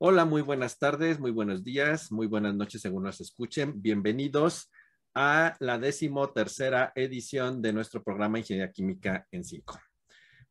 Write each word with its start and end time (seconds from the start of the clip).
Hola, 0.00 0.24
muy 0.24 0.42
buenas 0.42 0.78
tardes, 0.78 1.18
muy 1.18 1.32
buenos 1.32 1.64
días, 1.64 2.12
muy 2.12 2.28
buenas 2.28 2.54
noches 2.54 2.80
según 2.82 3.02
nos 3.02 3.20
escuchen. 3.20 3.82
Bienvenidos 3.82 4.70
a 5.12 5.56
la 5.58 5.76
décimo 5.76 6.30
tercera 6.30 6.92
edición 6.94 7.60
de 7.60 7.72
nuestro 7.72 8.04
programa 8.04 8.38
Ingeniería 8.38 8.70
Química 8.70 9.26
en 9.32 9.42
5. 9.42 9.76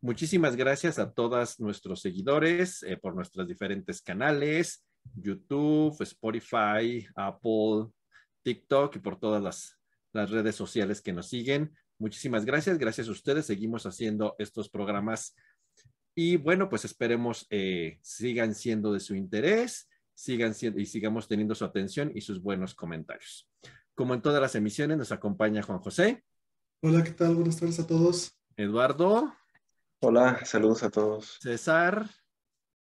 Muchísimas 0.01 0.57
gracias 0.57 0.99
a 0.99 1.13
todos 1.13 1.61
nuestros 1.61 2.01
seguidores 2.01 2.83
eh, 2.83 2.97
por 2.97 3.15
nuestros 3.15 3.47
diferentes 3.47 4.01
canales, 4.01 4.85
YouTube, 5.15 5.95
Spotify, 6.01 7.07
Apple, 7.15 7.85
TikTok 8.43 8.97
y 8.97 8.99
por 8.99 9.17
todas 9.17 9.41
las, 9.41 9.79
las 10.11 10.29
redes 10.29 10.55
sociales 10.55 11.01
que 11.01 11.13
nos 11.13 11.29
siguen. 11.29 11.73
Muchísimas 11.99 12.43
gracias. 12.43 12.77
Gracias 12.77 13.07
a 13.07 13.11
ustedes. 13.11 13.45
Seguimos 13.45 13.85
haciendo 13.85 14.35
estos 14.39 14.67
programas 14.67 15.33
y 16.19 16.35
bueno, 16.35 16.67
pues 16.67 16.83
esperemos 16.83 17.45
eh, 17.51 17.99
sigan 18.01 18.55
siendo 18.55 18.91
de 18.91 18.99
su 18.99 19.13
interés, 19.13 19.87
sigan 20.15 20.55
siendo 20.55 20.79
y 20.79 20.87
sigamos 20.87 21.27
teniendo 21.27 21.53
su 21.53 21.63
atención 21.63 22.11
y 22.15 22.21
sus 22.21 22.41
buenos 22.41 22.73
comentarios. 22.73 23.47
Como 23.93 24.15
en 24.15 24.23
todas 24.23 24.41
las 24.41 24.55
emisiones, 24.55 24.97
nos 24.97 25.11
acompaña 25.11 25.61
Juan 25.61 25.77
José. 25.77 26.23
Hola, 26.81 27.03
¿qué 27.03 27.11
tal? 27.11 27.35
Buenas 27.35 27.59
tardes 27.59 27.79
a 27.79 27.85
todos. 27.85 28.35
Eduardo. 28.55 29.31
Hola, 29.99 30.43
saludos 30.43 30.81
a 30.81 30.89
todos. 30.89 31.37
César. 31.39 32.09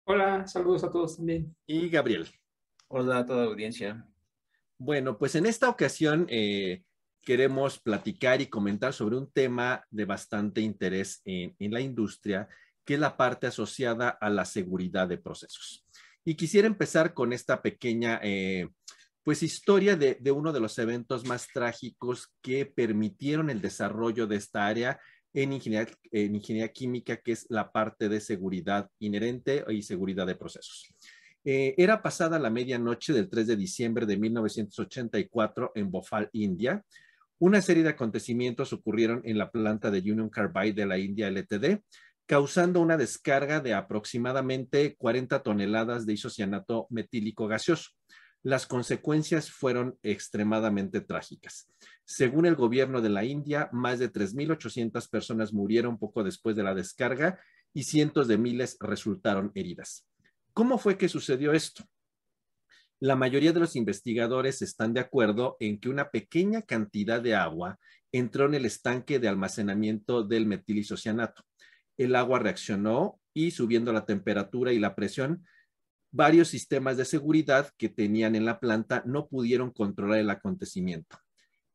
Hola, 0.03 0.45
saludos 0.45 0.83
a 0.83 0.91
todos 0.91 1.17
también. 1.17 1.55
Y 1.65 1.89
Gabriel. 1.89 2.27
Hola 2.87 3.17
a 3.17 3.25
toda 3.25 3.45
audiencia. 3.45 4.07
Bueno, 4.77 5.17
pues 5.17 5.33
en 5.33 5.47
esta 5.47 5.69
ocasión 5.69 6.27
eh, 6.29 6.83
queremos 7.23 7.79
platicar 7.79 8.41
y 8.41 8.47
comentar 8.47 8.93
sobre 8.93 9.17
un 9.17 9.31
tema 9.31 9.83
de 9.89 10.05
bastante 10.05 10.61
interés 10.61 11.23
en, 11.25 11.55
la 11.71 11.81
industria, 11.81 12.47
que 12.85 12.95
es 12.95 12.99
la 12.99 13.17
parte 13.17 13.47
asociada 13.47 14.09
a 14.09 14.29
la 14.29 14.45
seguridad 14.45 15.07
de 15.07 15.17
procesos. 15.17 15.85
Y 16.25 16.35
quisiera 16.35 16.67
empezar 16.67 17.13
con 17.13 17.33
esta 17.33 17.61
pequeña, 17.61 18.19
eh, 18.23 18.69
pues, 19.23 19.43
historia 19.43 19.95
de, 19.95 20.17
uno 20.31 20.53
de 20.53 20.59
los 20.59 20.77
eventos 20.79 21.25
más 21.25 21.47
trágicos 21.53 22.33
que 22.41 22.65
permitieron 22.65 23.49
el 23.49 23.61
desarrollo 23.61 24.27
de 24.27 24.37
esta 24.37 24.67
área 24.67 24.99
en 25.33 25.53
ingeniería, 25.53 25.93
en 26.11 26.35
ingeniería 26.35 26.71
química, 26.71 27.17
que 27.17 27.33
es 27.33 27.45
la 27.49 27.71
parte 27.71 28.07
de 28.07 28.21
seguridad 28.21 28.89
inherente 28.99 29.65
y 29.69 29.81
seguridad 29.81 30.27
de 30.27 30.35
procesos. 30.35 30.93
Eh, 31.45 31.73
era 31.77 32.01
pasada 32.01 32.39
la 32.39 32.49
medianoche 32.49 33.11
del 33.11 33.29
3 33.29 33.47
de 33.47 33.55
diciembre 33.57 34.05
de 34.05 34.15
1984 34.17 35.73
en 35.75 35.91
Bhopal, 35.91 36.29
India, 36.31 36.83
una 37.39 37.61
serie 37.61 37.83
de 37.83 37.89
acontecimientos 37.89 38.71
ocurrieron 38.71 39.21
en 39.25 39.37
la 39.37 39.51
planta 39.51 39.91
de 39.91 39.99
Union 39.99 40.29
Carbide 40.29 40.71
de 40.71 40.85
la 40.85 40.97
India 40.97 41.27
LTD, 41.29 41.81
causando 42.25 42.79
una 42.79 42.97
descarga 42.97 43.59
de 43.59 43.73
aproximadamente 43.73 44.95
40 44.95 45.43
toneladas 45.43 46.05
de 46.05 46.13
isocianato 46.13 46.87
metílico 46.89 47.47
gaseoso. 47.47 47.91
Las 48.41 48.67
consecuencias 48.67 49.49
fueron 49.51 49.97
extremadamente 50.03 50.99
trágicas. 51.01 51.69
Según 52.05 52.45
el 52.45 52.55
gobierno 52.55 53.01
de 53.01 53.09
la 53.09 53.23
India, 53.23 53.69
más 53.71 53.99
de 53.99 54.11
3.800 54.11 55.09
personas 55.09 55.53
murieron 55.53 55.97
poco 55.97 56.23
después 56.23 56.55
de 56.55 56.63
la 56.63 56.75
descarga 56.75 57.39
y 57.73 57.83
cientos 57.83 58.27
de 58.27 58.37
miles 58.37 58.77
resultaron 58.79 59.51
heridas. 59.55 60.05
¿Cómo 60.53 60.77
fue 60.77 60.97
que 60.97 61.09
sucedió 61.09 61.53
esto? 61.53 61.85
La 62.99 63.15
mayoría 63.15 63.51
de 63.51 63.59
los 63.59 63.75
investigadores 63.75 64.61
están 64.61 64.93
de 64.93 65.01
acuerdo 65.01 65.57
en 65.59 65.79
que 65.79 65.89
una 65.89 66.09
pequeña 66.09 66.61
cantidad 66.61 67.21
de 67.21 67.35
agua 67.35 67.79
entró 68.11 68.45
en 68.45 68.53
el 68.53 68.65
estanque 68.65 69.19
de 69.19 69.27
almacenamiento 69.27 70.23
del 70.23 70.45
metilisocianato. 70.45 71.43
El 71.97 72.15
agua 72.15 72.39
reaccionó 72.39 73.19
y 73.33 73.51
subiendo 73.51 73.91
la 73.93 74.05
temperatura 74.05 74.73
y 74.73 74.79
la 74.79 74.95
presión, 74.95 75.45
varios 76.11 76.47
sistemas 76.47 76.97
de 76.97 77.05
seguridad 77.05 77.71
que 77.77 77.89
tenían 77.89 78.35
en 78.35 78.45
la 78.45 78.59
planta 78.59 79.03
no 79.05 79.27
pudieron 79.27 79.71
controlar 79.71 80.19
el 80.19 80.29
acontecimiento. 80.29 81.17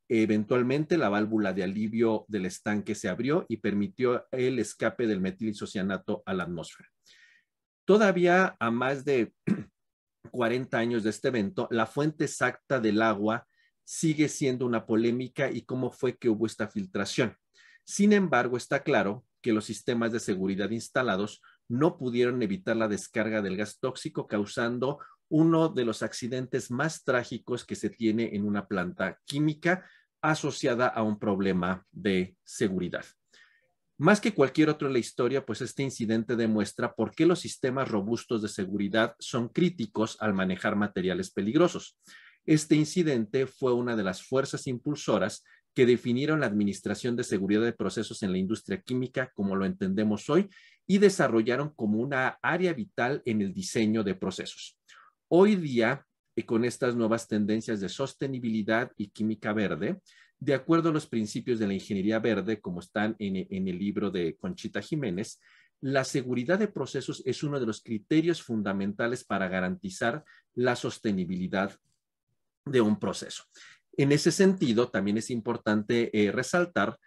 Eventualmente 0.07 0.97
la 0.97 1.09
válvula 1.09 1.53
de 1.53 1.63
alivio 1.63 2.25
del 2.27 2.45
estanque 2.45 2.95
se 2.95 3.09
abrió 3.09 3.45
y 3.47 3.57
permitió 3.57 4.27
el 4.31 4.57
escape 4.57 5.05
del 5.05 5.21
metilisocianato 5.21 6.23
a 6.25 6.33
la 6.33 6.43
atmósfera. 6.43 6.89
Todavía 7.85 8.55
a 8.59 8.71
más 8.71 9.05
de 9.05 9.33
40 10.31 10.77
años 10.77 11.03
de 11.03 11.11
este 11.11 11.27
evento, 11.27 11.67
la 11.69 11.85
fuente 11.85 12.23
exacta 12.25 12.79
del 12.79 13.01
agua 13.01 13.47
sigue 13.83 14.29
siendo 14.29 14.65
una 14.65 14.85
polémica 14.85 15.51
y 15.51 15.63
cómo 15.63 15.91
fue 15.91 16.17
que 16.17 16.29
hubo 16.29 16.45
esta 16.45 16.67
filtración. 16.67 17.35
Sin 17.83 18.13
embargo, 18.13 18.55
está 18.55 18.83
claro 18.83 19.25
que 19.41 19.53
los 19.53 19.65
sistemas 19.65 20.11
de 20.11 20.19
seguridad 20.19 20.69
instalados 20.71 21.41
no 21.67 21.97
pudieron 21.97 22.41
evitar 22.41 22.75
la 22.75 22.87
descarga 22.87 23.41
del 23.41 23.57
gas 23.57 23.79
tóxico, 23.79 24.27
causando 24.27 24.99
uno 25.29 25.69
de 25.69 25.85
los 25.85 26.01
accidentes 26.01 26.71
más 26.71 27.03
trágicos 27.03 27.65
que 27.65 27.75
se 27.75 27.89
tiene 27.89 28.35
en 28.35 28.45
una 28.45 28.67
planta 28.67 29.19
química 29.25 29.85
asociada 30.21 30.87
a 30.87 31.03
un 31.03 31.19
problema 31.19 31.85
de 31.91 32.35
seguridad. 32.43 33.05
Más 33.97 34.21
que 34.21 34.33
cualquier 34.33 34.69
otro 34.69 34.87
en 34.87 34.93
la 34.93 34.99
historia, 34.99 35.45
pues 35.45 35.61
este 35.61 35.83
incidente 35.83 36.35
demuestra 36.35 36.95
por 36.95 37.11
qué 37.11 37.25
los 37.25 37.39
sistemas 37.39 37.89
robustos 37.89 38.41
de 38.41 38.47
seguridad 38.47 39.15
son 39.19 39.49
críticos 39.49 40.17
al 40.21 40.33
manejar 40.33 40.75
materiales 40.75 41.31
peligrosos. 41.31 41.97
Este 42.45 42.75
incidente 42.75 43.45
fue 43.45 43.73
una 43.73 43.95
de 43.95 44.03
las 44.03 44.23
fuerzas 44.23 44.67
impulsoras 44.67 45.43
que 45.79 45.85
definieron 45.85 46.41
la 46.41 46.45
administración 46.45 47.15
de 47.15 47.23
seguridad 47.23 47.61
de 47.61 47.71
procesos 47.71 48.21
en 48.21 48.33
la 48.33 48.37
industria 48.37 48.81
química 48.81 49.31
como 49.33 49.55
lo 49.55 49.63
entendemos 49.63 50.29
hoy 50.29 50.49
y 50.85 50.97
desarrollaron 50.97 51.69
como 51.73 51.99
una 52.01 52.37
área 52.41 52.73
vital 52.73 53.21
en 53.23 53.41
el 53.41 53.53
diseño 53.53 54.03
de 54.03 54.13
procesos. 54.13 54.77
Hoy 55.29 55.55
día, 55.55 56.05
eh, 56.35 56.45
con 56.45 56.65
estas 56.65 56.97
nuevas 56.97 57.29
tendencias 57.29 57.79
de 57.79 57.87
sostenibilidad 57.87 58.91
y 58.97 59.07
química 59.07 59.53
verde, 59.53 60.01
de 60.37 60.53
acuerdo 60.53 60.89
a 60.89 60.91
los 60.91 61.07
principios 61.07 61.59
de 61.59 61.67
la 61.67 61.75
ingeniería 61.75 62.19
verde, 62.19 62.59
como 62.59 62.81
están 62.81 63.15
en, 63.17 63.37
el 63.49 63.79
libro 63.79 64.11
de 64.11 64.35
Conchita 64.35 64.81
Jiménez, 64.81 65.39
la 65.79 66.03
seguridad 66.03 66.59
de 66.59 66.67
procesos 66.67 67.23
es 67.25 67.41
uno 67.41 67.57
de 67.57 67.67
los 67.67 67.81
criterios 67.81 68.43
fundamentales 68.43 69.23
para 69.23 69.47
garantizar 69.47 70.25
la 70.55 70.75
sostenibilidad 70.75 71.73
de 72.65 72.81
un 72.81 72.99
proceso. 72.99 73.45
En 73.99 74.13
ese 74.13 74.31
sentido, 74.31 74.87
también 74.87 75.17
es 75.17 75.29
importante 75.29 76.09
eh, 76.17 76.31
resaltar 76.31 76.97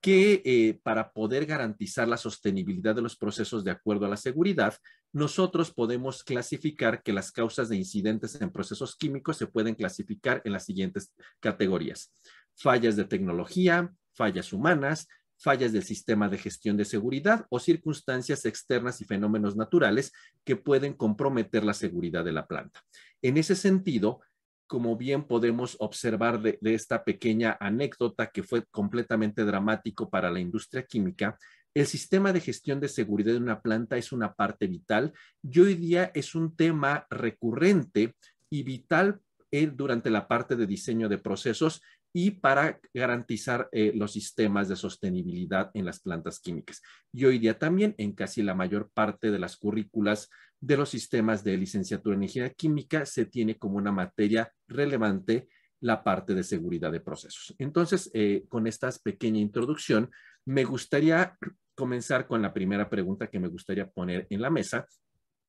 que 0.00 0.42
eh, 0.44 0.80
para 0.82 1.12
poder 1.12 1.46
garantizar 1.46 2.08
la 2.08 2.16
sostenibilidad 2.16 2.96
de 2.96 3.00
los 3.00 3.16
procesos 3.16 3.62
de 3.62 3.70
acuerdo 3.70 4.06
a 4.06 4.08
la 4.08 4.16
seguridad, 4.16 4.74
nosotros 5.12 5.72
podemos 5.72 6.24
clasificar 6.24 7.04
que 7.04 7.12
las 7.12 7.30
causas 7.30 7.68
de 7.68 7.76
incidentes 7.76 8.40
en 8.40 8.50
procesos 8.50 8.96
químicos 8.96 9.36
se 9.36 9.46
pueden 9.46 9.76
clasificar 9.76 10.42
en 10.44 10.50
las 10.52 10.64
siguientes 10.64 11.14
categorías 11.38 12.12
fallas 12.56 12.96
de 12.96 13.04
tecnología, 13.04 13.92
fallas 14.12 14.52
humanas, 14.52 15.06
fallas 15.38 15.72
del 15.72 15.84
sistema 15.84 16.28
de 16.28 16.38
gestión 16.38 16.76
de 16.76 16.84
seguridad 16.84 17.46
o 17.50 17.60
circunstancias 17.60 18.44
externas 18.46 19.00
y 19.00 19.04
fenómenos 19.04 19.54
naturales 19.54 20.10
que 20.44 20.56
pueden 20.56 20.94
comprometer 20.94 21.62
la 21.62 21.74
seguridad 21.74 22.24
de 22.24 22.32
la 22.32 22.48
planta. 22.48 22.80
En 23.22 23.36
ese 23.36 23.54
sentido, 23.54 24.22
como 24.72 24.96
bien 24.96 25.24
podemos 25.24 25.76
observar 25.80 26.40
de, 26.40 26.58
esta 26.62 27.04
pequeña 27.04 27.58
anécdota 27.60 28.30
que 28.30 28.42
fue 28.42 28.64
completamente 28.70 29.44
dramático 29.44 30.08
para 30.08 30.30
la 30.30 30.40
industria 30.40 30.86
química, 30.86 31.36
el 31.74 31.84
sistema 31.84 32.32
de 32.32 32.40
gestión 32.40 32.80
de 32.80 32.88
seguridad 32.88 33.34
de 33.34 33.38
una 33.38 33.60
planta 33.60 33.98
es 33.98 34.12
una 34.12 34.32
parte 34.32 34.68
vital 34.68 35.12
y 35.42 35.60
hoy 35.60 35.74
día 35.74 36.10
es 36.14 36.34
un 36.34 36.56
tema 36.56 37.06
recurrente 37.10 38.14
y 38.48 38.62
vital 38.62 39.20
eh, 39.50 39.66
durante 39.66 40.08
la 40.08 40.26
parte 40.26 40.56
de 40.56 40.66
diseño 40.66 41.10
de 41.10 41.18
procesos 41.18 41.82
y 42.14 42.30
para 42.30 42.80
garantizar 42.94 43.68
eh, 43.72 43.92
los 43.94 44.14
sistemas 44.14 44.70
de 44.70 44.76
sostenibilidad 44.76 45.70
en 45.74 45.84
las 45.84 46.00
plantas 46.00 46.40
químicas. 46.40 46.80
Y 47.12 47.26
hoy 47.26 47.38
día 47.38 47.58
también 47.58 47.94
en 47.98 48.12
casi 48.12 48.42
la 48.42 48.54
mayor 48.54 48.90
parte 48.94 49.30
de 49.30 49.38
las 49.38 49.58
currículas 49.58 50.30
de 50.62 50.76
los 50.76 50.90
sistemas 50.90 51.42
de 51.42 51.56
licenciatura 51.56 52.14
en 52.14 52.22
ingeniería 52.22 52.54
química 52.54 53.04
se 53.04 53.26
tiene 53.26 53.58
como 53.58 53.78
una 53.78 53.90
materia 53.90 54.52
relevante 54.68 55.48
la 55.80 56.04
parte 56.04 56.34
de 56.34 56.44
seguridad 56.44 56.92
de 56.92 57.00
procesos. 57.00 57.52
Entonces, 57.58 58.08
eh, 58.14 58.44
con 58.48 58.68
esta 58.68 58.88
pequeña 59.02 59.40
introducción, 59.40 60.08
me 60.44 60.62
gustaría 60.62 61.36
comenzar 61.74 62.28
con 62.28 62.40
la 62.42 62.54
primera 62.54 62.88
pregunta 62.88 63.26
que 63.26 63.40
me 63.40 63.48
gustaría 63.48 63.90
poner 63.90 64.28
en 64.30 64.40
la 64.40 64.50
mesa. 64.50 64.86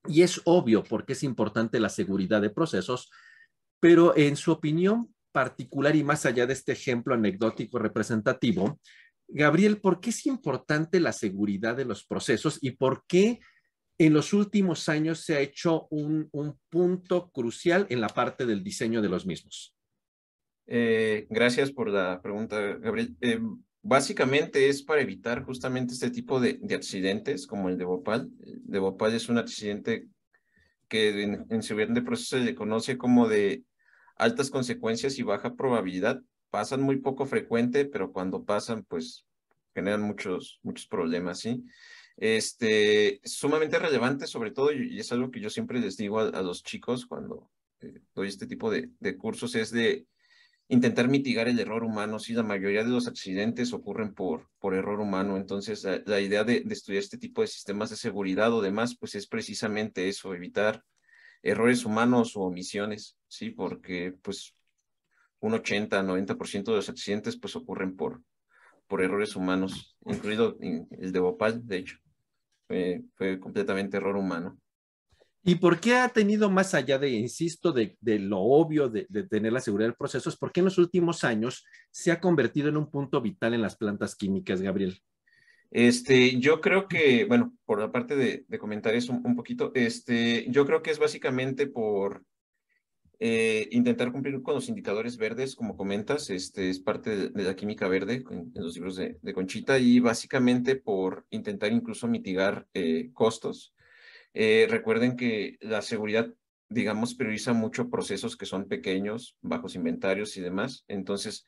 Y 0.07 0.23
es 0.23 0.41
obvio 0.45 0.83
por 0.83 1.05
qué 1.05 1.13
es 1.13 1.21
importante 1.21 1.79
la 1.79 1.89
seguridad 1.89 2.41
de 2.41 2.49
procesos, 2.49 3.11
pero 3.79 4.17
en 4.17 4.35
su 4.35 4.51
opinión, 4.51 5.13
particular 5.31 5.95
y 5.95 6.03
más 6.03 6.25
allá 6.25 6.47
de 6.47 6.53
este 6.53 6.71
ejemplo 6.71 7.13
anecdótico 7.13 7.77
representativo, 7.77 8.79
Gabriel, 9.27 9.79
¿por 9.79 9.99
qué 9.99 10.09
es 10.09 10.25
importante 10.25 10.99
la 10.99 11.13
seguridad 11.13 11.75
de 11.75 11.85
los 11.85 12.03
procesos 12.03 12.57
y 12.61 12.71
por 12.71 13.03
qué 13.07 13.39
en 14.05 14.13
los 14.13 14.33
últimos 14.33 14.89
años 14.89 15.19
se 15.19 15.35
ha 15.35 15.39
hecho 15.39 15.87
un, 15.89 16.29
punto 16.69 17.29
crucial 17.31 17.85
en 17.89 18.01
la 18.01 18.07
parte 18.07 18.45
del 18.45 18.63
diseño 18.63 19.01
de 19.01 19.09
los 19.09 19.25
mismos? 19.25 19.75
Eh, 20.65 21.27
gracias 21.29 21.71
por 21.71 21.89
la 21.89 22.21
pregunta, 22.21 22.59
Gabriel. 22.77 23.15
Eh, 23.21 23.39
básicamente 23.81 24.69
es 24.69 24.81
para 24.81 25.01
evitar 25.01 25.43
justamente 25.43 25.93
este 25.93 26.09
tipo 26.09 26.39
de, 26.39 26.57
de, 26.61 26.75
accidentes 26.75 27.45
como 27.45 27.69
el 27.69 27.77
de 27.77 27.85
Bhopal. 27.85 28.29
De 28.39 28.79
Bhopal 28.79 29.13
es 29.13 29.29
un 29.29 29.37
accidente 29.37 30.07
que 30.87 31.23
en, 31.23 31.45
en 31.49 31.63
seguridad 31.63 31.93
de 31.93 32.01
procesos 32.01 32.39
se 32.39 32.45
le 32.45 32.55
conoce 32.55 32.97
como 32.97 33.27
de 33.27 33.63
altas 34.15 34.49
consecuencias 34.49 35.19
y 35.19 35.23
baja 35.23 35.55
probabilidad. 35.55 36.21
Pasan 36.49 36.81
muy 36.81 36.97
poco 36.97 37.25
frecuente, 37.25 37.85
pero 37.85 38.11
cuando 38.11 38.43
pasan, 38.43 38.83
pues 38.83 39.25
generan 39.73 40.01
muchos, 40.01 40.59
muchos 40.63 40.87
problemas, 40.87 41.39
¿sí? 41.39 41.63
Este, 42.17 43.21
sumamente 43.23 43.79
relevante, 43.79 44.27
sobre 44.27 44.51
todo, 44.51 44.71
y 44.71 44.99
es 44.99 45.11
algo 45.11 45.31
que 45.31 45.39
yo 45.39 45.49
siempre 45.49 45.79
les 45.79 45.97
digo 45.97 46.19
a, 46.19 46.41
los 46.41 46.63
chicos 46.63 47.05
cuando 47.05 47.49
eh, 47.81 48.01
doy 48.13 48.27
este 48.27 48.47
tipo 48.47 48.69
de, 48.71 48.91
cursos, 49.17 49.55
es 49.55 49.71
de 49.71 50.07
intentar 50.67 51.07
mitigar 51.07 51.47
el 51.47 51.59
error 51.59 51.83
humano. 51.83 52.19
Sí, 52.19 52.33
la 52.33 52.43
mayoría 52.43 52.83
de 52.83 52.91
los 52.91 53.07
accidentes 53.07 53.73
ocurren 53.73 54.13
por, 54.13 54.49
por 54.59 54.75
error 54.75 54.99
humano, 54.99 55.37
entonces 55.37 55.85
la, 56.05 56.21
idea 56.21 56.43
de, 56.43 56.61
de, 56.61 56.73
estudiar 56.73 57.03
este 57.03 57.17
tipo 57.17 57.41
de 57.41 57.47
sistemas 57.47 57.89
de 57.89 57.95
seguridad 57.95 58.53
o 58.53 58.61
demás, 58.61 58.95
pues 58.97 59.15
es 59.15 59.27
precisamente 59.27 60.07
eso, 60.07 60.33
evitar 60.33 60.83
errores 61.41 61.83
humanos 61.85 62.37
o 62.37 62.41
omisiones, 62.41 63.17
¿sí? 63.27 63.49
Porque 63.49 64.15
pues 64.21 64.55
un 65.39 65.53
80, 65.53 66.03
90% 66.03 66.71
de 66.71 66.77
los 66.77 66.89
accidentes 66.89 67.37
pues 67.37 67.55
ocurren 67.57 67.97
por, 67.97 68.21
por 68.87 69.01
errores 69.01 69.35
humanos, 69.35 69.97
incluido 70.05 70.57
el 70.61 71.11
de 71.11 71.19
Bhopal, 71.19 71.67
de 71.67 71.77
hecho. 71.77 72.02
Fue, 72.67 73.03
fue 73.15 73.39
completamente 73.39 73.97
error 73.97 74.15
humano. 74.15 74.59
¿Y 75.45 75.55
por 75.55 75.79
qué 75.79 75.95
ha 75.95 76.07
tenido 76.07 76.49
más 76.49 76.73
allá 76.73 76.97
de, 76.97 77.09
insisto, 77.09 77.73
de, 77.73 77.97
de 77.99 78.17
lo 78.17 78.39
obvio 78.39 78.87
de, 78.87 79.05
de, 79.09 79.23
tener 79.23 79.51
la 79.51 79.59
seguridad 79.59 79.89
del 79.89 79.97
proceso? 79.97 80.29
Es 80.29 80.37
porque 80.37 80.61
en 80.61 80.65
los 80.65 80.77
últimos 80.77 81.25
años 81.25 81.65
se 81.91 82.13
ha 82.13 82.21
convertido 82.21 82.69
en 82.69 82.77
un 82.77 82.89
punto 82.89 83.19
vital 83.19 83.53
en 83.53 83.61
las 83.61 83.75
plantas 83.75 84.15
químicas, 84.15 84.61
Gabriel. 84.61 85.01
Este, 85.69 86.39
yo 86.39 86.61
creo 86.61 86.87
que, 86.87 87.25
bueno, 87.25 87.53
por 87.65 87.79
la 87.79 87.91
parte 87.91 88.15
de, 88.15 88.45
de 88.47 88.59
comentar 88.59 88.93
eso 88.95 89.11
un, 89.11 89.25
un, 89.25 89.35
poquito, 89.35 89.71
este, 89.75 90.45
yo 90.49 90.65
creo 90.65 90.81
que 90.81 90.91
es 90.91 90.99
básicamente 90.99 91.67
por 91.67 92.23
eh, 93.25 93.69
intentar 93.71 94.11
cumplir 94.11 94.41
con 94.41 94.53
los 94.53 94.67
indicadores 94.67 95.15
verdes, 95.15 95.55
como 95.55 95.77
comentas, 95.77 96.29
este, 96.29 96.69
es 96.69 96.81
parte 96.81 97.29
de, 97.29 97.43
la 97.43 97.55
química 97.55 97.87
verde 97.87 98.21
en, 98.29 98.51
los 98.53 98.75
libros 98.75 98.97
de, 98.97 99.33
Conchita 99.33 99.79
y 99.79 100.01
básicamente 100.01 100.75
por 100.75 101.25
intentar 101.29 101.71
incluso 101.71 102.09
mitigar 102.09 102.67
eh, 102.73 103.11
costos. 103.13 103.73
Eh, 104.33 104.67
recuerden 104.69 105.15
que 105.15 105.57
la 105.61 105.81
seguridad, 105.81 106.33
digamos, 106.67 107.15
prioriza 107.15 107.53
mucho 107.53 107.89
procesos 107.89 108.35
que 108.35 108.45
son 108.45 108.67
pequeños, 108.67 109.37
bajos 109.39 109.75
inventarios 109.75 110.35
y 110.35 110.41
demás. 110.41 110.83
Entonces, 110.89 111.45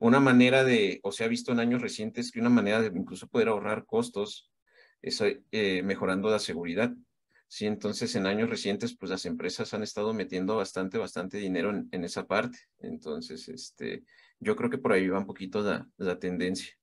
una 0.00 0.20
manera 0.20 0.64
de, 0.64 0.98
o 1.02 1.12
se 1.12 1.24
ha 1.24 1.28
visto 1.28 1.52
en 1.52 1.60
años 1.60 1.82
recientes, 1.82 2.32
que 2.32 2.40
una 2.40 2.48
manera 2.48 2.80
de 2.80 2.98
incluso 2.98 3.28
poder 3.28 3.48
ahorrar 3.48 3.84
costos 3.84 4.50
es 5.02 5.22
mejorando 5.84 6.30
la 6.30 6.38
seguridad. 6.38 6.94
Sí, 7.48 7.66
entonces 7.66 8.14
en 8.14 8.26
años 8.26 8.50
recientes, 8.50 8.94
pues 8.96 9.10
las 9.10 9.24
empresas 9.24 9.72
han 9.72 9.82
estado 9.82 10.12
metiendo 10.12 10.56
bastante, 10.56 10.98
bastante 10.98 11.38
dinero 11.38 11.70
en, 11.70 11.88
en 11.92 12.04
esa 12.04 12.26
parte. 12.26 12.58
Entonces, 12.78 13.48
este, 13.48 14.04
yo 14.38 14.54
creo 14.54 14.68
que 14.68 14.78
por 14.78 14.92
ahí 14.92 15.08
va 15.08 15.18
un 15.18 15.26
poquito 15.26 15.62
la, 15.62 15.88
la 15.96 16.18
tendencia. 16.18 16.74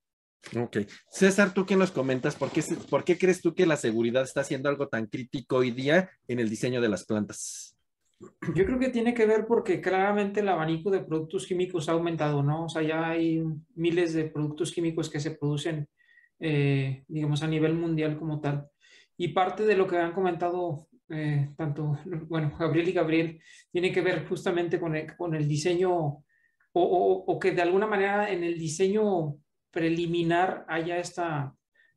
Ok. 0.57 0.77
César, 1.09 1.53
¿tú 1.53 1.65
qué 1.65 1.75
nos 1.75 1.91
comentas? 1.91 2.35
¿Por 2.35 2.51
qué, 2.51 2.63
¿Por 2.89 3.03
qué 3.03 3.17
crees 3.17 3.41
tú 3.41 3.53
que 3.53 3.65
la 3.65 3.77
seguridad 3.77 4.23
está 4.23 4.43
siendo 4.43 4.69
algo 4.69 4.87
tan 4.87 5.07
crítico 5.07 5.57
hoy 5.57 5.71
día 5.71 6.09
en 6.27 6.39
el 6.39 6.49
diseño 6.49 6.81
de 6.81 6.89
las 6.89 7.05
plantas? 7.05 7.75
Yo 8.19 8.65
creo 8.65 8.79
que 8.79 8.89
tiene 8.89 9.13
que 9.13 9.25
ver 9.25 9.45
porque 9.45 9.81
claramente 9.81 10.39
el 10.39 10.49
abanico 10.49 10.89
de 10.89 11.03
productos 11.03 11.45
químicos 11.45 11.89
ha 11.89 11.93
aumentado, 11.93 12.41
¿no? 12.43 12.65
O 12.65 12.69
sea, 12.69 12.81
ya 12.81 13.09
hay 13.09 13.43
miles 13.75 14.13
de 14.13 14.25
productos 14.25 14.71
químicos 14.71 15.09
que 15.09 15.19
se 15.19 15.31
producen, 15.31 15.87
eh, 16.39 17.03
digamos, 17.07 17.43
a 17.43 17.47
nivel 17.47 17.73
mundial 17.73 18.17
como 18.17 18.39
tal. 18.39 18.69
Y 19.17 19.29
parte 19.29 19.63
de 19.63 19.75
lo 19.75 19.87
que 19.87 19.97
han 19.97 20.13
comentado 20.13 20.87
eh, 21.09 21.49
tanto, 21.55 21.99
bueno, 22.27 22.55
Gabriel 22.57 22.89
y 22.89 22.93
Gabriel, 22.93 23.41
tiene 23.71 23.91
que 23.91 24.01
ver 24.01 24.27
justamente 24.27 24.79
con 24.79 24.95
el, 24.95 25.15
con 25.15 25.35
el 25.35 25.47
diseño 25.47 26.23
o, 26.77 27.23
o, 27.27 27.39
que 27.39 27.51
de 27.51 27.61
alguna 27.61 27.87
manera 27.87 28.29
en 28.29 28.43
el 28.43 28.57
diseño 28.57 29.35
preliminar 29.71 30.65
haya 30.67 30.97
esta, 30.97 31.53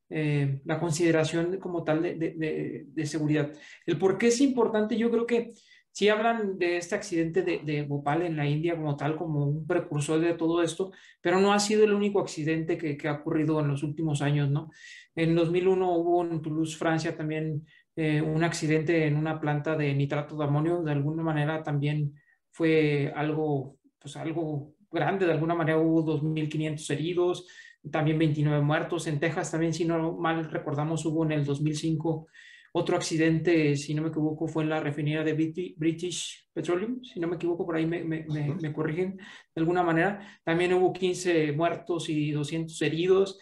eh, 0.09 0.61
la 0.65 0.79
consideración 0.79 1.59
como 1.59 1.83
tal 1.83 2.03
de, 2.03 2.15
de, 2.15 2.85
de, 2.87 3.07
seguridad. 3.07 3.51
El 3.87 3.99
por 3.99 4.19
qué 4.19 4.29
es 4.29 4.41
importante, 4.41 4.97
yo 4.97 5.11
creo 5.11 5.27
que 5.27 5.53
si 5.99 6.09
hablan 6.09 6.61
de 6.61 6.77
este 6.77 6.95
accidente 6.95 7.43
de, 7.43 7.59
de, 7.59 7.83
Bhopal 7.83 8.23
en 8.23 8.37
la 8.37 8.47
India 8.47 8.77
como 8.77 8.95
tal, 8.95 9.17
como 9.17 9.45
un 9.45 9.67
precursor 9.67 10.21
de 10.21 10.35
todo 10.35 10.63
esto, 10.63 10.93
pero 11.21 11.41
no 11.41 11.53
ha 11.53 11.59
sido 11.59 11.83
el 11.83 11.93
único 11.93 12.21
accidente 12.21 12.79
que, 12.79 12.97
que 12.97 13.09
ha 13.09 13.15
ocurrido 13.15 13.59
en 13.59 13.67
los 13.67 13.83
últimos 13.83 14.23
años, 14.23 14.49
¿no? 14.49 14.71
En 15.17 15.35
2001 15.35 15.97
hubo 15.97 16.23
en 16.23 16.41
Toulouse, 16.41 16.77
Francia, 16.77 17.17
también 17.17 17.67
eh, 17.97 18.23
un 18.23 18.45
accidente 18.45 19.09
en 19.09 19.17
una 19.17 19.41
planta 19.41 19.75
de 19.75 19.93
nitrato 19.93 20.37
de 20.37 20.45
amonio, 20.45 20.85
de 20.85 20.93
alguna 20.93 21.25
manera 21.25 21.65
también 21.65 22.15
fue 22.53 23.13
algo, 23.17 23.79
pues 23.99 24.15
algo 24.15 24.77
grande, 24.93 25.27
de 25.27 25.33
alguna 25.33 25.57
manera 25.57 25.81
hubo 25.81 26.05
2.500 26.05 26.91
heridos, 26.93 27.49
también 27.91 28.21
29 28.21 28.63
muertos. 28.63 29.09
En 29.09 29.19
Texas 29.19 29.51
también, 29.51 29.75
si 29.75 29.85
no 29.85 30.17
mal 30.17 30.49
recordamos, 30.49 31.05
hubo 31.07 31.25
en 31.25 31.33
el 31.33 31.45
2005 31.45 32.29
otro 32.73 32.97
accidente, 32.97 33.77
si 33.77 33.95
no 33.95 34.03
me 34.03 34.09
equivoco, 34.09 34.47
fue 34.47 34.63
en 34.63 34.71
la 34.71 34.81
refinería 34.81 35.25
de 35.25 35.75
British 35.77 36.49
Petroleum, 36.53 37.03
si 37.03 37.21
no 37.21 37.29
me 37.29 37.37
equivoco, 37.37 37.65
por 37.65 37.77
ahí 37.77 37.87
me, 37.87 38.05
me, 38.05 38.25
me, 38.25 38.55
me 38.55 38.73
corrigen 38.73 39.17
de 39.17 39.61
alguna 39.61 39.83
manera. 39.83 40.41
También 40.45 40.73
hubo 40.75 40.93
15 40.93 41.53
muertos 41.53 42.09
y 42.09 42.33
200 42.33 42.81
heridos. 42.83 43.41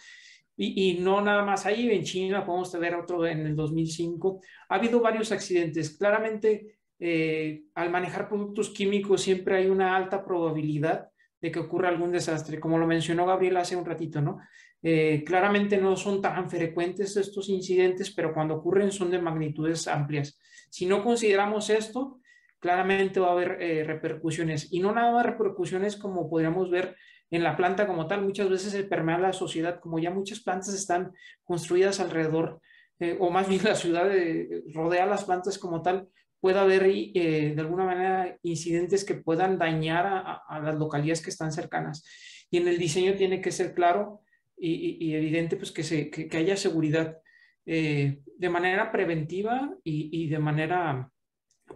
Y, 0.57 0.91
y, 0.91 0.99
no 1.01 1.21
nada 1.21 1.45
más 1.45 1.67
ahí, 1.67 1.91
en 1.91 2.03
China 2.03 2.45
podemos 2.45 2.73
ver 2.79 2.95
otro 2.95 3.27
en 3.27 3.47
el 3.47 3.55
2005. 3.55 4.41
Ha 4.71 4.75
habido 4.77 5.01
varios 5.01 5.31
accidentes. 5.33 5.99
Claramente, 5.99 6.79
eh, 6.99 7.65
al 7.75 7.91
manejar 7.91 8.29
productos 8.29 8.71
químicos 8.71 9.21
siempre 9.21 9.57
hay 9.57 9.67
una 9.67 9.95
alta 9.95 10.25
probabilidad 10.25 11.11
de 11.41 11.51
que 11.51 11.59
ocurra 11.59 11.91
algún 11.91 12.13
desastre, 12.13 12.59
como 12.59 12.79
lo 12.79 12.87
mencionó 12.87 13.27
Gabriel 13.27 13.59
hace 13.59 13.77
un 13.77 13.85
ratito, 13.85 14.23
¿no? 14.23 14.39
Eh, 14.83 15.25
claramente 15.25 15.79
no 15.79 15.97
son 15.97 16.21
tan 16.21 16.49
frecuentes 16.49 17.17
estos 17.17 17.49
incidentes, 17.49 18.11
pero 18.11 18.33
cuando 18.33 18.57
ocurren 18.57 18.93
son 18.93 19.11
de 19.11 19.21
magnitudes 19.21 19.89
amplias. 19.89 20.39
Si 20.71 20.87
no 20.87 21.03
consideramos 21.03 21.71
esto, 21.71 22.21
claramente 22.59 23.21
va 23.21 23.29
a 23.29 23.33
haber 23.33 23.59
eh, 23.61 23.85
repercusiones 23.85 24.73
y 24.73 24.81
no 24.81 24.93
nada 24.93 25.13
más 25.13 25.27
repercusiones 25.27 25.97
como 25.97 26.29
podríamos 26.29 26.71
ver 26.71 26.97
en 27.31 27.43
la 27.43 27.57
planta 27.57 27.87
como 27.87 28.07
tal, 28.07 28.23
muchas 28.23 28.49
veces 28.49 28.73
se 28.73 28.85
permea 28.85 29.19
la 29.19 29.33
sociedad, 29.33 29.81
como 29.81 29.99
ya 29.99 30.11
muchas 30.11 30.41
plantas 30.41 30.75
están 30.75 31.13
construidas 31.45 32.01
alrededor, 32.01 32.61
eh, 32.99 33.17
o 33.21 33.31
más 33.31 33.49
bien 33.49 33.63
la 33.65 33.75
ciudad 33.75 34.11
eh, 34.15 34.63
rodea 34.73 35.07
las 35.07 35.25
plantas 35.25 35.59
como 35.59 35.83
tal, 35.83 36.09
puede 36.41 36.59
haber 36.59 36.85
eh, 36.85 37.53
de 37.55 37.61
alguna 37.61 37.85
manera 37.85 38.39
incidentes 38.43 39.05
que 39.05 39.15
puedan 39.15 39.59
dañar 39.59 40.07
a, 40.07 40.43
a, 40.47 40.61
las 40.61 40.77
localidades 40.77 41.23
que 41.23 41.31
están 41.31 41.51
cercanas. 41.51 42.05
Y 42.51 42.59
en 42.59 42.69
el 42.69 42.79
diseño 42.79 43.15
tiene 43.15 43.41
que 43.41 43.51
ser 43.51 43.75
claro 43.75 44.21
y, 44.57 45.07
y, 45.07 45.15
evidente 45.15 45.57
pues, 45.57 45.73
que, 45.73 45.83
se, 45.83 46.11
que, 46.11 46.29
que 46.29 46.37
haya 46.37 46.57
seguridad 46.57 47.19
eh, 47.65 48.21
de 48.39 48.49
manera 48.49 48.91
preventiva 48.93 49.75
y, 49.83 50.25
y, 50.25 50.29
de 50.29 50.39
manera, 50.39 51.11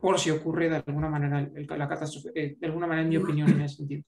por 0.01 0.19
si 0.19 0.31
ocurre 0.31 0.69
de 0.69 0.77
alguna 0.77 1.09
manera 1.09 1.41
el, 1.41 1.67
la 1.67 1.89
catástrofe, 1.89 2.31
eh, 2.35 2.57
de 2.59 2.67
alguna 2.67 2.87
manera 2.87 3.03
en 3.03 3.09
mi 3.09 3.17
opinión 3.17 3.51
en 3.51 3.63
ese 3.63 3.77
sentido. 3.77 4.03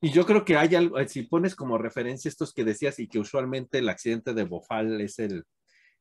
Y 0.00 0.10
yo 0.10 0.26
creo 0.26 0.44
que 0.44 0.56
hay 0.56 0.74
algo, 0.74 0.96
si 1.06 1.22
pones 1.22 1.54
como 1.54 1.78
referencia 1.78 2.28
estos 2.28 2.52
que 2.52 2.64
decías 2.64 2.98
y 2.98 3.06
que 3.06 3.20
usualmente 3.20 3.78
el 3.78 3.88
accidente 3.88 4.34
de 4.34 4.44
Bofal 4.44 5.00
es 5.00 5.18
el, 5.20 5.44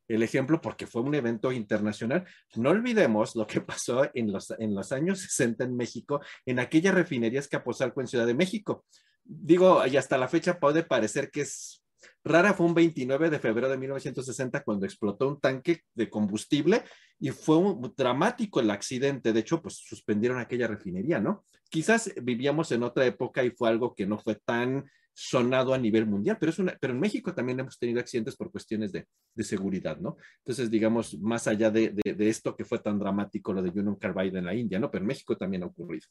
el 0.08 0.24
ejemplo 0.24 0.60
porque 0.62 0.88
fue 0.88 1.01
un 1.01 1.15
evento 1.15 1.51
internacional. 1.51 2.25
No 2.56 2.72
olvidemos 2.72 3.36
lo 3.36 3.46
que 3.48 3.62
pasó 3.62 4.10
en 4.13 4.32
los, 4.32 4.51
en 4.58 4.74
los 4.74 4.91
años 4.91 5.20
60 5.22 5.63
en 5.65 5.75
México, 5.75 6.22
en 6.46 6.60
aquellas 6.60 6.96
refinerías 6.96 7.48
Capozalco 7.48 8.01
en 8.01 8.08
Ciudad 8.08 8.25
de 8.25 8.34
México. 8.34 8.86
Digo, 9.24 9.86
y 9.86 9.98
hasta 9.98 10.18
la 10.18 10.28
fecha 10.28 10.60
puede 10.60 10.84
parecer 10.84 11.32
que 11.32 11.42
es 11.42 11.84
rara, 12.24 12.54
fue 12.54 12.66
un 12.66 12.74
29 12.74 13.30
de 13.30 13.40
febrero 13.40 13.70
de 13.70 13.78
1960 13.78 14.63
cuando 14.63 14.86
explotó 14.86 15.28
un 15.28 15.40
tanque 15.40 15.82
de 15.94 16.10
combustible 16.10 16.84
y 17.20 17.30
fue 17.30 17.58
un, 17.58 17.94
dramático 17.96 18.60
el 18.60 18.72
accidente. 18.72 19.34
De 19.34 19.40
hecho, 19.40 19.62
pues 19.62 19.75
suspendieron 19.75 20.40
aquella 20.40 20.68
refinería, 20.68 21.20
¿no? 21.20 21.46
Quizás 21.70 22.13
vivíamos 22.22 22.72
en 22.72 22.84
otra 22.84 23.06
época 23.06 23.44
y 23.44 23.51
fue 23.51 23.70
algo 23.70 23.96
que 23.96 24.06
no 24.06 24.18
fue 24.18 24.36
tan 24.36 24.86
sonado 25.13 25.74
a 25.74 25.78
nivel 25.78 26.06
mundial, 26.06 26.38
pero, 26.40 26.51
es 26.51 26.60
una, 26.60 26.78
pero 26.80 26.94
en 26.94 27.00
México 27.00 27.34
también 27.34 27.60
hemos 27.60 27.78
tenido 27.78 28.00
accidentes 28.00 28.36
por 28.36 28.50
cuestiones 28.50 28.92
de, 28.94 29.08
de 29.36 29.44
seguridad, 29.44 29.98
¿no? 30.00 30.18
Entonces, 30.38 30.72
digamos, 30.72 31.20
más 31.20 31.48
allá 31.48 31.70
de, 31.70 31.90
de, 31.90 32.30
esto 32.30 32.56
que 32.56 32.63
fue 32.63 32.80
tan 32.80 32.98
dramático, 32.98 33.51
lo 33.51 33.62
de 33.62 33.70
Union 33.70 33.98
Carbide 33.98 34.40
en 34.40 34.46
la 34.46 34.56
India, 34.56 34.80
¿no? 34.80 34.90
Pero 34.90 35.04
en 35.04 35.08
México 35.08 35.36
también 35.36 35.63
ha 35.63 35.68
ocurrido. 35.68 36.08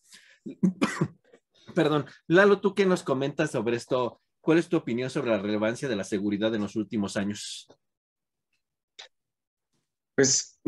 Perdón, 1.75 2.07
Lalo, 2.27 2.61
¿tú 2.61 2.75
qué 2.75 2.87
nos 2.87 3.03
comentas 3.03 3.51
sobre 3.51 3.77
esto? 3.77 4.21
¿Cuál 4.41 4.59
es 4.59 4.69
tu 4.69 4.77
opinión 4.77 5.11
sobre 5.11 5.31
la 5.31 5.39
relevancia 5.39 5.89
de 5.89 5.97
la 5.97 6.05
seguridad 6.05 6.55
en 6.55 6.63
los 6.63 6.77
últimos 6.77 7.17
años? 7.17 7.69
Pues 10.15 10.61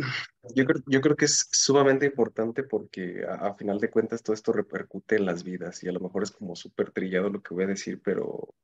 yo 0.54 0.64
creo, 0.64 0.82
yo 0.86 1.00
creo 1.00 1.16
que 1.16 1.26
es 1.26 1.48
sumamente 1.50 2.06
importante 2.06 2.62
porque 2.62 3.24
a, 3.28 3.54
final 3.54 3.78
de 3.78 3.90
cuentas 3.90 4.22
todo 4.22 4.34
esto 4.34 4.52
repercute 4.52 5.16
en 5.16 5.26
las 5.26 5.44
vidas 5.44 5.82
y 5.82 5.88
a 5.88 5.92
lo 5.92 6.00
mejor 6.00 6.22
es 6.22 6.30
como 6.30 6.56
súper 6.56 6.90
trillado 6.90 7.28
lo 7.28 7.42
que 7.42 7.54
voy 7.54 7.64
a 7.64 7.68
decir, 7.68 8.00
pero 8.02 8.54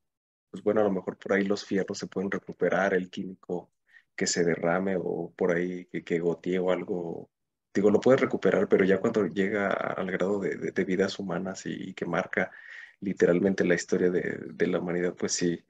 pues 0.49 0.63
bueno, 0.63 0.81
a 0.81 0.85
lo 0.85 0.91
mejor 0.91 1.17
por 1.17 1.33
ahí 1.33 1.43
los 1.43 1.63
fierros 1.63 1.99
se 1.99 2.07
pueden 2.07 2.31
recuperar, 2.31 2.93
el 2.95 3.09
químico 3.09 3.71
que 4.15 4.25
se 4.25 4.43
derrame 4.43 4.97
o 4.97 5.31
por 5.37 5.51
ahí 5.51 5.85
que, 5.85 6.03
que 6.03 6.19
gotee 6.19 6.59
o 6.59 6.71
algo 6.71 7.29
digo, 7.73 7.91
lo 7.91 7.99
puedes 7.99 8.21
recuperar, 8.21 8.67
pero 8.67 8.85
ya 8.85 8.99
cuando 8.99 9.27
llega 9.27 9.69
al 9.69 10.11
grado 10.11 10.39
de, 10.39 10.71
de, 10.71 10.85
vidas 10.85 11.19
humanas 11.19 11.65
y, 11.65 11.93
que 11.93 12.05
marca 12.05 12.51
literalmente 13.01 13.65
la 13.65 13.75
historia 13.75 14.09
de, 14.09 14.39
de, 14.53 14.67
la 14.67 14.79
humanidad, 14.79 15.13
pues 15.15 15.33
sí, 15.33 15.63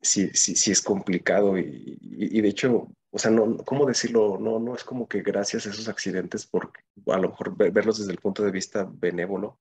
sí, 0.00 0.30
sí, 0.34 0.56
sí 0.56 0.72
es 0.72 0.82
complicado 0.82 1.58
y, 1.58 1.98
y, 2.00 2.40
de 2.40 2.48
hecho, 2.48 2.88
o 3.10 3.18
sea, 3.18 3.30
no, 3.30 3.56
¿cómo 3.58 3.86
decirlo? 3.86 4.38
No, 4.38 4.58
no 4.58 4.74
es 4.74 4.84
como 4.84 5.08
que 5.08 5.22
gracias 5.22 5.66
a 5.66 5.70
esos 5.70 5.88
accidentes, 5.88 6.46
por 6.46 6.72
a 7.06 7.18
lo 7.18 7.30
mejor 7.30 7.56
verlos 7.56 7.98
desde 7.98 8.12
el 8.12 8.18
punto 8.18 8.42
de 8.44 8.50
vista 8.50 8.88
benévolo, 8.90 9.58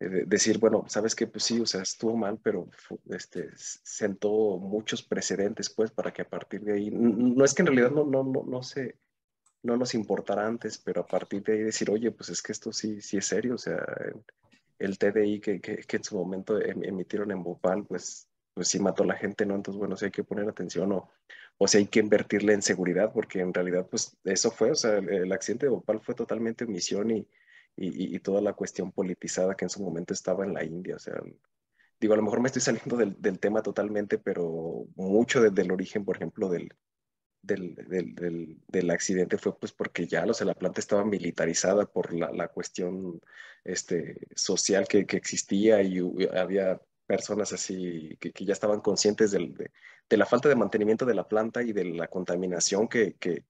eh, 0.00 0.24
decir, 0.26 0.58
bueno, 0.58 0.84
sabes 0.88 1.14
que 1.14 1.26
pues 1.26 1.44
sí, 1.44 1.60
o 1.60 1.66
sea, 1.66 1.82
estuvo 1.82 2.16
mal, 2.16 2.38
pero 2.40 2.68
este, 3.10 3.50
sentó 3.56 4.58
muchos 4.58 5.02
precedentes, 5.02 5.70
pues, 5.70 5.90
para 5.90 6.12
que 6.12 6.22
a 6.22 6.28
partir 6.28 6.62
de 6.62 6.74
ahí, 6.74 6.90
no 6.92 7.44
es 7.44 7.52
que 7.52 7.62
en 7.62 7.66
realidad 7.66 7.90
no, 7.90 8.04
no, 8.04 8.22
no, 8.22 8.44
no 8.44 8.62
se, 8.62 8.96
no 9.62 9.76
nos 9.76 9.94
importara 9.94 10.46
antes, 10.46 10.78
pero 10.78 11.02
a 11.02 11.06
partir 11.06 11.42
de 11.42 11.54
ahí 11.54 11.62
decir, 11.62 11.90
oye, 11.90 12.10
pues 12.10 12.30
es 12.30 12.42
que 12.42 12.52
esto 12.52 12.72
sí, 12.72 13.00
sí 13.00 13.16
es 13.18 13.26
serio, 13.26 13.54
o 13.54 13.58
sea, 13.58 13.84
el 14.78 14.98
TDI 14.98 15.40
que, 15.40 15.60
que, 15.60 15.96
en 15.96 16.04
su 16.04 16.16
momento 16.16 16.60
em, 16.60 16.84
emitieron 16.84 17.30
en 17.32 17.42
Bhopal, 17.42 17.84
pues, 17.84 18.28
pues 18.54 18.68
sí 18.68 18.78
mató 18.78 19.02
a 19.02 19.06
la 19.06 19.16
gente, 19.16 19.44
¿no? 19.46 19.54
Entonces, 19.56 19.78
bueno, 19.78 19.96
sí 19.96 20.06
hay 20.06 20.10
que 20.10 20.24
poner 20.24 20.48
atención 20.48 20.92
o, 20.92 21.10
o 21.58 21.68
si 21.68 21.78
hay 21.78 21.86
que 21.86 22.00
invertirle 22.00 22.52
en 22.54 22.62
seguridad, 22.62 23.12
porque 23.12 23.40
en 23.40 23.52
realidad, 23.52 23.86
pues 23.90 24.16
eso 24.24 24.50
fue, 24.50 24.70
o 24.70 24.74
sea, 24.74 24.98
el, 24.98 25.32
accidente 25.32 25.66
de 25.66 25.70
Bhopal 25.70 26.00
fue 26.00 26.14
totalmente 26.14 26.64
omisión 26.64 27.10
y, 27.10 27.26
y, 27.76 28.18
toda 28.20 28.40
la 28.40 28.54
cuestión 28.54 28.92
politizada 28.92 29.56
que 29.56 29.64
en 29.64 29.70
su 29.70 29.82
momento 29.82 30.12
estaba 30.14 30.44
en 30.44 30.54
la 30.54 30.64
India. 30.64 30.96
O 30.96 30.98
sea, 30.98 31.14
digo, 32.00 32.14
a 32.14 32.16
lo 32.16 32.22
mejor 32.22 32.40
me 32.40 32.48
estoy 32.48 32.62
saliendo 32.62 32.96
del 32.96 33.38
tema 33.38 33.62
totalmente, 33.62 34.18
pero 34.18 34.86
mucho 34.96 35.40
desde 35.40 35.62
el 35.62 35.72
origen, 35.72 36.04
por 36.04 36.16
ejemplo, 36.16 36.48
del, 36.48 36.72
del, 37.42 37.74
del, 37.74 38.58
del, 38.66 38.90
accidente 38.90 39.38
fue 39.38 39.58
pues 39.58 39.72
porque 39.72 40.06
ya 40.06 40.24
o 40.24 40.34
sea, 40.34 40.46
la 40.46 40.54
planta 40.54 40.80
estaba 40.80 41.04
militarizada 41.04 41.86
por 41.86 42.12
la, 42.12 42.32
la 42.32 42.48
cuestión 42.48 43.20
este, 43.64 44.26
social 44.34 44.86
que, 44.88 45.06
que, 45.06 45.16
existía 45.16 45.82
y 45.82 46.00
había 46.34 46.80
personas 47.06 47.52
así 47.52 48.16
que, 48.20 48.32
que 48.32 48.44
ya 48.44 48.52
estaban 48.52 48.80
conscientes 48.80 49.30
de, 49.30 49.70
de, 50.08 50.16
la 50.16 50.26
falta 50.26 50.48
de 50.48 50.56
mantenimiento 50.56 51.06
de 51.06 51.14
la 51.14 51.28
planta 51.28 51.62
y 51.62 51.72
de 51.72 51.84
la 51.84 52.08
contaminación 52.08 52.88
que, 52.88 53.14
que, 53.14 53.44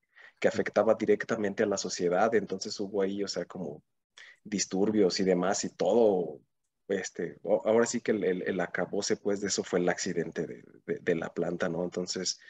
afectaba 0.47 0.95
directamente 0.95 1.65
a 1.65 1.67
la 1.67 1.77
sociedad. 1.77 2.33
Entonces 2.35 2.79
hubo 2.79 3.03
ahí, 3.03 3.25
o 3.25 3.29
sea, 3.29 3.45
como 3.45 3.83
disturbios 4.45 5.19
y 5.21 5.25
demás 5.25 5.65
y 5.65 5.71
todo, 5.71 6.41
este, 6.89 7.39
ahora 7.45 7.87
sí 7.87 8.01
que 8.01 8.13
el, 8.13 8.25
el, 8.25 8.43
el 8.43 8.61
acabose 8.61 9.17
pues 9.17 9.41
de 9.41 9.49
eso 9.49 9.65
fue 9.65 9.81
el 9.81 9.89
accidente 9.89 10.47
de, 10.47 10.65
de, 10.87 11.15
la 11.15 11.35
planta, 11.35 11.69
¿no? 11.69 11.85
Entonces, 11.85 12.41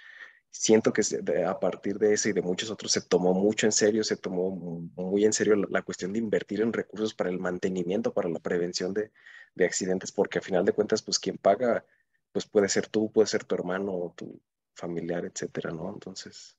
siento 0.50 0.92
que 0.92 1.02
a 1.44 1.58
partir 1.60 1.98
de 1.98 2.14
ese 2.14 2.30
y 2.30 2.32
de 2.32 2.42
muchos 2.42 2.70
otros 2.70 2.92
se 2.92 3.00
tomó 3.00 3.34
mucho 3.34 3.66
en 3.66 3.72
serio, 3.72 4.02
se 4.04 4.16
tomó 4.16 4.50
muy 4.50 5.24
en 5.24 5.32
serio 5.32 5.56
la, 5.56 5.82
cuestión 5.82 6.12
de 6.12 6.18
invertir 6.18 6.60
en 6.60 6.72
recursos 6.72 7.14
para 7.14 7.30
el 7.30 7.38
mantenimiento, 7.38 8.12
para 8.12 8.28
la 8.28 8.40
prevención 8.40 8.94
de, 8.94 9.12
de, 9.54 9.64
accidentes, 9.64 10.12
porque 10.12 10.38
a 10.38 10.42
final 10.42 10.64
de 10.64 10.72
cuentas, 10.72 11.02
pues 11.02 11.18
quien 11.18 11.38
paga, 11.38 11.84
pues 12.32 12.46
puede 12.46 12.68
ser 12.68 12.88
tú, 12.88 13.12
puede 13.12 13.26
ser 13.26 13.44
tu 13.44 13.54
hermano, 13.54 14.14
tu 14.16 14.40
familiar, 14.74 15.24
etcétera, 15.24 15.70
¿no? 15.70 15.92
Entonces, 15.92 16.56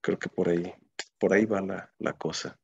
creo 0.00 0.18
que 0.18 0.28
por 0.28 0.48
ahí, 0.48 0.72
por 1.18 1.32
ahí 1.32 1.46
va 1.46 1.60
la, 1.60 1.92
la 1.98 2.12
cosa. 2.14 2.58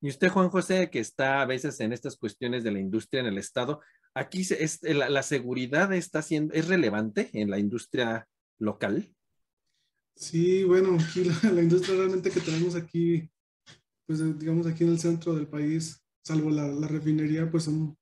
Y 0.00 0.08
usted, 0.08 0.28
Juan 0.28 0.50
José, 0.50 0.90
que 0.90 1.00
está 1.00 1.40
a 1.40 1.46
veces 1.46 1.80
en 1.80 1.92
estas 1.92 2.16
cuestiones 2.16 2.64
de 2.64 2.70
la 2.70 2.80
industria 2.80 3.20
en 3.20 3.26
el 3.26 3.38
Estado, 3.38 3.80
aquí 4.14 4.40
es, 4.40 4.82
la, 4.82 5.08
la, 5.08 5.22
seguridad 5.22 5.92
está 5.92 6.22
siendo, 6.22 6.54
es 6.54 6.68
relevante 6.68 7.30
en 7.32 7.50
la 7.50 7.58
industria 7.58 8.28
local. 8.58 9.14
Sí, 10.14 10.64
bueno, 10.64 10.96
aquí 10.98 11.24
la, 11.24 11.50
la, 11.52 11.62
industria 11.62 11.96
realmente 11.96 12.30
que 12.30 12.40
tenemos 12.40 12.74
aquí, 12.74 13.28
pues 14.06 14.38
digamos 14.38 14.66
aquí 14.66 14.84
en 14.84 14.90
el 14.90 14.98
centro 14.98 15.34
del 15.34 15.46
país, 15.46 16.02
salvo 16.24 16.50
la, 16.50 16.66
la 16.68 16.88
refinería, 16.88 17.50
pues 17.50 17.64
son, 17.64 17.96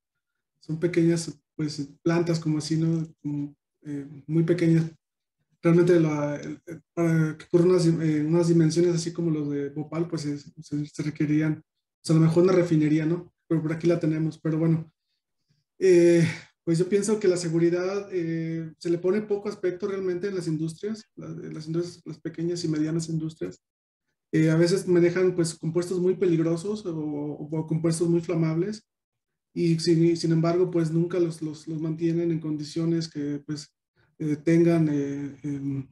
son 0.61 0.79
pequeñas 0.79 1.41
pues 1.57 1.89
plantas 2.03 2.41
como 2.41 2.59
así, 2.59 2.77
¿no? 2.77 3.07
Como, 3.21 3.55
eh, 3.83 4.07
muy 4.27 4.45
pequeñas. 4.45 4.91
Realmente 5.63 5.99
la, 5.99 6.41
para 6.93 7.39
que 7.39 7.45
ocurran 7.47 7.71
unas, 7.71 7.87
eh, 7.87 8.25
unas, 8.25 8.49
dimensiones 8.49 8.95
así 8.95 9.13
como 9.13 9.31
los 9.31 9.51
de 9.51 9.71
Bhopal, 9.71 10.07
pues 10.09 10.23
se, 10.23 10.39
se, 10.39 10.87
se 10.87 11.03
requerían 11.03 11.65
o 12.05 12.07
sea, 12.07 12.17
a 12.17 12.19
lo 12.19 12.27
mejor 12.27 12.43
una 12.43 12.53
refinería, 12.53 13.07
¿no? 13.07 13.33
Pero 13.49 13.63
por 13.63 13.73
aquí 13.73 13.87
la 13.87 13.99
tenemos. 13.99 14.39
Pero 14.39 14.59
bueno, 14.59 14.93
eh, 15.79 16.29
pues 16.65 16.79
yo 16.79 16.89
pienso 16.89 17.21
que 17.21 17.29
la 17.29 17.37
seguridad 17.37 18.09
eh, 18.11 18.73
se 18.79 18.91
le 18.91 18.99
pone 18.99 19.21
poco 19.21 19.49
aspecto 19.49 19.87
realmente 19.87 20.29
en 20.29 20.35
las 20.35 20.49
industrias, 20.49 21.05
las, 21.15 21.67
industrias, 21.67 22.03
las 22.07 22.19
pequeñas 22.19 22.65
y 22.65 22.69
medianas 22.69 23.09
industrias. 23.09 23.63
Eh, 24.33 24.51
a 24.51 24.57
veces 24.57 24.89
manejan 24.89 25.35
pues 25.35 25.55
compuestos 25.55 26.01
muy 26.01 26.15
peligrosos 26.15 26.85
o, 26.87 26.97
o 26.99 27.67
compuestos 27.67 28.09
muy 28.09 28.21
flamables 28.21 28.83
y 29.55 29.79
sin, 29.79 30.17
sin, 30.17 30.33
embargo 30.33 30.71
pues 30.71 30.91
nunca 30.91 31.21
los, 31.21 31.41
los, 31.41 31.69
los, 31.69 31.81
mantienen 31.81 32.33
en 32.33 32.41
condiciones 32.41 33.09
que 33.09 33.41
pues 33.47 33.73
eh, 34.19 34.37
tengan 34.37 34.89
em, 34.89 35.87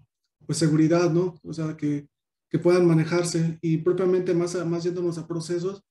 pues 0.44 0.58
seguridad, 0.58 1.12
¿no? 1.12 1.36
O 1.44 1.52
sea, 1.52 1.76
que, 1.76 2.08
que 2.50 2.58
puedan 2.58 2.86
manejarse 2.86 3.58
y 3.62 3.78
propiamente 3.78 4.34
más, 4.34 4.54
más 4.66 4.82
yéndonos 4.82 5.18
a 5.18 5.28
procesos, 5.28 5.84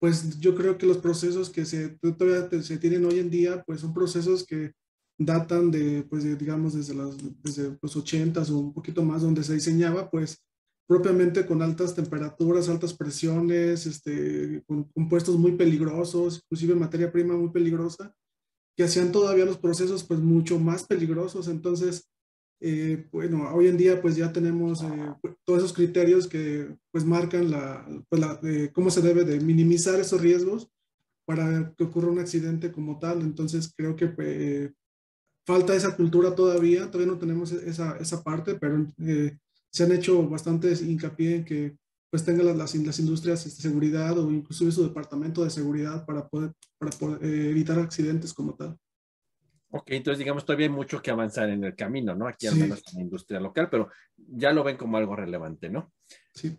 pues 0.00 0.38
yo 0.40 0.54
creo 0.54 0.76
que 0.76 0.86
los 0.86 0.98
procesos 0.98 1.50
que 1.50 1.64
se, 1.64 1.98
todavía 2.18 2.48
se 2.62 2.78
tienen 2.78 3.04
hoy 3.04 3.18
en 3.18 3.30
día, 3.30 3.62
pues 3.66 3.80
son 3.80 3.94
procesos 3.94 4.44
que 4.44 4.72
datan 5.18 5.70
de, 5.70 6.02
pues 6.04 6.24
digamos, 6.38 6.74
desde, 6.74 6.94
las, 6.94 7.16
desde 7.42 7.78
los 7.80 7.96
80 7.96 8.42
o 8.42 8.58
un 8.58 8.74
poquito 8.74 9.02
más, 9.02 9.22
donde 9.22 9.44
se 9.44 9.54
diseñaba, 9.54 10.10
pues 10.10 10.42
propiamente 10.86 11.46
con 11.46 11.62
altas 11.62 11.94
temperaturas, 11.94 12.68
altas 12.68 12.92
presiones, 12.92 13.86
este, 13.86 14.62
con 14.66 14.84
compuestos 14.84 15.36
muy 15.38 15.52
peligrosos, 15.52 16.42
inclusive 16.44 16.74
materia 16.74 17.10
prima 17.10 17.34
muy 17.36 17.50
peligrosa, 17.50 18.14
que 18.76 18.84
hacían 18.84 19.12
todavía 19.12 19.44
los 19.44 19.58
procesos 19.58 20.04
pues 20.04 20.20
mucho 20.20 20.58
más 20.58 20.84
peligrosos. 20.84 21.48
Entonces, 21.48 22.10
eh, 22.60 23.06
bueno, 23.12 23.50
hoy 23.54 23.68
en 23.68 23.76
día 23.76 24.00
pues 24.00 24.16
ya 24.16 24.32
tenemos 24.32 24.82
eh, 24.82 25.14
todos 25.44 25.58
esos 25.58 25.72
criterios 25.72 26.26
que 26.26 26.74
pues 26.90 27.04
marcan 27.04 27.50
la, 27.50 27.86
pues, 28.08 28.20
la 28.20 28.40
eh, 28.42 28.70
cómo 28.72 28.90
se 28.90 29.02
debe 29.02 29.24
de 29.24 29.40
minimizar 29.40 29.98
esos 30.00 30.20
riesgos 30.20 30.70
para 31.26 31.74
que 31.76 31.84
ocurra 31.84 32.08
un 32.08 32.18
accidente 32.18 32.72
como 32.72 32.98
tal. 32.98 33.22
Entonces 33.22 33.72
creo 33.76 33.96
que 33.96 34.14
eh, 34.18 34.72
falta 35.46 35.74
esa 35.74 35.96
cultura 35.96 36.34
todavía, 36.34 36.90
todavía 36.90 37.12
no 37.12 37.18
tenemos 37.18 37.52
esa, 37.52 37.96
esa 37.98 38.22
parte, 38.22 38.54
pero 38.54 38.86
se 39.70 39.82
han 39.84 39.92
hecho 39.92 40.26
bastantes 40.28 40.82
hincapié 40.82 41.36
en 41.36 41.44
que 41.44 41.76
pues 42.10 42.24
tengan 42.24 42.46
las, 42.46 42.74
las, 42.76 42.98
industrias 43.00 43.44
de 43.44 43.50
seguridad 43.50 44.16
o 44.16 44.30
inclusive 44.30 44.70
su 44.70 44.84
departamento 44.84 45.42
de 45.42 45.50
seguridad 45.50 46.06
para 46.06 46.28
poder, 46.28 46.52
para 46.78 46.92
poder 46.92 47.24
evitar 47.24 47.78
accidentes 47.80 48.32
como 48.32 48.54
tal. 48.54 48.78
Ok, 49.76 49.90
entonces 49.90 50.20
digamos 50.20 50.44
todavía 50.44 50.66
hay 50.66 50.72
mucho 50.72 51.02
que 51.02 51.10
avanzar 51.10 51.50
en 51.50 51.64
el 51.64 51.74
camino, 51.74 52.14
¿no? 52.14 52.28
Aquí 52.28 52.46
al 52.46 52.54
menos 52.54 52.80
en 52.92 52.94
la 52.94 53.02
industria 53.02 53.40
local, 53.40 53.68
pero 53.68 53.90
ya 54.16 54.52
lo 54.52 54.62
ven 54.62 54.76
como 54.76 54.96
algo 54.96 55.16
relevante, 55.16 55.68
¿no? 55.68 55.92
Sí. 56.32 56.56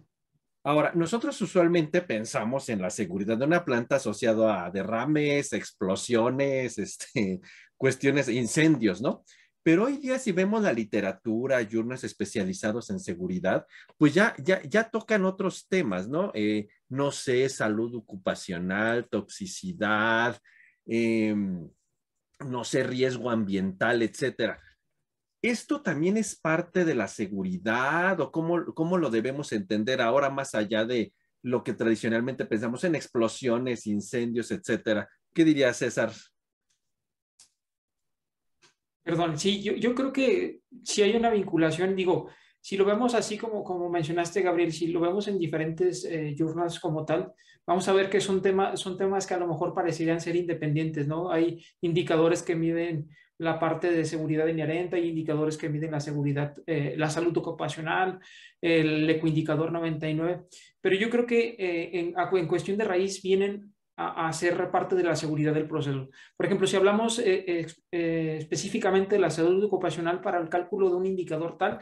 Ahora, 0.66 0.92
nosotros 0.94 1.40
usualmente 1.42 2.02
pensamos 2.02 2.68
en 2.68 2.82
la 2.82 2.90
seguridad 2.90 3.38
de 3.38 3.46
una 3.46 3.64
planta 3.64 3.96
asociado 3.96 4.52
a 4.52 4.70
derrames, 4.70 5.54
explosiones, 5.54 6.78
este, 6.78 7.40
cuestiones, 7.78 8.28
incendios, 8.28 9.02
¿no? 9.02 9.24
Pero 9.64 9.86
hoy 9.86 9.96
día 9.96 10.20
si 10.20 10.34
vemos 10.34 10.62
la 10.62 10.74
literatura, 10.74 11.66
journals 11.66 12.04
especializados 12.04 12.90
en 12.90 13.00
seguridad, 13.00 13.66
pues 13.98 14.14
ya, 14.14 14.36
ya, 14.40 14.62
ya 14.64 14.90
tocan 14.90 15.24
otros 15.24 15.70
temas, 15.70 16.10
¿no? 16.10 16.32
Eh, 16.34 16.68
no 16.90 17.14
sé, 17.14 17.48
salud 17.48 17.96
ocupacional, 17.96 19.08
toxicidad, 19.08 20.38
eh, 20.86 21.34
no 22.40 22.64
sé, 22.64 22.84
riesgo 22.84 23.30
ambiental, 23.30 24.02
etcétera. 24.02 24.62
¿Esto 25.42 25.82
también 25.82 26.18
es 26.18 26.36
parte 26.36 26.86
de 26.86 26.96
la 26.96 27.08
seguridad 27.08 28.20
o 28.20 28.32
cómo, 28.32 28.74
cómo 28.74 28.98
lo 28.98 29.10
debemos 29.10 29.52
entender 29.52 30.02
ahora 30.02 30.30
más 30.30 30.56
allá 30.56 30.86
de 30.86 31.14
lo 31.44 31.64
que 31.64 31.74
tradicionalmente 31.74 32.46
pensamos 32.46 32.84
en 32.84 32.96
explosiones, 32.96 33.86
incendios, 33.86 34.50
etcétera? 34.52 35.08
¿Qué 35.34 35.44
diría 35.44 35.74
César? 35.74 36.12
Perdón, 39.04 39.38
sí, 39.38 39.62
yo, 39.62 39.74
yo 39.74 39.94
creo 39.94 40.12
que 40.12 40.62
si 40.84 41.04
hay 41.04 41.16
una 41.16 41.30
vinculación, 41.30 41.96
digo, 41.96 42.32
si 42.66 42.78
lo 42.78 42.86
vemos 42.86 43.14
así 43.14 43.38
como, 43.38 43.64
como 43.64 43.92
mencionaste, 43.92 44.42
Gabriel, 44.42 44.74
si 44.74 44.88
lo 44.88 45.00
vemos 45.00 45.28
en 45.28 45.38
diferentes 45.38 46.04
eh, 46.04 46.34
journals 46.36 46.80
como 46.80 47.06
tal, 47.06 47.32
vamos 47.64 47.88
a 47.88 47.94
ver 47.94 48.10
que 48.10 48.20
son, 48.20 48.42
tema, 48.42 48.76
son 48.76 48.98
temas 48.98 49.28
que 49.28 49.36
a 49.36 49.38
lo 49.38 49.46
mejor 49.46 49.76
parecerían 49.76 50.20
ser 50.20 50.36
independientes, 50.36 51.08
¿no? 51.08 51.32
Hay 51.32 51.64
indicadores 51.82 52.42
que 52.42 52.56
miden 52.56 53.08
la 53.38 53.60
parte 53.60 53.92
de 53.92 54.04
seguridad 54.04 54.48
inherente, 54.48 54.96
hay 54.96 55.10
indicadores 55.10 55.60
que 55.60 55.70
miden 55.70 55.92
la 55.92 56.00
seguridad, 56.00 56.56
eh, 56.66 56.96
la 56.98 57.12
salud 57.12 57.38
ocupacional, 57.38 58.18
el 58.60 59.08
ecoindicador 59.12 59.72
99, 59.72 60.46
pero 60.82 60.96
yo 60.96 61.12
creo 61.12 61.28
que 61.28 61.50
eh, 61.60 62.00
en, 62.00 62.16
en, 62.18 62.48
cuestión 62.48 62.80
de 62.80 62.86
raíz 62.86 63.22
vienen 63.22 63.76
a, 63.98 64.34
ser 64.34 64.70
parte 64.72 64.96
de 64.96 65.04
la 65.04 65.16
seguridad 65.16 65.54
del 65.54 65.68
proceso. 65.68 66.10
Por 66.36 66.46
ejemplo, 66.46 66.68
si 66.68 66.76
hablamos 66.76 67.20
eh, 67.20 67.66
eh, 67.92 68.38
específicamente 68.40 69.16
de 69.16 69.22
la 69.22 69.30
salud 69.30 69.64
ocupacional 69.64 70.22
para 70.22 70.40
el 70.40 70.50
cálculo 70.50 70.90
de 70.90 70.96
un 70.96 71.06
indicador 71.06 71.58
tal, 71.58 71.80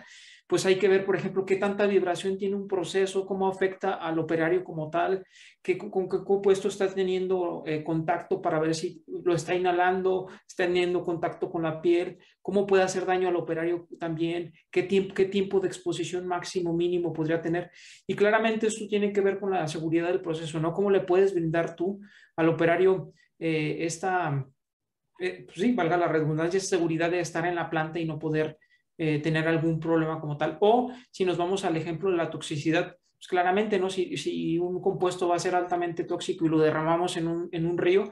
pues 0.48 0.66
hay 0.66 0.78
que 0.78 0.88
ver, 0.88 1.06
por 1.06 1.16
ejemplo, 1.16 1.46
qué 1.46 1.56
tanta 1.56 1.88
vibración 1.88 2.38
tiene 2.38 2.56
un 2.56 2.68
proceso, 2.68 3.26
cómo 3.26 3.48
afecta 3.48 3.94
al 3.94 4.20
operario 4.20 4.64
como 4.64 4.90
tal, 4.90 5.26
qué, 5.62 5.78
con 5.78 6.10
qué 6.10 6.18
compuesto 6.26 6.68
está 6.68 6.88
teniendo 6.94 7.64
eh, 7.66 7.84
contacto 7.84 8.42
para 8.42 8.60
ver 8.60 8.76
si 8.76 9.04
lo 9.08 9.34
está 9.34 9.56
inhalando, 9.56 10.28
está 10.48 10.66
teniendo 10.66 11.02
contacto 11.02 11.50
con 11.50 11.64
la 11.64 11.82
piel, 11.82 12.18
cómo 12.42 12.68
puede 12.68 12.84
hacer 12.84 13.06
daño 13.06 13.30
al 13.30 13.38
operario 13.38 13.88
también, 14.00 14.54
qué 14.70 14.84
tiempo, 14.84 15.14
qué 15.14 15.26
tiempo 15.26 15.60
de 15.60 15.68
exposición 15.68 16.28
máximo, 16.28 16.74
mínimo 16.74 17.14
podría 17.14 17.42
tener. 17.42 17.72
Y 18.06 18.16
claramente 18.16 18.68
esto 18.68 18.86
tiene 18.88 19.14
que 19.14 19.22
ver 19.22 19.40
con 19.40 19.52
la 19.52 19.68
seguridad 19.68 20.10
del 20.10 20.22
proceso, 20.22 20.60
¿no? 20.60 20.74
¿Cómo 20.74 20.92
le 20.92 21.02
puedes 21.02 21.34
brindar 21.34 21.76
tú 21.76 22.02
al 22.36 22.50
operario 22.50 23.14
eh, 23.40 23.78
esta, 23.86 24.46
eh, 25.20 25.44
pues 25.46 25.58
sí, 25.58 25.74
valga 25.74 25.98
la 25.98 26.08
redundancia, 26.08 26.60
seguridad 26.60 27.10
de 27.10 27.22
estar 27.22 27.46
en 27.46 27.56
la 27.56 27.70
planta 27.70 28.00
y 28.00 28.06
no 28.06 28.20
poder 28.20 28.58
eh, 28.98 29.20
tener 29.20 29.48
algún 29.48 29.80
problema 29.80 30.20
como 30.20 30.38
tal. 30.38 30.58
O 30.62 30.92
si 31.12 31.26
nos 31.26 31.38
vamos 31.38 31.66
al 31.66 31.78
ejemplo 31.78 32.12
de 32.12 32.18
la 32.18 32.30
toxicidad, 32.30 32.98
pues 33.14 33.28
claramente, 33.28 33.80
¿no? 33.80 33.90
Si, 33.90 34.18
si 34.18 34.58
un 34.58 34.82
compuesto 34.82 35.28
va 35.28 35.36
a 35.36 35.40
ser 35.40 35.56
altamente 35.56 36.04
tóxico 36.04 36.46
y 36.46 36.50
lo 36.50 36.60
derramamos 36.60 37.18
en 37.18 37.28
un, 37.28 37.50
en 37.52 37.66
un 37.66 37.78
río, 37.78 38.12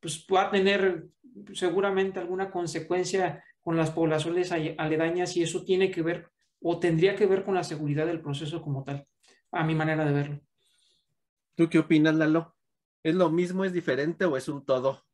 pues 0.00 0.26
va 0.32 0.42
a 0.42 0.50
tener 0.50 1.06
seguramente 1.52 2.18
alguna 2.18 2.50
consecuencia 2.50 3.42
con 3.62 3.76
las 3.76 3.90
poblaciones 3.90 4.52
aledañas 4.52 5.36
y 5.36 5.42
eso 5.42 5.64
tiene 5.64 5.90
que 5.90 6.02
ver 6.02 6.28
o 6.60 6.78
tendría 6.78 7.16
que 7.16 7.26
ver 7.26 7.44
con 7.44 7.54
la 7.54 7.64
seguridad 7.64 8.06
del 8.06 8.20
proceso 8.20 8.62
como 8.62 8.84
tal, 8.84 9.06
a 9.50 9.64
mi 9.64 9.74
manera 9.74 10.04
de 10.04 10.12
verlo. 10.12 10.40
¿Tú 11.54 11.68
qué 11.68 11.78
opinas, 11.78 12.14
Lalo? 12.14 12.56
¿Es 13.02 13.14
lo 13.14 13.30
mismo, 13.30 13.64
es 13.64 13.72
diferente 13.72 14.24
o 14.24 14.36
es 14.36 14.48
un 14.48 14.64
todo? 14.64 15.04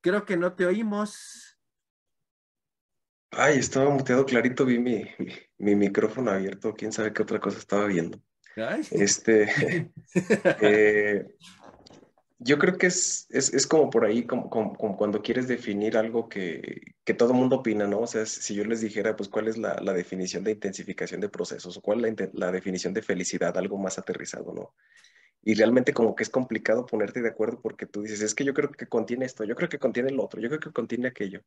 Creo 0.00 0.24
que 0.24 0.36
no 0.36 0.54
te 0.54 0.66
oímos. 0.66 1.58
Ay, 3.30 3.58
estaba 3.58 3.90
muteado 3.90 4.24
clarito, 4.24 4.64
vi 4.64 4.78
mi, 4.78 5.04
mi, 5.58 5.74
micrófono 5.74 6.30
abierto, 6.30 6.74
quién 6.74 6.92
sabe 6.92 7.12
qué 7.12 7.22
otra 7.22 7.40
cosa 7.40 7.58
estaba 7.58 7.86
viendo. 7.86 8.20
Este, 8.90 9.48
eh, 10.62 11.26
yo 12.38 12.58
creo 12.58 12.78
que 12.78 12.86
es, 12.86 13.26
es, 13.30 13.52
es 13.52 13.66
como 13.66 13.90
por 13.90 14.04
ahí, 14.04 14.26
como, 14.26 14.48
como, 14.48 14.96
cuando 14.96 15.22
quieres 15.22 15.46
definir 15.46 15.96
algo 15.96 16.28
que, 16.28 16.94
que, 17.04 17.14
todo 17.14 17.34
mundo 17.34 17.56
opina, 17.56 17.86
¿no? 17.86 18.00
O 18.00 18.06
sea, 18.06 18.24
si 18.26 18.54
yo 18.54 18.64
les 18.64 18.80
dijera, 18.80 19.14
pues, 19.14 19.28
¿cuál 19.28 19.48
es 19.48 19.58
la, 19.58 19.76
la 19.82 19.92
definición 19.92 20.44
de 20.44 20.52
intensificación 20.52 21.20
de 21.20 21.28
procesos 21.28 21.76
o 21.76 21.80
cuál 21.82 22.04
es 22.04 22.18
la, 22.18 22.30
la, 22.32 22.52
definición 22.52 22.94
de 22.94 23.02
felicidad? 23.02 23.56
Algo 23.58 23.76
más 23.76 23.98
aterrizado, 23.98 24.52
¿no? 24.54 24.74
Y 25.48 25.54
realmente 25.54 25.94
como 25.94 26.14
que 26.14 26.22
es 26.24 26.28
complicado 26.30 26.84
ponerte 26.84 27.22
de 27.22 27.28
acuerdo 27.30 27.60
porque 27.62 27.86
tú 27.86 28.02
dices, 28.02 28.20
es 28.20 28.34
que 28.34 28.44
yo 28.44 28.52
creo 28.54 28.70
que 28.70 28.86
contiene 28.86 29.24
esto, 29.24 29.44
yo 29.44 29.54
creo 29.56 29.68
que 29.70 29.78
contiene 29.78 30.10
el 30.10 30.20
otro, 30.20 30.40
yo 30.42 30.48
creo 30.48 30.60
que 30.60 30.72
contiene 30.72 31.08
aquello. 31.08 31.42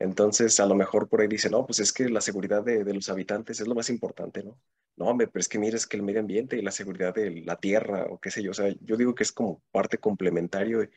Entonces, 0.00 0.58
a 0.58 0.66
lo 0.66 0.74
mejor 0.74 1.08
por 1.08 1.20
ahí 1.20 1.28
dice, 1.28 1.48
no, 1.50 1.64
pues 1.64 1.78
es 1.78 1.92
que 1.92 2.08
la 2.08 2.20
seguridad 2.20 2.64
de, 2.64 2.82
de 2.82 2.94
los 2.94 3.08
habitantes 3.08 3.60
es 3.60 3.68
lo 3.68 3.74
más 3.76 3.90
importante, 3.90 4.42
¿no? 4.42 4.58
No, 4.96 5.06
hombre, 5.06 5.28
pero 5.28 5.40
es 5.40 5.48
que 5.48 5.58
mira, 5.60 5.76
es 5.76 5.86
que 5.86 5.96
el 5.96 6.02
medio 6.02 6.20
ambiente 6.20 6.56
y 6.56 6.62
la 6.62 6.72
seguridad 6.72 7.14
de 7.14 7.42
la 7.44 7.56
tierra 7.56 8.06
o 8.10 8.18
qué 8.20 8.30
sé 8.32 8.42
yo, 8.42 8.50
o 8.52 8.54
sea, 8.54 8.74
yo 8.80 8.96
digo 8.96 9.14
que 9.14 9.22
es 9.22 9.30
como 9.32 9.62
parte 9.72 9.98
complementario 9.98 10.82
y, 10.84 10.90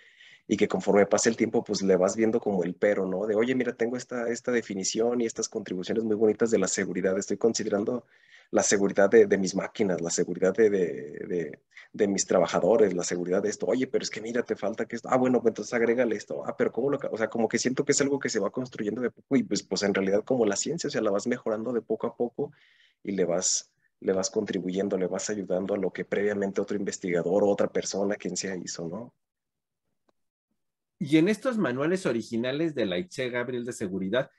y 0.47 0.57
que 0.57 0.67
conforme 0.67 1.05
pase 1.05 1.29
el 1.29 1.37
tiempo, 1.37 1.63
pues 1.63 1.81
le 1.83 1.95
vas 1.95 2.15
viendo 2.15 2.39
como 2.39 2.63
el 2.63 2.73
pero, 2.75 3.05
¿no? 3.05 3.25
De, 3.27 3.35
oye, 3.35 3.53
mira, 3.55 3.73
tengo 3.75 3.97
esta, 3.97 4.29
esta 4.29 4.51
definición 4.51 5.21
y 5.21 5.25
estas 5.25 5.49
contribuciones 5.49 6.03
muy 6.03 6.15
bonitas 6.15 6.49
de 6.51 6.59
la 6.59 6.67
seguridad, 6.67 7.17
estoy 7.17 7.37
considerando 7.37 8.05
la 8.51 8.63
seguridad 8.63 9.09
de, 9.09 9.25
de 9.25 9.37
mis 9.37 9.55
máquinas, 9.55 10.01
la 10.01 10.09
seguridad 10.09 10.53
de, 10.55 10.69
de, 10.69 11.59
de, 11.93 12.07
mis 12.07 12.25
trabajadores, 12.25 12.93
la 12.93 13.03
seguridad 13.03 13.41
de 13.41 13.49
esto. 13.49 13.65
Oye, 13.65 13.87
pero 13.87 14.03
es 14.03 14.09
que 14.09 14.21
mira, 14.21 14.43
te 14.43 14.55
falta 14.55 14.85
que 14.85 14.95
esto. 14.95 15.09
Ah, 15.11 15.17
bueno, 15.17 15.41
pues 15.41 15.51
entonces 15.51 15.73
agrégale 15.73 16.15
esto. 16.15 16.43
Ah, 16.45 16.55
pero 16.57 16.71
¿cómo 16.71 16.89
lo.? 16.89 16.99
O 17.11 17.17
sea, 17.17 17.29
como 17.29 17.47
que 17.47 17.59
siento 17.59 17.83
que 17.85 17.91
es 17.91 18.01
algo 18.01 18.19
que 18.19 18.29
se 18.29 18.39
va 18.39 18.49
construyendo 18.49 19.01
de 19.01 19.11
poco 19.11 19.35
y 19.35 19.43
pues, 19.43 19.63
pues 19.63 19.83
en 19.83 19.93
realidad 19.93 20.23
como 20.23 20.45
la 20.45 20.55
ciencia, 20.55 20.87
o 20.87 20.91
sea, 20.91 21.01
la 21.01 21.11
vas 21.11 21.27
mejorando 21.27 21.73
de 21.73 21.81
poco 21.81 22.07
a 22.07 22.15
poco 22.15 22.51
y 23.03 23.11
le 23.11 23.25
vas 23.25 23.71
le 23.99 24.13
vas 24.13 24.29
contribuyendo, 24.29 24.97
le 24.97 25.07
vas 25.07 25.29
ayudando 25.29 25.73
a 25.73 25.77
lo 25.77 25.91
que 25.91 26.05
previamente 26.05 26.61
otro 26.61 26.77
investigador 26.77 27.43
o 27.43 27.47
otra 27.47 27.67
persona, 27.67 28.15
quien 28.15 28.37
sea, 28.37 28.55
hizo, 28.55 28.87
¿no? 28.87 29.13
Y 30.99 31.17
en 31.17 31.29
estos 31.29 31.57
manuales 31.57 32.05
originales 32.05 32.73
de 32.73 32.85
la 32.85 32.97
ICHE, 32.97 33.29
Gabriel, 33.29 33.65
de 33.65 33.73
seguridad, 33.73 34.31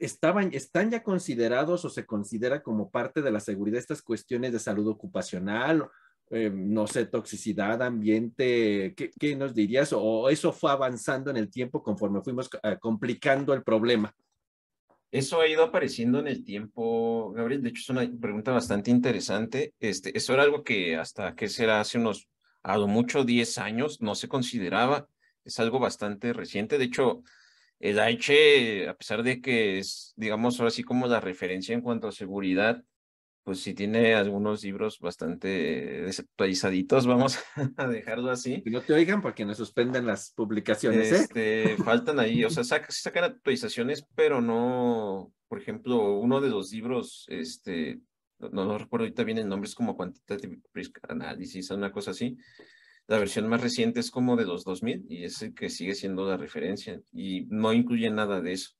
estaban, 0.00 0.50
están 0.52 0.90
ya 0.90 1.02
considerados 1.02 1.84
o 1.84 1.90
se 1.90 2.06
considera 2.06 2.62
como 2.62 2.90
parte 2.90 3.22
de 3.22 3.30
la 3.30 3.40
seguridad 3.40 3.78
estas 3.78 4.02
cuestiones 4.02 4.52
de 4.52 4.58
salud 4.58 4.88
ocupacional, 4.88 5.88
eh, 6.30 6.50
no 6.52 6.86
sé, 6.86 7.06
toxicidad, 7.06 7.80
ambiente, 7.82 8.94
¿qué, 8.96 9.36
nos 9.36 9.54
dirías? 9.54 9.92
¿O 9.92 10.28
eso 10.28 10.52
fue 10.52 10.72
avanzando 10.72 11.30
en 11.30 11.36
el 11.36 11.50
tiempo 11.50 11.82
conforme 11.82 12.20
fuimos 12.20 12.50
eh, 12.62 12.76
complicando 12.80 13.54
el 13.54 13.62
problema? 13.62 14.14
Eso 15.12 15.40
ha 15.40 15.46
ido 15.46 15.62
apareciendo 15.62 16.18
en 16.18 16.26
el 16.26 16.44
tiempo, 16.44 17.32
Gabriel. 17.32 17.62
De 17.62 17.68
hecho, 17.68 17.80
es 17.80 17.88
una 17.90 18.20
pregunta 18.20 18.50
bastante 18.50 18.90
interesante. 18.90 19.72
Este, 19.78 20.16
eso 20.18 20.34
era 20.34 20.42
algo 20.42 20.64
que 20.64 20.96
hasta 20.96 21.34
que 21.36 21.48
será 21.48 21.80
hace 21.80 21.98
unos, 21.98 22.28
a 22.64 22.76
lo 22.76 22.88
mucho 22.88 23.24
10 23.24 23.58
años, 23.58 24.02
no 24.02 24.16
se 24.16 24.28
consideraba. 24.28 25.08
Es 25.44 25.60
algo 25.60 25.78
bastante 25.78 26.32
reciente. 26.32 26.76
De 26.76 26.84
hecho, 26.86 27.22
el 27.78 27.98
Aiche, 27.98 28.88
a 28.88 28.94
pesar 28.94 29.22
de 29.22 29.40
que 29.40 29.78
es, 29.78 30.12
digamos, 30.16 30.58
ahora 30.58 30.70
sí 30.70 30.82
como 30.82 31.06
la 31.06 31.20
referencia 31.20 31.74
en 31.74 31.82
cuanto 31.82 32.08
a 32.08 32.12
seguridad, 32.12 32.82
pues 33.46 33.60
sí 33.60 33.74
tiene 33.74 34.14
algunos 34.14 34.64
libros 34.64 34.98
bastante 34.98 35.48
desactualizaditos, 36.02 37.06
vamos 37.06 37.38
a 37.76 37.86
dejarlo 37.86 38.30
así. 38.30 38.60
Que 38.62 38.70
no 38.70 38.80
te 38.80 38.92
oigan 38.92 39.22
porque 39.22 39.44
nos 39.44 39.58
suspenden 39.58 40.04
las 40.04 40.32
publicaciones, 40.32 41.12
¿eh? 41.12 41.16
Este, 41.16 41.76
faltan 41.84 42.18
ahí, 42.18 42.44
o 42.44 42.50
sea, 42.50 42.64
sacan 42.64 43.24
actualizaciones, 43.24 44.04
pero 44.16 44.40
no, 44.40 45.32
por 45.46 45.60
ejemplo, 45.60 46.18
uno 46.18 46.40
de 46.40 46.50
los 46.50 46.72
libros, 46.72 47.24
este, 47.28 48.00
no, 48.40 48.64
no 48.64 48.78
recuerdo 48.78 49.04
ahorita 49.04 49.22
bien 49.22 49.38
el 49.38 49.48
nombre, 49.48 49.68
es 49.68 49.76
como 49.76 49.96
Quantitative 49.96 50.58
Risk 50.74 50.98
Analysis, 51.08 51.70
una 51.70 51.92
cosa 51.92 52.10
así, 52.10 52.36
la 53.08 53.18
versión 53.18 53.48
más 53.48 53.60
reciente 53.60 54.00
es 54.00 54.10
como 54.10 54.36
de 54.36 54.46
los 54.46 54.64
2000 54.64 55.06
y 55.08 55.24
es 55.24 55.40
el 55.42 55.54
que 55.54 55.70
sigue 55.70 55.94
siendo 55.94 56.28
la 56.28 56.36
referencia 56.36 57.00
y 57.12 57.46
no 57.48 57.72
incluye 57.72 58.10
nada 58.10 58.40
de 58.40 58.52
eso. 58.52 58.70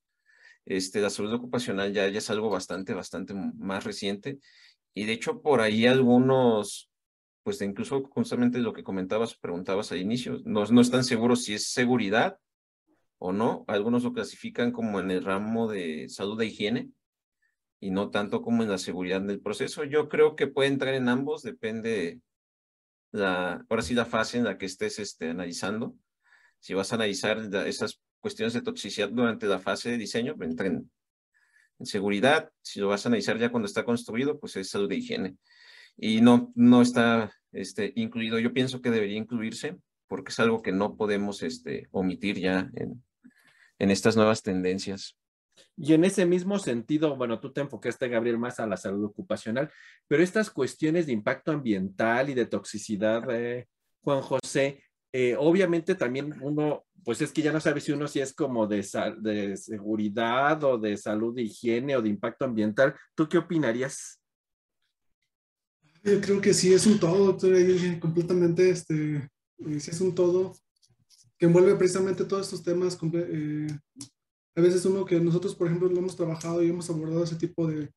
Este, 0.64 1.00
la 1.00 1.10
salud 1.10 1.32
ocupacional 1.32 1.92
ya, 1.92 2.06
es 2.06 2.28
algo 2.28 2.50
bastante, 2.50 2.92
bastante 2.92 3.34
más 3.34 3.84
reciente 3.84 4.40
y 4.94 5.04
de 5.04 5.12
hecho 5.12 5.42
por 5.42 5.60
ahí 5.60 5.86
algunos, 5.86 6.90
pues 7.44 7.60
incluso 7.62 8.02
justamente 8.04 8.58
lo 8.58 8.72
que 8.72 8.82
comentabas, 8.82 9.36
preguntabas 9.36 9.92
al 9.92 9.98
inicio, 9.98 10.40
no, 10.44 10.64
no 10.64 10.80
están 10.80 11.04
seguros 11.04 11.44
si 11.44 11.54
es 11.54 11.68
seguridad 11.68 12.38
o 13.18 13.32
no. 13.32 13.64
Algunos 13.68 14.02
lo 14.02 14.12
clasifican 14.12 14.72
como 14.72 14.98
en 14.98 15.10
el 15.12 15.24
ramo 15.24 15.68
de 15.68 16.08
salud 16.08 16.40
e 16.40 16.46
higiene 16.46 16.90
y 17.78 17.90
no 17.90 18.10
tanto 18.10 18.42
como 18.42 18.64
en 18.64 18.70
la 18.70 18.78
seguridad 18.78 19.20
del 19.20 19.40
proceso. 19.40 19.84
Yo 19.84 20.08
creo 20.08 20.34
que 20.34 20.48
puede 20.48 20.68
entrar 20.68 20.94
en 20.94 21.08
ambos, 21.08 21.42
depende 21.42 22.20
ahora 23.12 23.82
sí 23.82 23.94
la 23.94 24.04
fase 24.04 24.38
en 24.38 24.44
la 24.44 24.58
que 24.58 24.66
estés 24.66 24.98
este, 24.98 25.30
analizando. 25.30 25.96
Si 26.58 26.74
vas 26.74 26.92
a 26.92 26.96
analizar 26.96 27.38
esas 27.66 28.00
cuestiones 28.20 28.54
de 28.54 28.62
toxicidad 28.62 29.08
durante 29.08 29.46
la 29.46 29.58
fase 29.58 29.90
de 29.90 29.98
diseño, 29.98 30.36
pues 30.36 30.50
entra 30.50 30.66
en, 30.66 30.90
seguridad. 31.82 32.50
Si 32.62 32.80
lo 32.80 32.88
vas 32.88 33.04
a 33.04 33.10
analizar 33.10 33.38
ya 33.38 33.50
cuando 33.50 33.66
está 33.66 33.84
construido, 33.84 34.40
pues 34.40 34.56
es 34.56 34.70
salud 34.70 34.88
de 34.88 34.96
higiene. 34.96 35.36
Y 35.96 36.22
no, 36.22 36.52
no 36.54 36.80
está 36.80 37.32
este, 37.52 37.92
incluido. 37.96 38.38
Yo 38.38 38.52
pienso 38.52 38.80
que 38.80 38.90
debería 38.90 39.18
incluirse 39.18 39.76
porque 40.08 40.30
es 40.30 40.40
algo 40.40 40.62
que 40.62 40.72
no 40.72 40.96
podemos 40.96 41.42
este, 41.42 41.88
omitir 41.90 42.38
ya 42.38 42.70
en, 42.74 43.04
en 43.78 43.90
estas 43.90 44.16
nuevas 44.16 44.42
tendencias. 44.42 45.16
Y 45.76 45.92
en 45.92 46.04
ese 46.04 46.26
mismo 46.26 46.58
sentido, 46.58 47.16
bueno, 47.16 47.40
tú 47.40 47.52
te 47.52 47.60
enfocaste, 47.60 48.08
Gabriel, 48.08 48.38
más 48.38 48.60
a 48.60 48.66
la 48.66 48.76
salud 48.76 49.04
ocupacional, 49.04 49.70
pero 50.08 50.22
estas 50.22 50.50
cuestiones 50.50 51.06
de 51.06 51.12
impacto 51.12 51.52
ambiental 51.52 52.30
y 52.30 52.34
de 52.34 52.46
toxicidad, 52.46 53.28
eh, 53.30 53.66
Juan 54.02 54.22
José, 54.22 54.82
eh, 55.12 55.36
obviamente 55.38 55.94
también 55.94 56.34
uno, 56.42 56.84
pues 57.04 57.20
es 57.20 57.32
que 57.32 57.42
ya 57.42 57.52
no 57.52 57.60
sabe 57.60 57.80
si 57.80 57.92
uno 57.92 58.06
si 58.08 58.20
es 58.20 58.34
como 58.34 58.66
de, 58.66 58.82
seguridad 59.56 60.62
o 60.64 60.78
de 60.78 60.96
salud, 60.96 61.34
de 61.34 61.42
higiene 61.42 61.96
o 61.96 62.02
de 62.02 62.08
impacto 62.08 62.44
ambiental. 62.44 62.94
¿Tú 63.14 63.28
qué 63.28 63.38
opinarías? 63.38 64.20
Yo 66.02 66.20
creo 66.20 66.40
que 66.40 66.54
sí 66.54 66.72
es 66.72 66.86
un 66.86 67.00
todo, 67.00 67.36
completamente, 68.00 68.70
este, 68.70 69.16
eh, 69.58 69.80
sí 69.80 69.90
es 69.90 70.00
un 70.00 70.14
todo 70.14 70.52
que 71.38 71.46
envuelve 71.46 71.74
precisamente 71.76 72.24
todos 72.24 72.46
estos 72.46 72.62
temas 72.62 72.96
a 74.56 74.60
veces 74.60 74.84
uno 74.86 75.04
que 75.04 75.20
nosotros, 75.20 75.54
por 75.54 75.66
ejemplo, 75.66 75.88
lo 75.88 75.98
hemos 75.98 76.16
trabajado 76.16 76.62
y 76.62 76.70
hemos 76.70 76.88
abordado 76.88 77.24
ese 77.24 77.36
tipo 77.36 77.66
de, 77.66 77.92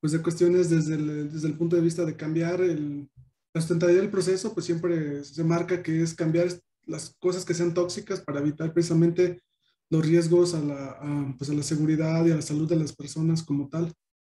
pues, 0.00 0.12
de 0.12 0.22
cuestiones 0.22 0.68
desde 0.68 0.94
el, 0.94 1.32
desde 1.32 1.48
el 1.48 1.54
punto 1.54 1.74
de 1.74 1.82
vista 1.82 2.04
de 2.04 2.16
cambiar 2.16 2.60
el, 2.60 3.08
la 3.54 3.60
sustentabilidad 3.60 4.02
del 4.02 4.10
proceso, 4.10 4.52
pues 4.52 4.66
siempre 4.66 5.24
se 5.24 5.42
marca 5.42 5.82
que 5.82 6.02
es 6.02 6.14
cambiar 6.14 6.48
las 6.84 7.14
cosas 7.18 7.44
que 7.44 7.54
sean 7.54 7.74
tóxicas 7.74 8.20
para 8.20 8.40
evitar 8.40 8.72
precisamente 8.72 9.40
los 9.90 10.06
riesgos 10.06 10.54
a 10.54 10.60
la, 10.60 11.34
pues 11.38 11.50
a 11.50 11.54
la 11.54 11.62
seguridad 11.62 12.24
y 12.26 12.30
a 12.30 12.36
la 12.36 12.42
salud 12.42 12.68
de 12.68 12.76
las 12.76 12.94
personas 12.94 13.42
como 13.42 13.68
tal, 13.68 13.92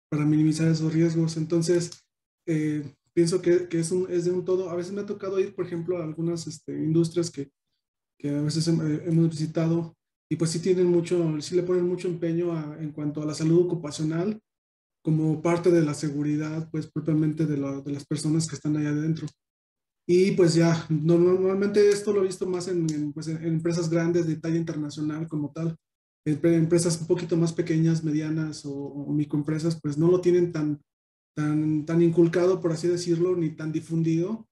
para 0.09 0.25
minimizar 0.25 0.67
esos 0.67 0.93
riesgos. 0.93 1.37
Entonces, 1.37 1.91
eh, 2.45 2.93
pienso 3.13 3.41
que, 3.41 3.67
que 3.67 3.79
es, 3.79 3.91
un, 3.91 4.11
es, 4.11 4.25
de 4.25 4.31
un 4.31 4.45
todo. 4.45 4.69
A 4.69 4.75
veces 4.75 4.91
me 4.93 5.01
ha 5.01 5.05
tocado 5.05 5.39
ir, 5.39 5.55
por 5.55 5.65
ejemplo, 5.65 5.97
a 5.97 6.03
algunas 6.03 6.45
este, 6.47 6.73
industrias 6.73 7.31
que, 7.31 7.51
que 8.17 8.29
a 8.29 8.41
veces 8.41 8.67
hemos 8.67 9.29
visitado 9.29 9.94
y 10.29 10.35
pues 10.35 10.51
sí 10.51 10.59
tienen 10.59 10.87
mucho, 10.87 11.39
sí 11.41 11.55
le 11.55 11.63
ponen 11.63 11.87
mucho 11.87 12.07
empeño 12.07 12.75
en 12.79 12.91
cuanto 12.91 13.21
a 13.21 13.25
la 13.25 13.33
salud 13.33 13.65
ocupacional 13.65 14.39
como 15.03 15.39
parte 15.41 15.69
de 15.69 15.83
la 15.83 15.93
seguridad, 15.93 16.67
pues 16.71 16.87
propiamente 16.87 17.45
de, 17.45 17.57
de 17.57 17.91
las 17.91 18.05
personas 18.05 18.47
que 18.47 18.55
están 18.55 18.75
allá 18.75 18.89
adentro. 18.89 19.27
Y 20.07 20.31
pues 20.31 20.55
ya, 20.55 20.85
normalmente 20.89 21.89
esto 21.89 22.11
lo 22.11 22.23
he 22.23 22.27
visto 22.27 22.47
más 22.47 22.67
en, 22.67 23.13
pues 23.13 23.27
en, 23.27 23.43
empresas 23.45 23.89
grandes 23.89 24.27
de 24.27 24.37
talla 24.37 24.57
internacional 24.57 25.27
como 25.27 25.51
tal. 25.51 25.75
Empresas 26.25 26.99
un 27.01 27.07
poquito 27.07 27.37
más 27.37 27.53
pequeñas, 27.53 28.03
medianas 28.03 28.65
o, 28.65 28.73
o, 28.73 29.13
microempresas, 29.13 29.79
pues 29.79 29.95
no 29.95 30.09
lo 30.09 30.21
tienen 30.21 30.51
tan, 30.51 30.81
tan, 31.35 31.85
tan 31.85 32.01
inculcado, 32.01 32.59
por 32.59 32.71
así 32.71 32.87
decirlo, 32.87 33.35
ni 33.35 33.51
tan 33.51 33.71
difundido. 33.71 34.47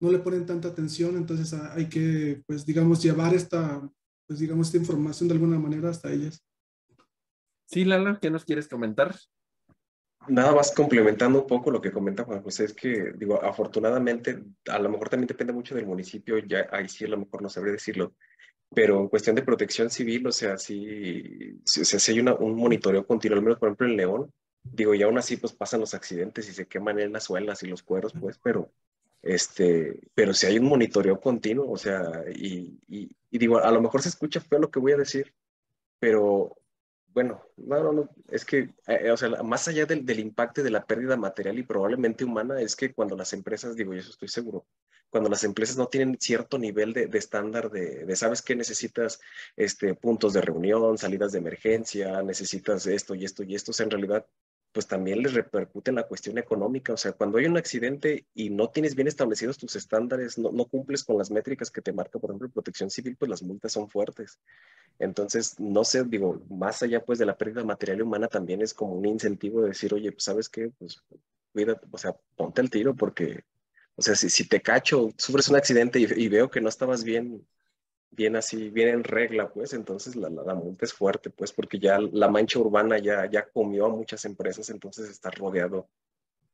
No 0.00 0.10
le 0.10 0.20
ponen 0.20 0.46
tanta 0.46 0.68
atención, 0.68 1.16
entonces 1.16 1.52
hay 1.52 1.90
que, 1.90 2.42
pues 2.46 2.64
digamos, 2.64 3.02
llevar 3.02 3.34
esta, 3.34 3.82
pues 4.28 4.38
digamos, 4.38 4.68
esta 4.68 4.78
información 4.78 5.28
de 5.28 5.34
alguna 5.34 5.58
manera 5.58 5.88
hasta 5.88 6.12
ellas. 6.12 6.44
Sí, 7.66 7.84
Lala, 7.84 8.18
¿qué 8.20 8.30
nos 8.30 8.44
quieres 8.44 8.68
comentar? 8.68 9.16
Nada 10.28 10.54
más 10.54 10.72
complementando 10.72 11.40
un 11.40 11.46
poco 11.46 11.70
lo 11.70 11.80
que 11.80 11.90
comenta 11.90 12.24
Juan 12.24 12.42
José, 12.42 12.64
es 12.64 12.74
que, 12.74 13.12
digo, 13.16 13.42
afortunadamente, 13.42 14.44
a 14.68 14.78
lo 14.78 14.90
mejor 14.90 15.08
también 15.08 15.28
depende 15.28 15.54
mucho 15.54 15.74
del 15.74 15.86
municipio, 15.86 16.38
ya 16.38 16.68
ahí 16.70 16.88
sí 16.88 17.06
a 17.06 17.08
lo 17.08 17.18
mejor 17.18 17.40
no 17.40 17.48
sabré 17.48 17.72
decirlo, 17.72 18.14
pero 18.74 19.00
en 19.00 19.08
cuestión 19.08 19.34
de 19.34 19.42
protección 19.42 19.88
civil, 19.88 20.26
o 20.26 20.32
sea, 20.32 20.58
sí, 20.58 21.58
si, 21.64 21.84
si 21.84 22.12
hay 22.12 22.20
una, 22.20 22.34
un 22.34 22.54
monitoreo 22.56 23.06
continuo, 23.06 23.38
al 23.38 23.44
menos 23.44 23.58
por 23.58 23.68
ejemplo 23.68 23.86
en 23.86 23.96
León, 23.96 24.32
digo, 24.62 24.94
y 24.94 25.02
aún 25.02 25.16
así 25.16 25.38
pues 25.38 25.54
pasan 25.54 25.80
los 25.80 25.94
accidentes 25.94 26.48
y 26.48 26.52
se 26.52 26.66
queman 26.66 26.98
en 27.00 27.12
las 27.12 27.24
suelas 27.24 27.62
y 27.62 27.68
los 27.68 27.82
cueros, 27.82 28.12
pues, 28.20 28.38
pero, 28.42 28.70
este, 29.22 30.00
pero 30.14 30.32
si 30.34 30.46
hay 30.46 30.58
un 30.58 30.66
monitoreo 30.66 31.20
continuo, 31.20 31.70
o 31.70 31.76
sea, 31.76 32.24
y, 32.34 32.78
y, 32.88 33.10
y 33.30 33.38
digo, 33.38 33.58
a 33.58 33.70
lo 33.70 33.80
mejor 33.80 34.02
se 34.02 34.08
escucha 34.08 34.40
feo 34.40 34.58
lo 34.58 34.70
que 34.70 34.80
voy 34.80 34.92
a 34.92 34.96
decir, 34.96 35.34
pero 35.98 36.56
bueno, 37.08 37.42
no, 37.56 37.82
no, 37.82 37.92
no, 37.92 38.10
es 38.30 38.44
que, 38.44 38.74
eh, 38.86 39.10
o 39.10 39.16
sea, 39.16 39.30
más 39.42 39.66
allá 39.66 39.86
del, 39.86 40.06
del, 40.06 40.20
impacto 40.20 40.62
de 40.62 40.70
la 40.70 40.86
pérdida 40.86 41.16
material 41.16 41.58
y 41.58 41.64
probablemente 41.64 42.24
humana, 42.24 42.60
es 42.60 42.76
que 42.76 42.92
cuando 42.92 43.16
las 43.16 43.32
empresas, 43.32 43.74
digo, 43.74 43.94
y 43.94 43.98
eso 43.98 44.10
estoy 44.10 44.28
seguro, 44.28 44.66
cuando 45.10 45.30
las 45.30 45.42
empresas 45.44 45.76
no 45.76 45.86
tienen 45.88 46.16
cierto 46.20 46.58
nivel 46.58 46.92
de, 46.92 47.06
de 47.06 47.18
estándar 47.18 47.70
de, 47.70 48.04
de, 48.04 48.16
sabes 48.16 48.42
que 48.42 48.54
necesitas 48.54 49.20
este, 49.56 49.94
puntos 49.94 50.32
de 50.34 50.42
reunión, 50.42 50.98
salidas 50.98 51.32
de 51.32 51.38
emergencia, 51.38 52.22
necesitas 52.22 52.86
esto 52.86 53.14
y 53.14 53.24
esto 53.24 53.42
y 53.42 53.54
esto, 53.54 53.72
o 53.72 53.74
sea, 53.74 53.84
en 53.84 53.90
realidad 53.90 54.26
pues 54.78 54.86
también 54.86 55.24
les 55.24 55.34
repercute 55.34 55.90
en 55.90 55.96
la 55.96 56.06
cuestión 56.06 56.38
económica. 56.38 56.92
O 56.92 56.96
sea, 56.96 57.10
cuando 57.10 57.38
hay 57.38 57.46
un 57.46 57.56
accidente 57.56 58.28
y 58.32 58.50
no 58.50 58.70
tienes 58.70 58.94
bien 58.94 59.08
establecidos 59.08 59.58
tus 59.58 59.74
estándares, 59.74 60.38
no, 60.38 60.52
no 60.52 60.66
cumples 60.66 61.02
con 61.02 61.18
las 61.18 61.32
métricas 61.32 61.68
que 61.68 61.82
te 61.82 61.92
marca, 61.92 62.20
por 62.20 62.30
ejemplo, 62.30 62.48
protección 62.48 62.88
civil, 62.88 63.16
pues 63.16 63.28
las 63.28 63.42
multas 63.42 63.72
son 63.72 63.90
fuertes. 63.90 64.38
Entonces, 65.00 65.58
no 65.58 65.82
sé, 65.82 66.04
digo, 66.04 66.40
más 66.48 66.80
allá 66.84 67.04
pues 67.04 67.18
de 67.18 67.26
la 67.26 67.36
pérdida 67.36 67.64
material 67.64 67.98
y 67.98 68.02
humana, 68.02 68.28
también 68.28 68.62
es 68.62 68.72
como 68.72 68.92
un 68.92 69.04
incentivo 69.04 69.62
de 69.62 69.70
decir, 69.70 69.92
oye, 69.92 70.12
pues 70.12 70.22
sabes 70.22 70.48
qué, 70.48 70.70
pues 70.78 71.02
cuídate, 71.52 71.84
o 71.90 71.98
sea, 71.98 72.14
ponte 72.36 72.60
el 72.60 72.70
tiro 72.70 72.94
porque, 72.94 73.42
o 73.96 74.02
sea, 74.02 74.14
si, 74.14 74.30
si 74.30 74.46
te 74.46 74.62
cacho, 74.62 75.10
sufres 75.16 75.48
un 75.48 75.56
accidente 75.56 75.98
y, 75.98 76.04
y 76.04 76.28
veo 76.28 76.48
que 76.48 76.60
no 76.60 76.68
estabas 76.68 77.02
bien 77.02 77.44
bien 78.10 78.36
así, 78.36 78.70
bien 78.70 78.88
en 78.88 79.04
regla, 79.04 79.50
pues 79.50 79.72
entonces 79.72 80.16
la, 80.16 80.28
la, 80.28 80.54
multa 80.54 80.84
es 80.84 80.92
fuerte, 80.92 81.30
pues 81.30 81.52
porque 81.52 81.78
ya 81.78 81.98
la 81.98 82.28
mancha 82.28 82.58
urbana 82.58 82.98
ya, 82.98 83.30
ya 83.30 83.46
comió 83.48 83.86
a 83.86 83.90
muchas 83.90 84.24
empresas, 84.24 84.70
entonces 84.70 85.08
está 85.08 85.30
rodeado 85.30 85.88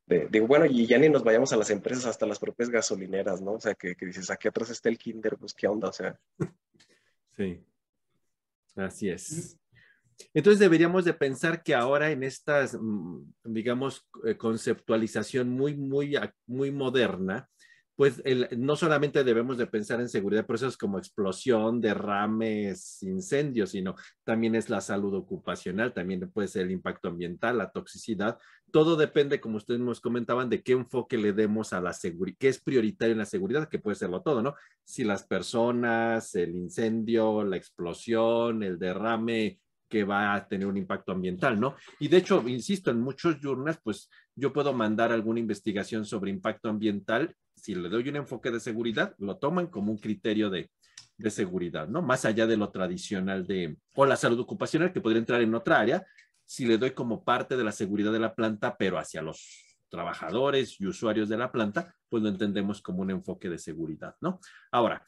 de, 0.06 0.28
digo, 0.30 0.46
bueno, 0.46 0.66
y 0.66 0.86
ya 0.86 0.98
ni 0.98 1.08
nos 1.08 1.24
vayamos 1.24 1.52
a 1.52 1.56
las 1.56 1.70
empresas, 1.70 2.04
hasta 2.04 2.26
las 2.26 2.38
propias 2.38 2.68
gasolineras, 2.68 3.40
¿no? 3.40 3.52
O 3.52 3.60
sea, 3.60 3.74
que, 3.74 3.96
que 3.96 4.06
dices, 4.06 4.30
aquí 4.30 4.48
atrás 4.48 4.68
está 4.68 4.90
el 4.90 4.98
kinder, 4.98 5.36
pues 5.38 5.54
qué 5.54 5.66
onda, 5.66 5.88
o 5.88 5.92
sea. 5.92 6.18
Sí, 7.36 7.60
así 8.76 9.08
es. 9.08 9.58
Entonces 10.32 10.60
deberíamos 10.60 11.04
de 11.04 11.14
pensar 11.14 11.64
que 11.64 11.74
ahora 11.74 12.12
en 12.12 12.22
esta, 12.22 12.64
mm, 12.64 13.32
digamos, 13.42 14.06
eh, 14.24 14.36
conceptualización 14.36 15.50
muy, 15.50 15.74
muy, 15.74 16.16
muy 16.46 16.70
moderna, 16.70 17.50
pues 17.96 18.22
no 18.56 18.74
solamente 18.74 19.22
debemos 19.22 19.56
de 19.56 19.66
pensar 19.66 20.00
en 20.00 20.08
seguridad 20.08 20.42
de 20.42 20.46
procesos 20.46 20.76
como 20.76 20.98
explosión, 20.98 21.80
derrames, 21.80 23.02
incendios, 23.02 23.70
sino 23.70 23.94
también 24.24 24.56
es 24.56 24.68
la 24.68 24.80
salud 24.80 25.14
ocupacional, 25.14 25.92
también 25.92 26.28
puede 26.32 26.48
ser 26.48 26.62
el 26.62 26.72
impacto 26.72 27.08
ambiental, 27.08 27.58
la 27.58 27.70
toxicidad. 27.70 28.38
Todo 28.72 28.96
depende, 28.96 29.40
como 29.40 29.58
ustedes 29.58 29.80
nos 29.80 30.00
comentaban, 30.00 30.50
de 30.50 30.62
qué 30.62 30.72
enfoque 30.72 31.16
le 31.16 31.32
demos 31.32 31.72
a 31.72 31.80
la 31.80 31.92
seguridad, 31.92 32.36
qué 32.40 32.48
es 32.48 32.60
prioritario 32.60 33.12
en 33.12 33.18
la 33.18 33.26
seguridad, 33.26 33.68
que 33.68 33.78
puede 33.78 33.94
serlo 33.94 34.22
todo, 34.22 34.42
¿no? 34.42 34.56
Si 34.82 35.04
las 35.04 35.24
personas, 35.24 36.34
el 36.34 36.56
incendio, 36.56 37.44
la 37.44 37.56
explosión, 37.56 38.64
el 38.64 38.78
derrame 38.78 39.60
que 39.88 40.02
va 40.02 40.34
a 40.34 40.48
tener 40.48 40.66
un 40.66 40.76
impacto 40.76 41.12
ambiental, 41.12 41.60
¿no? 41.60 41.76
Y 42.00 42.08
de 42.08 42.16
hecho, 42.16 42.42
insisto, 42.48 42.90
en 42.90 43.00
muchos 43.00 43.38
journals, 43.40 43.78
pues 43.84 44.10
yo 44.34 44.52
puedo 44.52 44.72
mandar 44.72 45.12
alguna 45.12 45.38
investigación 45.38 46.04
sobre 46.04 46.32
impacto 46.32 46.68
ambiental 46.68 47.36
si 47.64 47.74
le 47.74 47.88
doy 47.88 48.06
un 48.10 48.16
enfoque 48.16 48.50
de 48.50 48.60
seguridad, 48.60 49.14
lo 49.16 49.38
toman 49.38 49.68
como 49.68 49.90
un 49.90 49.96
criterio 49.96 50.50
de, 50.50 50.70
de 51.16 51.30
seguridad, 51.30 51.88
¿no? 51.88 52.02
Más 52.02 52.26
allá 52.26 52.46
de 52.46 52.58
lo 52.58 52.68
tradicional 52.68 53.46
de, 53.46 53.78
o 53.94 54.04
la 54.04 54.16
salud 54.16 54.38
ocupacional, 54.38 54.92
que 54.92 55.00
podría 55.00 55.20
entrar 55.20 55.40
en 55.40 55.54
otra 55.54 55.80
área, 55.80 56.06
si 56.44 56.66
le 56.66 56.76
doy 56.76 56.90
como 56.90 57.24
parte 57.24 57.56
de 57.56 57.64
la 57.64 57.72
seguridad 57.72 58.12
de 58.12 58.18
la 58.18 58.34
planta, 58.34 58.76
pero 58.76 58.98
hacia 58.98 59.22
los 59.22 59.78
trabajadores 59.88 60.78
y 60.78 60.86
usuarios 60.86 61.30
de 61.30 61.38
la 61.38 61.50
planta, 61.50 61.96
pues 62.10 62.22
lo 62.22 62.28
entendemos 62.28 62.82
como 62.82 63.00
un 63.00 63.12
enfoque 63.12 63.48
de 63.48 63.56
seguridad, 63.56 64.14
¿no? 64.20 64.40
Ahora, 64.70 65.02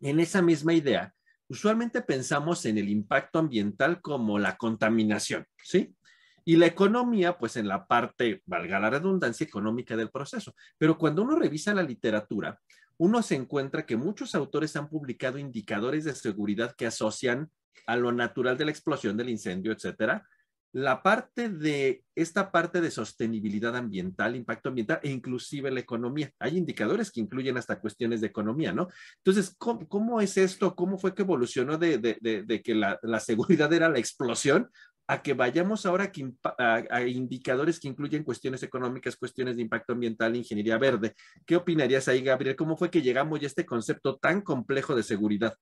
en 0.00 0.20
esa 0.20 0.42
misma 0.42 0.74
idea, 0.74 1.14
usualmente 1.48 2.02
pensamos 2.02 2.66
en 2.66 2.76
el 2.76 2.90
impacto 2.90 3.38
ambiental 3.38 4.02
como 4.02 4.38
la 4.38 4.58
contaminación, 4.58 5.46
¿sí? 5.64 5.96
Y 6.50 6.56
la 6.56 6.66
economía, 6.66 7.38
pues 7.38 7.56
en 7.56 7.68
la 7.68 7.86
parte, 7.86 8.42
valga 8.44 8.80
la 8.80 8.90
redundancia, 8.90 9.46
económica 9.46 9.96
del 9.96 10.10
proceso. 10.10 10.52
Pero 10.78 10.98
cuando 10.98 11.22
uno 11.22 11.36
revisa 11.36 11.72
la 11.72 11.84
literatura, 11.84 12.58
uno 12.96 13.22
se 13.22 13.36
encuentra 13.36 13.86
que 13.86 13.96
muchos 13.96 14.34
autores 14.34 14.74
han 14.74 14.88
publicado 14.88 15.38
indicadores 15.38 16.02
de 16.02 16.12
seguridad 16.12 16.74
que 16.74 16.86
asocian 16.86 17.52
a 17.86 17.94
lo 17.94 18.10
natural 18.10 18.58
de 18.58 18.64
la 18.64 18.72
explosión, 18.72 19.16
del 19.16 19.28
incendio, 19.28 19.70
etcétera, 19.70 20.26
la 20.72 21.02
parte 21.02 21.48
de 21.48 22.04
esta 22.14 22.52
parte 22.52 22.80
de 22.80 22.90
sostenibilidad 22.90 23.76
ambiental, 23.76 24.36
impacto 24.36 24.68
ambiental 24.68 25.00
e 25.02 25.10
inclusive 25.10 25.70
la 25.70 25.80
economía. 25.80 26.32
Hay 26.38 26.56
indicadores 26.56 27.10
que 27.10 27.20
incluyen 27.20 27.56
hasta 27.58 27.80
cuestiones 27.80 28.20
de 28.20 28.28
economía, 28.28 28.72
¿no? 28.72 28.88
Entonces, 29.18 29.54
¿cómo, 29.58 29.88
cómo 29.88 30.20
es 30.20 30.36
esto? 30.36 30.76
¿Cómo 30.76 30.98
fue 30.98 31.14
que 31.14 31.22
evolucionó 31.22 31.76
de, 31.76 31.98
de, 31.98 32.44
de, 32.44 32.62
que 32.62 32.74
la, 32.74 32.98
la, 33.02 33.20
seguridad 33.20 33.72
era 33.72 33.88
la 33.88 33.98
explosión 33.98 34.70
a 35.10 35.22
que 35.22 35.34
vayamos 35.34 35.86
ahora 35.86 36.12
a, 36.56 37.02
indicadores 37.02 37.80
que 37.80 37.88
incluyen 37.88 38.22
cuestiones 38.22 38.62
económicas, 38.62 39.16
cuestiones 39.16 39.56
de 39.56 39.62
impacto 39.62 39.92
ambiental, 39.92 40.36
ingeniería 40.36 40.78
verde. 40.78 41.16
¿Qué 41.44 41.56
opinarías 41.56 42.06
ahí, 42.06 42.22
Gabriel? 42.22 42.54
¿Cómo 42.54 42.76
fue 42.76 42.92
que 42.92 43.02
llegamos 43.02 43.42
a 43.42 43.46
este 43.46 43.66
concepto 43.66 44.18
tan 44.18 44.40
complejo 44.40 44.94
de 44.94 45.02
seguridad? 45.02 45.56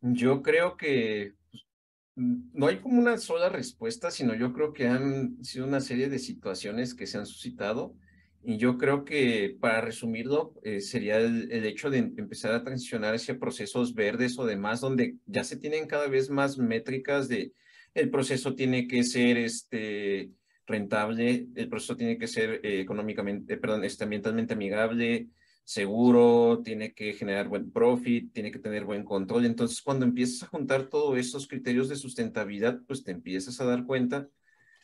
Yo 0.00 0.40
creo 0.40 0.76
que 0.76 1.34
pues, 1.50 1.66
no 2.14 2.68
hay 2.68 2.78
como 2.78 3.00
una 3.00 3.18
sola 3.18 3.48
respuesta, 3.48 4.12
sino 4.12 4.36
yo 4.36 4.52
creo 4.52 4.72
que 4.72 4.86
han 4.86 5.42
sido 5.42 5.66
una 5.66 5.80
serie 5.80 6.08
de 6.08 6.20
situaciones 6.20 6.94
que 6.94 7.08
se 7.08 7.18
han 7.18 7.26
suscitado. 7.26 7.96
Y 8.44 8.56
yo 8.56 8.78
creo 8.78 9.04
que 9.04 9.56
para 9.60 9.80
resumirlo, 9.80 10.54
eh, 10.62 10.80
sería 10.80 11.16
el, 11.16 11.50
el, 11.50 11.66
hecho 11.66 11.90
de 11.90 11.98
empezar 11.98 12.54
a 12.54 12.62
transicionar 12.62 13.16
hacia 13.16 13.36
procesos 13.36 13.94
verdes 13.94 14.38
o 14.38 14.46
demás, 14.46 14.80
donde 14.80 15.16
ya 15.26 15.42
se 15.42 15.56
tienen 15.56 15.88
cada 15.88 16.06
vez 16.06 16.30
más 16.30 16.56
métricas 16.56 17.26
de 17.26 17.52
el 17.98 18.10
proceso 18.10 18.54
tiene 18.54 18.86
que 18.86 19.02
ser 19.04 19.36
este, 19.38 20.30
rentable, 20.66 21.48
el 21.54 21.68
proceso 21.68 21.96
tiene 21.96 22.18
que 22.18 22.26
ser 22.26 22.60
eh, 22.62 22.80
económicamente, 22.80 23.56
perdón, 23.56 23.84
este, 23.84 24.04
ambientalmente 24.04 24.54
amigable, 24.54 25.28
seguro, 25.64 26.62
tiene 26.64 26.94
que 26.94 27.12
generar 27.12 27.48
buen 27.48 27.70
profit, 27.70 28.32
tiene 28.32 28.50
que 28.50 28.58
tener 28.58 28.84
buen 28.84 29.04
control. 29.04 29.44
Entonces, 29.46 29.82
cuando 29.82 30.04
empiezas 30.06 30.44
a 30.44 30.46
juntar 30.46 30.88
todos 30.88 31.18
estos 31.18 31.46
criterios 31.46 31.88
de 31.88 31.96
sustentabilidad, 31.96 32.80
pues 32.86 33.02
te 33.04 33.10
empiezas 33.12 33.60
a 33.60 33.64
dar 33.64 33.84
cuenta 33.84 34.28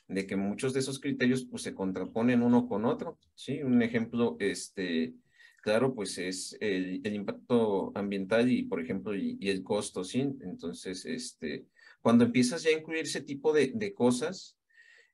de 0.08 0.26
que 0.26 0.36
muchos 0.36 0.74
de 0.74 0.80
esos 0.80 1.00
criterios 1.00 1.46
pues 1.50 1.62
se 1.62 1.74
contraponen 1.74 2.42
uno 2.42 2.68
con 2.68 2.84
otro, 2.84 3.18
¿sí? 3.34 3.62
Un 3.62 3.82
ejemplo, 3.82 4.36
este, 4.40 5.14
claro, 5.62 5.94
pues 5.94 6.18
es 6.18 6.56
el, 6.60 7.00
el 7.04 7.14
impacto 7.14 7.92
ambiental 7.94 8.50
y, 8.50 8.64
por 8.64 8.80
ejemplo, 8.82 9.14
y, 9.16 9.38
y, 9.40 9.48
el 9.48 9.62
costo, 9.62 10.04
¿sí? 10.04 10.20
Entonces, 10.42 11.06
este, 11.06 11.66
cuando 12.04 12.26
empiezas 12.26 12.62
ya 12.62 12.68
a 12.68 12.78
incluir 12.78 13.04
ese 13.04 13.22
tipo 13.22 13.54
de, 13.54 13.72
de 13.74 13.94
cosas, 13.94 14.58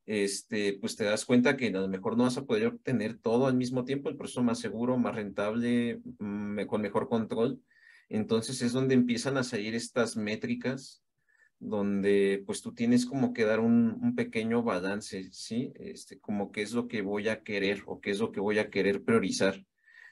este, 0.07 0.77
pues 0.81 0.97
te 0.97 1.05
das 1.05 1.25
cuenta 1.25 1.57
que 1.57 1.69
a 1.69 1.71
lo 1.71 1.87
mejor 1.87 2.17
no 2.17 2.25
vas 2.25 2.37
a 2.37 2.45
poder 2.45 2.67
obtener 2.67 3.17
todo 3.17 3.47
al 3.47 3.55
mismo 3.55 3.85
tiempo, 3.85 4.09
el 4.09 4.17
proceso 4.17 4.43
más 4.43 4.59
seguro, 4.59 4.99
más 4.99 5.15
rentable, 5.15 6.01
mm, 6.19 6.63
con 6.67 6.83
mejor 6.83 7.09
control. 7.09 7.63
Entonces 8.09 8.61
es 8.61 8.73
donde 8.73 8.97
empiezan 8.97 9.37
a 9.37 9.45
salir 9.45 9.77
estas 9.77 10.17
métricas, 10.17 11.05
donde 11.61 12.43
pues 12.45 12.61
tú 12.61 12.75
tienes 12.75 13.07
como 13.07 13.33
que 13.33 13.45
dar 13.45 13.61
un, 13.61 13.97
un, 14.03 14.17
pequeño 14.17 14.65
balance, 14.65 15.29
¿sí? 15.31 15.73
Este, 15.77 16.19
como 16.19 16.51
qué 16.51 16.63
es 16.63 16.73
lo 16.73 16.89
que 16.89 17.03
voy 17.03 17.29
a 17.29 17.45
querer 17.45 17.85
o 17.87 18.01
qué 18.01 18.11
es 18.11 18.19
lo 18.19 18.33
que 18.33 18.41
voy 18.41 18.59
a 18.59 18.69
querer 18.69 19.05
priorizar. 19.05 19.65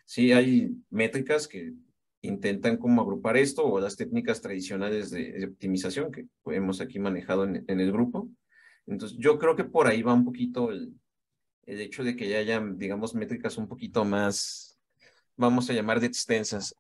Sí, 0.05 0.31
hay 0.31 0.77
métricas 0.91 1.49
que 1.49 1.73
intentan 2.23 2.77
como 2.77 3.03
agrupar 3.03 3.37
esto 3.37 3.65
o 3.65 3.81
las 3.81 3.97
técnicas 3.97 4.41
tradicionales 4.41 5.11
de, 5.11 5.47
optimización 5.47 6.11
que 6.11 6.27
hemos 6.47 6.81
aquí 6.81 6.99
manejado 6.99 7.45
en, 7.45 7.65
el 7.67 7.93
grupo. 7.93 8.29
Entonces, 8.87 9.19
yo 9.21 9.39
creo 9.39 9.55
que 9.55 9.65
por 9.65 9.87
ahí 9.87 10.03
va 10.03 10.15
un 10.15 10.25
poquito 10.25 10.71
el, 10.71 10.95
el 11.67 11.81
hecho 11.81 12.03
de 12.03 12.17
que 12.17 12.29
ya 12.29 12.39
hayan, 12.39 12.79
digamos, 12.79 13.15
métricas 13.15 13.59
un 13.59 13.69
poquito 13.69 14.05
más, 14.05 14.79
vamos 15.37 15.69
a 15.71 15.75
llamar 15.75 16.01
de 16.01 16.07
extensas. 16.07 16.75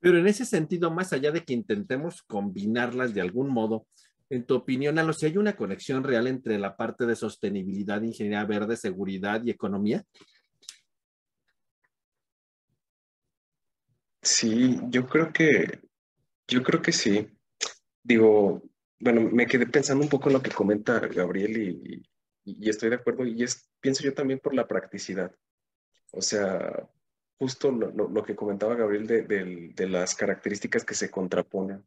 Pero 0.00 0.18
en 0.18 0.26
ese 0.26 0.44
sentido, 0.44 0.90
más 0.90 1.12
allá 1.12 1.30
de 1.30 1.44
que 1.44 1.54
intentemos 1.54 2.22
combinarlas 2.22 3.14
de 3.14 3.20
algún 3.20 3.48
modo, 3.48 3.86
en 4.28 4.44
tu 4.44 4.56
opinión, 4.56 4.98
Alo, 4.98 5.12
si 5.12 5.26
hay 5.26 5.36
una 5.36 5.54
conexión 5.54 6.02
real 6.02 6.26
entre 6.26 6.58
la 6.58 6.76
parte 6.76 7.06
de 7.06 7.14
sostenibilidad, 7.14 8.02
ingeniería 8.02 8.44
verde, 8.44 8.76
seguridad 8.76 9.42
y 9.44 9.50
economía? 9.50 10.04
Sí, 14.26 14.80
yo 14.88 15.06
creo 15.06 15.32
que, 15.32 15.80
yo 16.48 16.62
creo 16.64 16.82
que 16.82 16.90
sí. 16.90 17.28
Digo, 18.02 18.60
bueno, 18.98 19.20
me 19.20 19.46
quedé 19.46 19.66
pensando 19.66 20.02
un 20.02 20.10
poco 20.10 20.28
en 20.28 20.32
lo 20.34 20.42
que 20.42 20.50
comenta 20.50 20.98
Gabriel 20.98 22.02
y, 22.44 22.68
estoy 22.68 22.90
de 22.90 22.96
acuerdo 22.96 23.24
y 23.24 23.44
es, 23.44 23.70
pienso 23.80 24.02
yo 24.02 24.14
también 24.14 24.40
por 24.40 24.52
la 24.52 24.66
practicidad. 24.66 25.32
O 26.10 26.20
sea, 26.22 26.88
justo 27.38 27.70
lo, 27.70 28.22
que 28.24 28.34
comentaba 28.34 28.74
Gabriel 28.74 29.06
de, 29.06 29.22
de, 29.72 29.88
las 29.88 30.16
características 30.16 30.84
que 30.84 30.94
se 30.94 31.08
contraponen. 31.08 31.86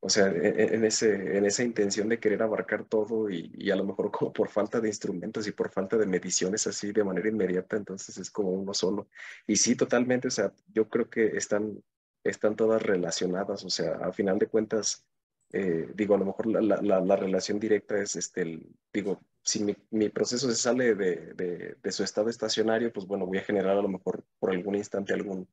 O 0.00 0.08
sea, 0.08 0.28
e, 0.28 0.48
e, 0.48 0.74
en, 0.76 0.84
ese, 0.84 1.36
en 1.36 1.44
esa 1.44 1.64
intención 1.64 2.08
de 2.08 2.20
querer 2.20 2.42
abarcar 2.42 2.84
todo 2.84 3.28
y, 3.30 3.50
y, 3.54 3.70
a 3.70 3.76
lo 3.76 3.84
mejor 3.84 4.10
como 4.12 4.32
por 4.32 4.48
falta 4.48 4.80
de 4.80 4.88
instrumentos 4.88 5.46
y 5.46 5.52
por 5.52 5.70
falta 5.70 5.96
de 5.96 6.06
mediciones 6.06 6.66
así 6.66 6.92
de 6.92 7.04
manera 7.04 7.28
inmediata, 7.28 7.76
entonces 7.76 8.16
es 8.18 8.30
como 8.30 8.50
uno 8.50 8.74
solo. 8.74 9.08
Y 9.46 9.56
sí, 9.56 9.74
totalmente, 9.76 10.28
o 10.28 10.30
sea, 10.30 10.52
yo 10.72 10.88
creo 10.88 11.10
que 11.10 11.36
están, 11.36 11.82
están 12.24 12.56
todas 12.56 12.82
relacionadas, 12.82 13.64
o 13.64 13.70
sea, 13.70 13.94
a 13.96 14.12
final 14.12 14.38
de 14.38 14.46
cuentas, 14.46 15.04
eh, 15.52 15.90
digo, 15.94 16.14
a 16.14 16.18
lo 16.18 16.26
mejor 16.26 16.46
la, 16.46 16.60
la, 16.60 17.00
la, 17.00 17.16
relación 17.16 17.58
directa 17.58 17.98
es, 17.98 18.16
este, 18.16 18.42
el, 18.42 18.66
digo, 18.92 19.20
si 19.42 19.64
mi, 19.64 19.76
mi 19.90 20.10
proceso 20.10 20.48
se 20.48 20.56
sale 20.56 20.94
de, 20.94 21.32
de, 21.34 21.76
de 21.82 21.92
su 21.92 22.04
estado 22.04 22.28
estacionario, 22.28 22.92
pues 22.92 23.06
bueno, 23.06 23.26
voy 23.26 23.38
a 23.38 23.42
generar 23.42 23.78
a 23.78 23.82
lo 23.82 23.88
mejor 23.88 24.22
por 24.38 24.50
algún 24.50 24.74
instante 24.76 25.14
algún 25.14 25.48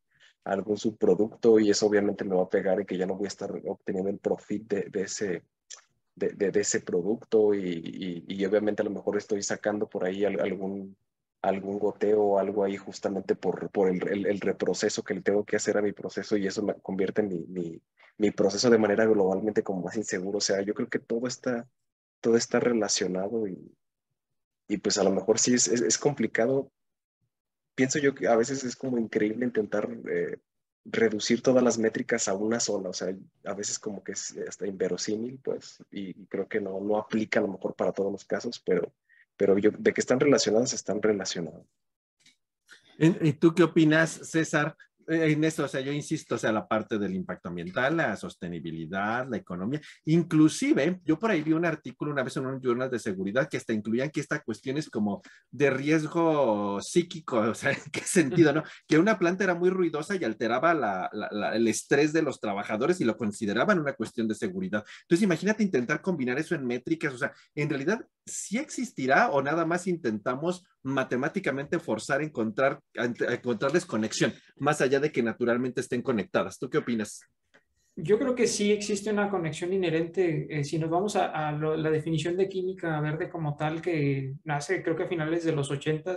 algún 0.45 0.77
subproducto 0.77 1.59
y 1.59 1.69
eso 1.71 1.87
obviamente 1.87 2.23
me 2.23 2.35
va 2.35 2.43
a 2.43 2.49
pegar 2.49 2.79
y 2.79 2.85
que 2.85 2.97
ya 2.97 3.05
no 3.05 3.15
voy 3.15 3.25
a 3.25 3.29
estar 3.29 3.51
obteniendo 3.65 4.09
el 4.09 4.19
profit 4.19 4.67
de, 4.67 5.01
ese, 5.01 5.43
de, 6.15 6.51
ese 6.53 6.81
producto 6.81 7.53
y, 7.53 8.23
y, 8.27 8.45
obviamente 8.45 8.83
a 8.83 8.85
lo 8.85 8.91
mejor 8.91 9.17
estoy 9.17 9.41
sacando 9.41 9.89
por 9.89 10.05
ahí 10.05 10.23
algún, 10.23 10.95
algún 11.41 11.79
goteo 11.79 12.21
o 12.21 12.39
algo 12.39 12.63
ahí 12.63 12.77
justamente 12.77 13.35
por, 13.35 13.71
por 13.71 13.89
el, 13.89 14.25
el, 14.27 14.39
reproceso 14.39 15.03
que 15.03 15.15
le 15.15 15.21
tengo 15.21 15.43
que 15.43 15.55
hacer 15.55 15.77
a 15.77 15.81
mi 15.81 15.93
proceso 15.93 16.37
y 16.37 16.45
eso 16.45 16.61
me 16.61 16.75
convierte 16.75 17.23
mi, 17.23 17.39
mi, 17.47 17.81
mi, 18.19 18.29
proceso 18.29 18.69
de 18.69 18.77
manera 18.77 19.05
globalmente 19.05 19.63
como 19.63 19.81
más 19.81 19.97
inseguro. 19.97 20.37
O 20.37 20.41
sea, 20.41 20.61
yo 20.61 20.75
creo 20.75 20.89
que 20.89 20.99
todo 20.99 21.27
está, 21.27 21.67
todo 22.21 22.37
está 22.37 22.59
relacionado 22.59 23.47
y, 23.47 23.75
y 24.67 24.77
pues 24.77 24.99
a 24.99 25.03
lo 25.03 25.11
mejor 25.11 25.39
sí 25.39 25.55
es, 25.55 25.67
es 25.67 25.97
complicado 25.97 26.71
pienso 27.75 27.99
yo 27.99 28.15
que 28.15 28.27
a 28.27 28.35
veces 28.35 28.63
es 28.63 28.75
como 28.75 28.97
increíble 28.97 29.45
intentar 29.45 29.89
eh, 30.09 30.39
reducir 30.85 31.41
todas 31.41 31.63
las 31.63 31.77
métricas 31.77 32.27
a 32.27 32.35
una 32.35 32.59
sola, 32.59 32.89
o 32.89 32.93
sea, 32.93 33.13
a 33.43 33.53
veces 33.53 33.79
como 33.79 34.03
que 34.03 34.13
es 34.13 34.35
hasta 34.47 34.67
inverosímil, 34.67 35.39
pues, 35.43 35.83
y, 35.91 36.13
creo 36.25 36.47
que 36.47 36.61
no, 36.61 36.79
no 36.79 36.97
aplica 36.97 37.39
a 37.39 37.43
lo 37.43 37.49
mejor 37.49 37.75
para 37.75 37.91
todos 37.91 38.11
los 38.11 38.23
casos, 38.23 38.61
pero, 38.65 38.93
pero 39.35 39.57
yo, 39.57 39.71
de 39.71 39.93
que 39.93 40.01
están 40.01 40.19
relacionadas, 40.19 40.73
están 40.73 41.01
relacionadas. 41.01 41.65
¿Y 42.97 43.33
tú 43.33 43.53
qué 43.53 43.63
opinas, 43.63 44.09
César? 44.09 44.77
Eh, 45.07 45.31
en 45.31 45.43
esto, 45.43 45.65
o 45.65 45.67
sea, 45.67 45.81
yo 45.81 45.91
insisto, 45.91 46.35
o 46.35 46.37
sea, 46.37 46.51
la 46.51 46.67
parte 46.67 46.97
del 46.97 47.13
impacto 47.13 47.49
ambiental, 47.49 47.97
la 47.97 48.15
sostenibilidad, 48.15 49.27
la 49.29 49.37
economía, 49.37 49.79
inclusive, 50.05 50.99
yo 51.03 51.19
por 51.19 51.31
ahí 51.31 51.41
vi 51.41 51.53
un 51.53 51.65
artículo 51.65 52.11
una 52.11 52.23
vez 52.23 52.35
en 52.37 52.45
un 52.47 52.61
journal 52.61 52.89
de 52.89 52.99
seguridad 52.99 53.47
que 53.49 53.57
hasta 53.57 53.73
incluían 53.73 54.09
que 54.09 54.19
esta 54.19 54.41
cuestión 54.41 54.77
es 54.77 54.89
como 54.89 55.21
de 55.51 55.69
riesgo 55.69 56.79
psíquico, 56.81 57.37
o 57.37 57.53
sea, 57.53 57.71
¿en 57.85 57.91
qué 57.91 58.01
sentido, 58.01 58.53
no? 58.53 58.63
Que 58.87 58.97
una 58.97 59.19
planta 59.19 59.43
era 59.43 59.55
muy 59.55 59.69
ruidosa 59.69 60.15
y 60.15 60.23
alteraba 60.23 60.73
la, 60.73 61.09
la, 61.13 61.55
el 61.55 61.67
estrés 61.67 62.11
de 62.13 62.21
los 62.21 62.39
trabajadores 62.39 62.99
y 63.01 63.05
lo 63.05 63.17
consideraban 63.17 63.79
una 63.79 63.93
cuestión 63.93 64.27
de 64.27 64.35
seguridad. 64.35 64.83
Entonces, 65.01 65.23
imagínate 65.23 65.63
intentar 65.63 66.01
combinar 66.01 66.39
eso 66.39 66.55
en 66.55 66.65
métricas, 66.65 67.13
o 67.13 67.17
sea, 67.17 67.33
en 67.53 67.69
realidad, 67.69 68.05
¿sí 68.25 68.57
existirá 68.57 69.29
o 69.29 69.41
nada 69.41 69.65
más 69.65 69.87
intentamos 69.87 70.63
matemáticamente 70.85 71.79
forzar 71.79 72.21
a 72.21 72.23
encontrar, 72.23 72.79
a 72.97 73.33
encontrarles 73.33 73.85
conexión, 73.85 74.33
más 74.57 74.81
allá 74.81 74.99
de 74.99 75.11
que 75.11 75.23
naturalmente 75.23 75.81
estén 75.81 76.01
conectadas. 76.01 76.57
¿Tú 76.57 76.69
qué 76.69 76.77
opinas? 76.77 77.21
Yo 77.97 78.19
creo 78.19 78.35
que 78.35 78.45
sí 78.45 78.71
existe 78.71 79.09
una 79.09 79.29
conexión 79.29 79.73
inherente. 79.73 80.47
Eh, 80.49 80.63
si 80.63 80.77
nos 80.77 80.89
vamos 80.89 81.15
a, 81.15 81.51
la 81.51 81.89
definición 81.89 82.37
de 82.37 82.49
química 82.49 82.99
verde 82.99 83.29
como 83.29 83.55
tal, 83.55 83.81
que 83.81 84.35
nace 84.43 84.83
creo 84.83 84.95
que 84.95 85.03
a 85.03 85.07
finales 85.07 85.43
de 85.43 85.53
los 85.53 85.71
80 85.71 86.15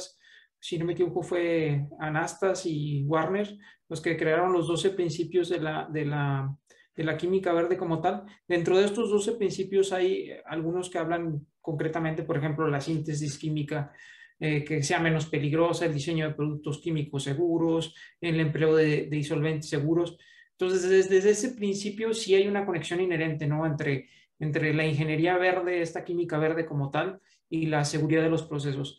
si 0.61 0.77
no 0.77 0.85
me 0.85 0.95
equivoco, 0.95 1.23
fue 1.23 1.87
Anastas 2.01 2.67
y 2.67 3.05
Warner 3.05 3.57
los 3.89 4.01
que 4.01 4.17
crearon 4.17 4.53
los 4.53 4.67
12 4.67 4.91
principios 4.91 5.49
de 5.49 5.61
la, 5.61 5.89
de 5.91 6.05
la, 6.05 6.55
de 6.95 7.05
la 7.05 7.17
química 7.17 7.53
verde 7.53 7.77
como 7.77 8.01
tal. 8.01 8.25
Dentro 8.47 8.77
de 8.77 8.85
estos 8.85 9.09
12 9.11 9.33
principios 9.37 9.93
hay 9.93 10.31
algunos 10.45 10.91
que 10.91 10.99
hablan 10.99 11.47
concretamente, 11.61 12.23
por 12.23 12.37
ejemplo, 12.37 12.67
la 12.69 12.81
síntesis 12.81 13.39
química 13.39 13.93
eh, 14.41 14.65
que 14.65 14.83
sea 14.83 15.01
menos 15.01 15.27
peligrosa, 15.27 15.87
el 15.87 15.95
diseño 15.95 16.29
de 16.29 16.35
productos 16.35 16.79
químicos 16.79 17.25
seguros, 17.25 17.95
el 18.21 18.39
empleo 18.41 18.75
de, 18.77 19.07
disolventes 19.07 19.69
seguros. 19.69 20.17
Entonces, 20.53 21.09
desde, 21.09 21.31
ese 21.31 21.51
principio 21.51 22.15
sí 22.15 22.35
hay 22.35 22.47
una 22.47 22.65
conexión 22.65 23.01
inherente, 23.01 23.47
¿no? 23.47 23.67
Entre, 23.67 24.09
entre 24.39 24.75
la 24.75 24.87
ingeniería 24.87 25.37
verde, 25.39 25.83
esta 25.83 26.05
química 26.05 26.39
verde 26.39 26.67
como 26.67 26.91
tal, 26.91 27.21
y 27.49 27.67
la 27.67 27.85
seguridad 27.85 28.23
de 28.23 28.31
los 28.31 28.45
procesos. 28.45 28.99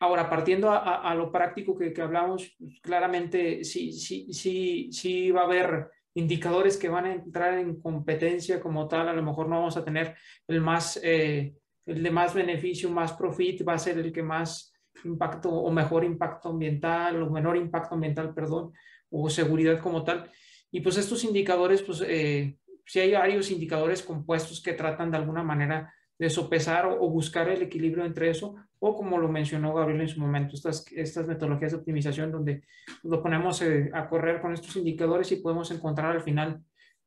Ahora, 0.00 0.28
partiendo 0.28 0.72
a, 0.72 1.14
lo 1.14 1.30
práctico 1.30 1.78
que, 1.78 1.92
que 1.92 2.02
hablamos, 2.02 2.56
pues, 2.58 2.80
claramente 2.80 3.62
sí, 3.62 3.92
sí, 3.92 4.32
sí, 4.32 4.88
sí 4.90 5.30
va 5.30 5.42
a 5.42 5.44
haber 5.44 5.90
indicadores 6.14 6.76
que 6.76 6.88
van 6.88 7.04
a 7.06 7.14
entrar 7.14 7.58
en 7.58 7.80
competencia 7.80 8.60
como 8.60 8.88
tal. 8.88 9.08
A 9.08 9.12
lo 9.12 9.22
mejor 9.22 9.48
no 9.48 9.56
vamos 9.56 9.76
a 9.76 9.84
tener 9.84 10.16
el 10.48 10.60
más, 10.60 11.00
eh, 11.02 11.54
el 11.86 12.02
de 12.02 12.10
más 12.10 12.34
beneficio, 12.34 12.90
más 12.90 13.12
profit, 13.12 13.66
va 13.66 13.74
a 13.74 13.78
ser 13.78 13.98
el 13.98 14.12
que 14.12 14.22
más 14.22 14.71
impacto 15.04 15.50
o 15.50 15.70
mejor 15.70 16.04
impacto 16.04 16.50
ambiental 16.50 17.22
o 17.22 17.30
menor 17.30 17.56
impacto 17.56 17.94
ambiental, 17.94 18.34
perdón, 18.34 18.72
o 19.10 19.28
seguridad 19.30 19.80
como 19.80 20.04
tal. 20.04 20.30
Y 20.70 20.80
pues 20.80 20.96
estos 20.96 21.24
indicadores, 21.24 21.82
pues 21.82 22.02
eh, 22.06 22.56
si 22.86 23.00
hay 23.00 23.12
varios 23.12 23.50
indicadores 23.50 24.02
compuestos 24.02 24.62
que 24.62 24.72
tratan 24.72 25.10
de 25.10 25.18
alguna 25.18 25.42
manera 25.42 25.92
de 26.18 26.30
sopesar 26.30 26.86
o, 26.86 27.08
buscar 27.10 27.48
el 27.48 27.62
equilibrio 27.62 28.04
entre 28.04 28.30
eso, 28.30 28.54
o 28.78 28.96
como 28.96 29.18
lo 29.18 29.28
mencionó 29.28 29.74
Gabriel 29.74 30.02
en 30.02 30.08
su 30.08 30.20
momento, 30.20 30.54
estas, 30.54 30.84
estas 30.92 31.26
metodologías 31.26 31.72
de 31.72 31.78
optimización 31.78 32.30
donde 32.30 32.62
lo 33.02 33.22
ponemos 33.22 33.60
eh, 33.62 33.90
a 33.92 34.08
correr 34.08 34.40
con 34.40 34.52
estos 34.52 34.76
indicadores 34.76 35.30
y 35.32 35.36
podemos 35.36 35.70
encontrar 35.70 36.12
al 36.12 36.22
final 36.22 36.62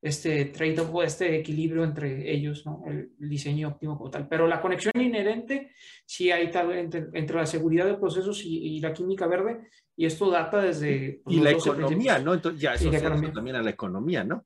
este 0.05 0.45
trade-off 0.45 0.89
o 0.93 1.01
este 1.01 1.35
equilibrio 1.35 1.83
entre 1.83 2.31
ellos, 2.31 2.63
¿no? 2.63 2.83
el 2.85 3.09
diseño 3.17 3.69
óptimo 3.69 3.97
como 3.97 4.11
tal. 4.11 4.27
Pero 4.27 4.47
la 4.47 4.61
conexión 4.61 4.93
inherente 5.01 5.71
sí 6.05 6.29
hay 6.29 6.51
tal, 6.51 6.71
entre, 6.73 7.07
entre, 7.13 7.35
la 7.35 7.47
seguridad 7.47 7.87
de 7.87 7.95
procesos 7.95 8.43
y, 8.45 8.79
la 8.81 8.93
química 8.93 9.25
verde, 9.25 9.67
y 9.97 10.05
esto 10.05 10.29
data 10.29 10.61
desde... 10.61 11.21
Pues, 11.23 11.37
y 11.37 11.39
la 11.39 11.51
economía, 11.51 12.19
¿no? 12.19 12.35
Entonces 12.35 12.61
ya 12.61 12.75
eso 12.75 12.91
se 12.91 13.01
también 13.01 13.55
a 13.55 13.63
la 13.63 13.71
economía, 13.71 14.23
¿no? 14.23 14.45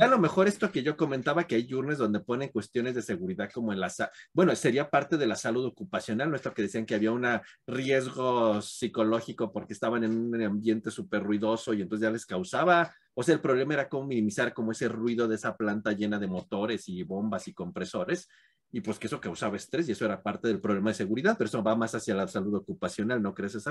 A 0.00 0.06
lo 0.06 0.18
mejor 0.18 0.46
esto 0.46 0.70
que 0.70 0.82
yo 0.82 0.96
comentaba, 0.96 1.44
que 1.44 1.56
hay 1.56 1.66
journals 1.68 1.98
donde 1.98 2.20
ponen 2.20 2.48
cuestiones 2.48 2.94
de 2.94 3.02
seguridad 3.02 3.50
como 3.52 3.72
en 3.72 3.80
la, 3.80 3.92
bueno, 4.32 4.54
sería 4.56 4.88
parte 4.88 5.18
de 5.18 5.26
la 5.26 5.36
salud 5.36 5.66
ocupacional, 5.66 6.30
¿no? 6.30 6.36
Esto 6.36 6.54
que 6.54 6.62
decían 6.62 6.86
que 6.86 6.94
había 6.94 7.12
un 7.12 7.26
riesgo 7.66 8.62
psicológico 8.62 9.52
porque 9.52 9.74
estaban 9.74 10.04
en 10.04 10.16
un 10.16 10.42
ambiente 10.42 10.90
súper 10.90 11.22
ruidoso 11.22 11.74
y 11.74 11.82
entonces 11.82 12.04
ya 12.04 12.10
les 12.10 12.24
causaba 12.24 12.94
o 13.14 13.22
sea, 13.22 13.34
el 13.34 13.40
problema 13.40 13.74
era 13.74 13.88
cómo 13.88 14.06
minimizar 14.08 14.52
como 14.52 14.72
ese 14.72 14.88
ruido 14.88 15.28
de 15.28 15.36
esa 15.36 15.56
planta 15.56 15.92
llena 15.92 16.18
de 16.18 16.26
motores 16.26 16.88
y 16.88 17.02
bombas 17.02 17.48
y 17.48 17.54
compresores, 17.54 18.28
y 18.72 18.80
pues 18.80 18.98
que 18.98 19.06
eso 19.06 19.20
causaba 19.20 19.56
estrés 19.56 19.88
y 19.88 19.92
eso 19.92 20.04
era 20.04 20.20
parte 20.20 20.48
del 20.48 20.60
problema 20.60 20.90
de 20.90 20.94
seguridad, 20.94 21.36
pero 21.38 21.46
eso 21.46 21.62
va 21.62 21.76
más 21.76 21.94
hacia 21.94 22.14
la 22.14 22.26
salud 22.26 22.54
ocupacional, 22.56 23.22
¿no 23.22 23.32
crees 23.32 23.54
eso? 23.54 23.70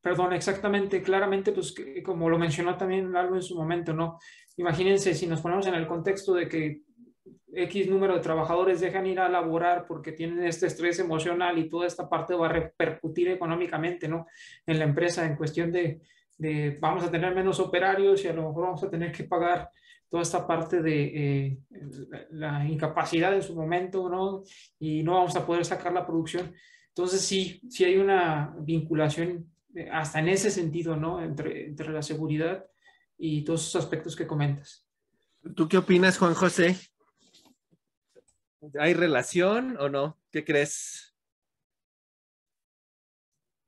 Perdón, 0.00 0.32
exactamente, 0.32 1.00
claramente, 1.02 1.52
pues 1.52 1.72
como 2.04 2.28
lo 2.28 2.36
mencionó 2.36 2.76
también 2.76 3.14
algo 3.14 3.36
en 3.36 3.42
su 3.42 3.54
momento, 3.54 3.92
¿no? 3.92 4.18
Imagínense 4.56 5.14
si 5.14 5.28
nos 5.28 5.40
ponemos 5.40 5.68
en 5.68 5.74
el 5.74 5.86
contexto 5.86 6.34
de 6.34 6.48
que 6.48 6.82
X 7.52 7.88
número 7.88 8.14
de 8.14 8.20
trabajadores 8.20 8.80
dejan 8.80 9.06
ir 9.06 9.20
a 9.20 9.28
laborar 9.28 9.86
porque 9.86 10.12
tienen 10.12 10.44
este 10.44 10.66
estrés 10.66 10.98
emocional 10.98 11.56
y 11.58 11.68
toda 11.68 11.86
esta 11.86 12.08
parte 12.08 12.34
va 12.34 12.46
a 12.46 12.52
repercutir 12.52 13.28
económicamente, 13.28 14.08
¿no? 14.08 14.26
En 14.66 14.78
la 14.80 14.84
empresa 14.84 15.24
en 15.24 15.36
cuestión 15.36 15.70
de, 15.70 16.00
vamos 16.80 17.04
a 17.04 17.10
tener 17.10 17.34
menos 17.34 17.60
operarios 17.60 18.24
y 18.24 18.28
a 18.28 18.32
lo 18.32 18.48
mejor 18.48 18.64
vamos 18.64 18.82
a 18.82 18.90
tener 18.90 19.12
que 19.12 19.24
pagar 19.24 19.70
toda 20.10 20.22
esta 20.22 20.46
parte 20.46 20.82
de 20.82 21.02
eh, 21.14 21.58
la, 22.32 22.66
incapacidad 22.66 23.32
en 23.32 23.42
su 23.42 23.54
momento, 23.54 24.08
¿no? 24.08 24.42
Y 24.78 25.02
no 25.04 25.14
vamos 25.14 25.36
a 25.36 25.46
poder 25.46 25.64
sacar 25.64 25.92
la 25.92 26.04
producción. 26.04 26.52
Entonces 26.88 27.20
sí, 27.20 27.62
sí 27.70 27.84
hay 27.84 27.96
una 27.96 28.52
vinculación 28.58 29.48
eh, 29.74 29.88
hasta 29.90 30.18
en 30.18 30.28
ese 30.28 30.50
sentido, 30.50 30.96
¿no? 30.96 31.22
Entre, 31.22 31.66
entre 31.66 31.90
la 31.92 32.02
seguridad 32.02 32.66
y 33.16 33.44
todos 33.44 33.68
esos 33.68 33.84
aspectos 33.84 34.16
que 34.16 34.26
comentas. 34.26 34.84
¿Tú 35.54 35.68
qué 35.68 35.78
opinas, 35.78 36.18
Juan 36.18 36.34
José? 36.34 36.76
¿Hay 38.78 38.94
relación 38.94 39.76
o 39.78 39.88
no? 39.88 40.18
¿Qué 40.32 40.44
crees? 40.44 41.14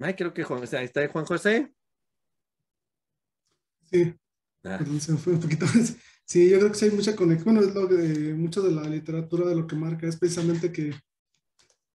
Ay, 0.00 0.14
creo 0.14 0.34
que 0.34 0.42
Juan, 0.42 0.64
¿está 0.64 1.08
Juan 1.08 1.24
José? 1.24 1.72
Sí. 3.92 4.14
Ah. 4.64 4.78
Perdón, 4.78 5.00
se 5.00 5.12
me 5.12 5.18
fue 5.18 5.34
un 5.34 5.40
poquito. 5.40 5.66
Sí, 6.24 6.48
yo 6.48 6.58
creo 6.58 6.70
que 6.70 6.78
sí 6.78 6.84
hay 6.86 6.92
mucha 6.92 7.14
conexión. 7.14 7.54
Bueno, 7.54 7.68
es 7.68 7.74
lo 7.74 7.88
que 7.88 8.32
mucho 8.34 8.62
de 8.62 8.70
la 8.70 8.88
literatura 8.88 9.46
de 9.46 9.56
lo 9.56 9.66
que 9.66 9.76
marca 9.76 10.06
es 10.06 10.16
precisamente 10.16 10.72
que, 10.72 10.94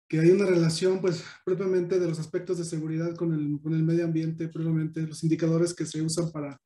que 0.08 0.18
hay 0.18 0.30
una 0.30 0.46
relación, 0.46 1.00
pues, 1.00 1.22
propiamente 1.44 2.00
de 2.00 2.08
los 2.08 2.18
aspectos 2.18 2.58
de 2.58 2.64
seguridad 2.64 3.14
con 3.14 3.32
el, 3.32 3.60
con 3.62 3.74
el 3.74 3.82
medio 3.84 4.04
ambiente, 4.04 4.48
propiamente 4.48 5.02
los 5.02 5.22
indicadores 5.22 5.74
que 5.74 5.86
se 5.86 6.02
usan 6.02 6.32
para, 6.32 6.60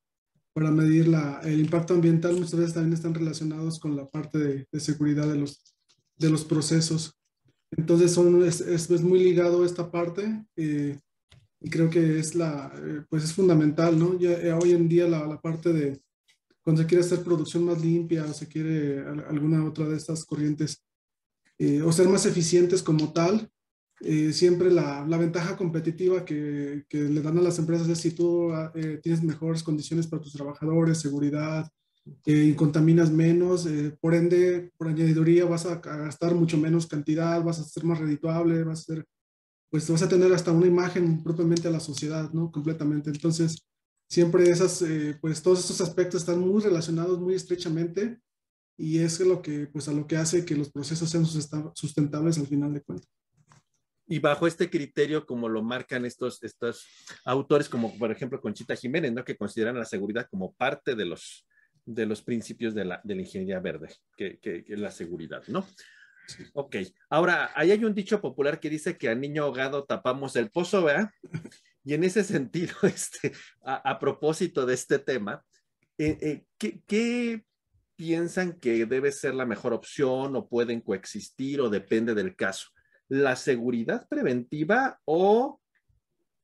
para 0.53 0.71
medir 0.71 1.09
la, 1.09 1.41
el 1.43 1.59
impacto 1.59 1.93
ambiental 1.93 2.33
muchas 2.33 2.55
veces 2.55 2.73
también 2.73 2.93
están 2.93 3.13
relacionados 3.13 3.79
con 3.79 3.95
la 3.95 4.07
parte 4.07 4.37
de, 4.39 4.67
de 4.71 4.79
seguridad 4.79 5.27
de 5.27 5.37
los, 5.37 5.75
de 6.15 6.29
los 6.29 6.45
procesos. 6.45 7.19
Entonces, 7.71 8.11
son, 8.11 8.43
es, 8.43 8.61
es, 8.61 8.89
muy 9.01 9.23
ligado 9.23 9.63
esta 9.63 9.91
parte. 9.91 10.43
Eh, 10.55 10.97
y 11.61 11.69
creo 11.69 11.89
que 11.89 12.19
es 12.19 12.35
la, 12.35 12.71
eh, 12.75 13.03
pues 13.09 13.23
es 13.23 13.33
fundamental, 13.33 13.97
¿no? 13.97 14.17
Ya, 14.17 14.31
eh, 14.31 14.53
hoy 14.53 14.71
en 14.71 14.87
día 14.87 15.07
la, 15.07 15.25
la, 15.27 15.41
parte 15.41 15.73
de 15.73 16.01
cuando 16.63 16.81
se 16.81 16.87
quiere 16.87 17.03
hacer 17.03 17.23
producción 17.23 17.65
más 17.65 17.81
limpia 17.83 18.25
o 18.25 18.33
se 18.33 18.47
quiere 18.47 18.99
alguna 18.99 19.65
otra 19.65 19.87
de 19.87 19.97
estas 19.97 20.23
corrientes 20.25 20.83
eh, 21.57 21.81
o 21.81 21.91
ser 21.91 22.07
más 22.07 22.25
eficientes 22.25 22.83
como 22.83 23.11
tal, 23.11 23.49
siempre 24.31 24.71
la, 24.71 25.05
la, 25.05 25.17
ventaja 25.17 25.57
competitiva 25.57 26.23
que, 26.23 26.85
que, 26.87 26.99
le 26.99 27.21
dan 27.21 27.37
a 27.37 27.41
las 27.41 27.59
empresas 27.59 27.89
es 27.89 27.97
si 27.99 28.11
tú 28.11 28.49
tienes 29.03 29.21
mejores 29.21 29.61
condiciones 29.61 30.07
para 30.07 30.21
tus 30.21 30.31
trabajadores, 30.31 31.01
seguridad, 31.01 31.69
y 32.25 32.53
contaminas 32.53 33.11
menos, 33.11 33.67
por 33.99 34.15
ende, 34.15 34.71
por 34.77 34.87
añadiduría 34.87 35.43
vas 35.43 35.65
a 35.65 35.81
gastar 35.81 36.33
mucho 36.33 36.57
menos 36.57 36.87
cantidad, 36.87 37.43
vas 37.43 37.59
a 37.59 37.65
ser 37.65 37.83
más 37.83 37.99
redituable, 37.99 38.63
vas 38.63 38.79
a 38.79 38.93
ser 38.93 39.05
pues 39.69 39.89
vas 39.89 40.01
a 40.01 40.09
tener 40.09 40.33
hasta 40.33 40.51
una 40.51 40.67
imagen 40.67 41.23
propiamente 41.23 41.67
a 41.67 41.71
la 41.71 41.79
sociedad, 41.79 42.31
¿no? 42.33 42.51
Completamente. 42.51 43.09
Entonces, 43.09 43.67
siempre 44.09 44.49
esas, 44.49 44.81
eh, 44.81 45.17
pues 45.21 45.41
todos 45.43 45.59
estos 45.59 45.81
aspectos 45.81 46.21
están 46.21 46.39
muy 46.39 46.61
relacionados 46.61 47.19
muy 47.19 47.35
estrechamente 47.35 48.19
y 48.77 48.99
es 48.99 49.19
lo 49.19 49.41
que, 49.41 49.67
pues 49.67 49.87
a 49.87 49.93
lo 49.93 50.07
que 50.07 50.17
hace 50.17 50.45
que 50.45 50.55
los 50.55 50.71
procesos 50.71 51.09
sean 51.09 51.25
sustentables 51.25 52.37
al 52.37 52.47
final 52.47 52.73
de 52.73 52.81
cuentas. 52.81 53.09
Y 54.07 54.17
bajo 54.17 54.47
este 54.47 54.71
criterio, 54.71 55.27
como 55.27 55.47
lo 55.47 55.61
marcan 55.61 56.03
estos, 56.03 56.41
estos 56.41 56.87
autores, 57.25 57.69
como 57.69 57.95
por 57.99 58.11
ejemplo 58.11 58.41
Conchita 58.41 58.75
Jiménez, 58.75 59.13
¿no? 59.13 59.23
que 59.23 59.37
consideran 59.37 59.77
la 59.77 59.85
seguridad 59.85 60.27
como 60.31 60.53
parte 60.53 60.95
de 60.95 61.05
los, 61.05 61.45
de 61.85 62.07
los 62.07 62.23
principios 62.23 62.73
de 62.73 62.85
la, 62.85 63.01
de 63.03 63.15
la 63.15 63.21
ingeniería 63.21 63.59
verde, 63.59 63.93
que, 64.17 64.39
que, 64.39 64.63
que 64.63 64.77
la 64.77 64.89
seguridad, 64.89 65.43
¿no? 65.47 65.67
Ok, 66.53 66.77
ahora, 67.09 67.51
ahí 67.55 67.71
hay 67.71 67.83
un 67.83 67.93
dicho 67.93 68.21
popular 68.21 68.59
que 68.59 68.69
dice 68.69 68.97
que 68.97 69.09
al 69.09 69.19
niño 69.19 69.43
ahogado 69.43 69.85
tapamos 69.85 70.35
el 70.35 70.49
pozo, 70.49 70.83
¿verdad? 70.83 71.09
Y 71.83 71.93
en 71.93 72.03
ese 72.03 72.23
sentido, 72.23 72.75
este, 72.83 73.31
a, 73.63 73.99
propósito 73.99 74.65
de 74.65 74.73
este 74.73 74.99
tema, 74.99 75.43
eh, 75.97 76.17
eh, 76.21 76.43
¿qué, 76.57 76.81
¿qué, 76.85 77.43
piensan 77.95 78.53
que 78.53 78.85
debe 78.85 79.11
ser 79.11 79.35
la 79.35 79.45
mejor 79.45 79.73
opción 79.73 80.33
o 80.37 80.47
pueden 80.47 80.79
coexistir 80.79 81.59
o 81.59 81.69
depende 81.69 82.15
del 82.15 82.35
caso? 82.35 82.69
¿La 83.09 83.35
seguridad 83.35 84.07
preventiva 84.07 85.01
o 85.03 85.59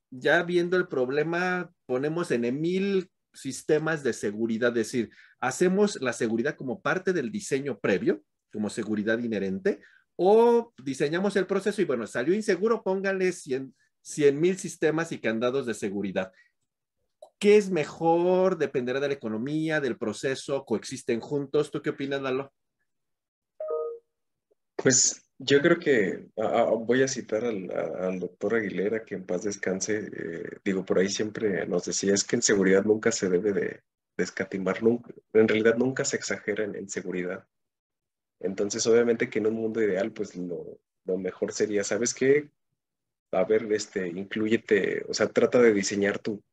ya 0.09 0.43
viendo 0.43 0.75
el 0.75 0.89
problema 0.89 1.71
ponemos 1.85 2.31
en 2.31 2.59
mil 2.59 3.09
sistemas 3.33 4.03
de 4.03 4.11
seguridad? 4.11 4.69
Es 4.77 4.91
decir, 4.91 5.09
hacemos 5.39 6.01
la 6.01 6.11
seguridad 6.11 6.57
como 6.57 6.81
parte 6.81 7.13
del 7.13 7.31
diseño 7.31 7.79
previo 7.79 8.21
como 8.55 8.69
seguridad 8.69 9.19
inherente, 9.19 9.81
o 10.15 10.73
diseñamos 10.83 11.35
el 11.35 11.45
proceso 11.45 11.81
y 11.81 11.85
bueno, 11.85 12.07
salió 12.07 12.33
inseguro, 12.33 12.81
pónganle 12.81 13.31
100 13.33 13.73
mil 14.39 14.57
sistemas 14.57 15.11
y 15.11 15.19
candados 15.19 15.65
de 15.65 15.73
seguridad. 15.73 16.31
¿Qué 17.37 17.57
es 17.57 17.69
mejor? 17.69 18.57
Dependerá 18.57 18.99
de 18.99 19.09
la 19.09 19.13
economía, 19.13 19.81
del 19.81 19.97
proceso, 19.97 20.63
coexisten 20.65 21.19
juntos. 21.19 21.69
¿Tú 21.69 21.81
qué 21.81 21.89
opinas, 21.89 22.21
Lalo? 22.21 22.53
Pues 24.77 25.21
yo 25.37 25.61
creo 25.61 25.77
que 25.77 26.27
voy 26.35 27.03
a 27.03 27.07
citar 27.09 27.43
al, 27.43 28.19
doctor 28.19 28.55
Aguilera, 28.55 29.03
que 29.03 29.15
en 29.15 29.25
paz 29.25 29.43
descanse. 29.43 30.09
Eh, 30.13 30.59
digo, 30.63 30.85
por 30.85 30.99
ahí 30.99 31.09
siempre 31.09 31.67
nos 31.67 31.85
decía, 31.85 32.13
es 32.13 32.23
que 32.23 32.37
en 32.37 32.41
seguridad 32.41 32.85
nunca 32.85 33.11
se 33.11 33.27
debe 33.29 33.51
de, 33.51 33.81
escatimar, 34.17 34.81
nunca, 34.81 35.13
en 35.33 35.47
realidad 35.47 35.75
nunca 35.75 36.05
se 36.05 36.15
exagera 36.15 36.63
en 36.63 36.87
seguridad. 36.87 37.45
Entonces, 38.39 38.85
obviamente 38.87 39.29
que 39.29 39.39
en 39.39 39.47
un 39.47 39.55
mundo 39.55 39.81
ideal, 39.81 40.11
pues 40.11 40.35
lo, 40.35 40.79
mejor 41.05 41.51
sería, 41.51 41.83
¿sabes 41.83 42.13
qué? 42.13 42.49
A 43.31 43.43
ver, 43.43 43.71
este, 43.73 44.07
incluyete, 44.07 45.05
o 45.07 45.13
sea, 45.13 45.27
trata 45.27 45.61
de 45.61 45.73
diseñar 45.73 46.19
tu, 46.19 46.43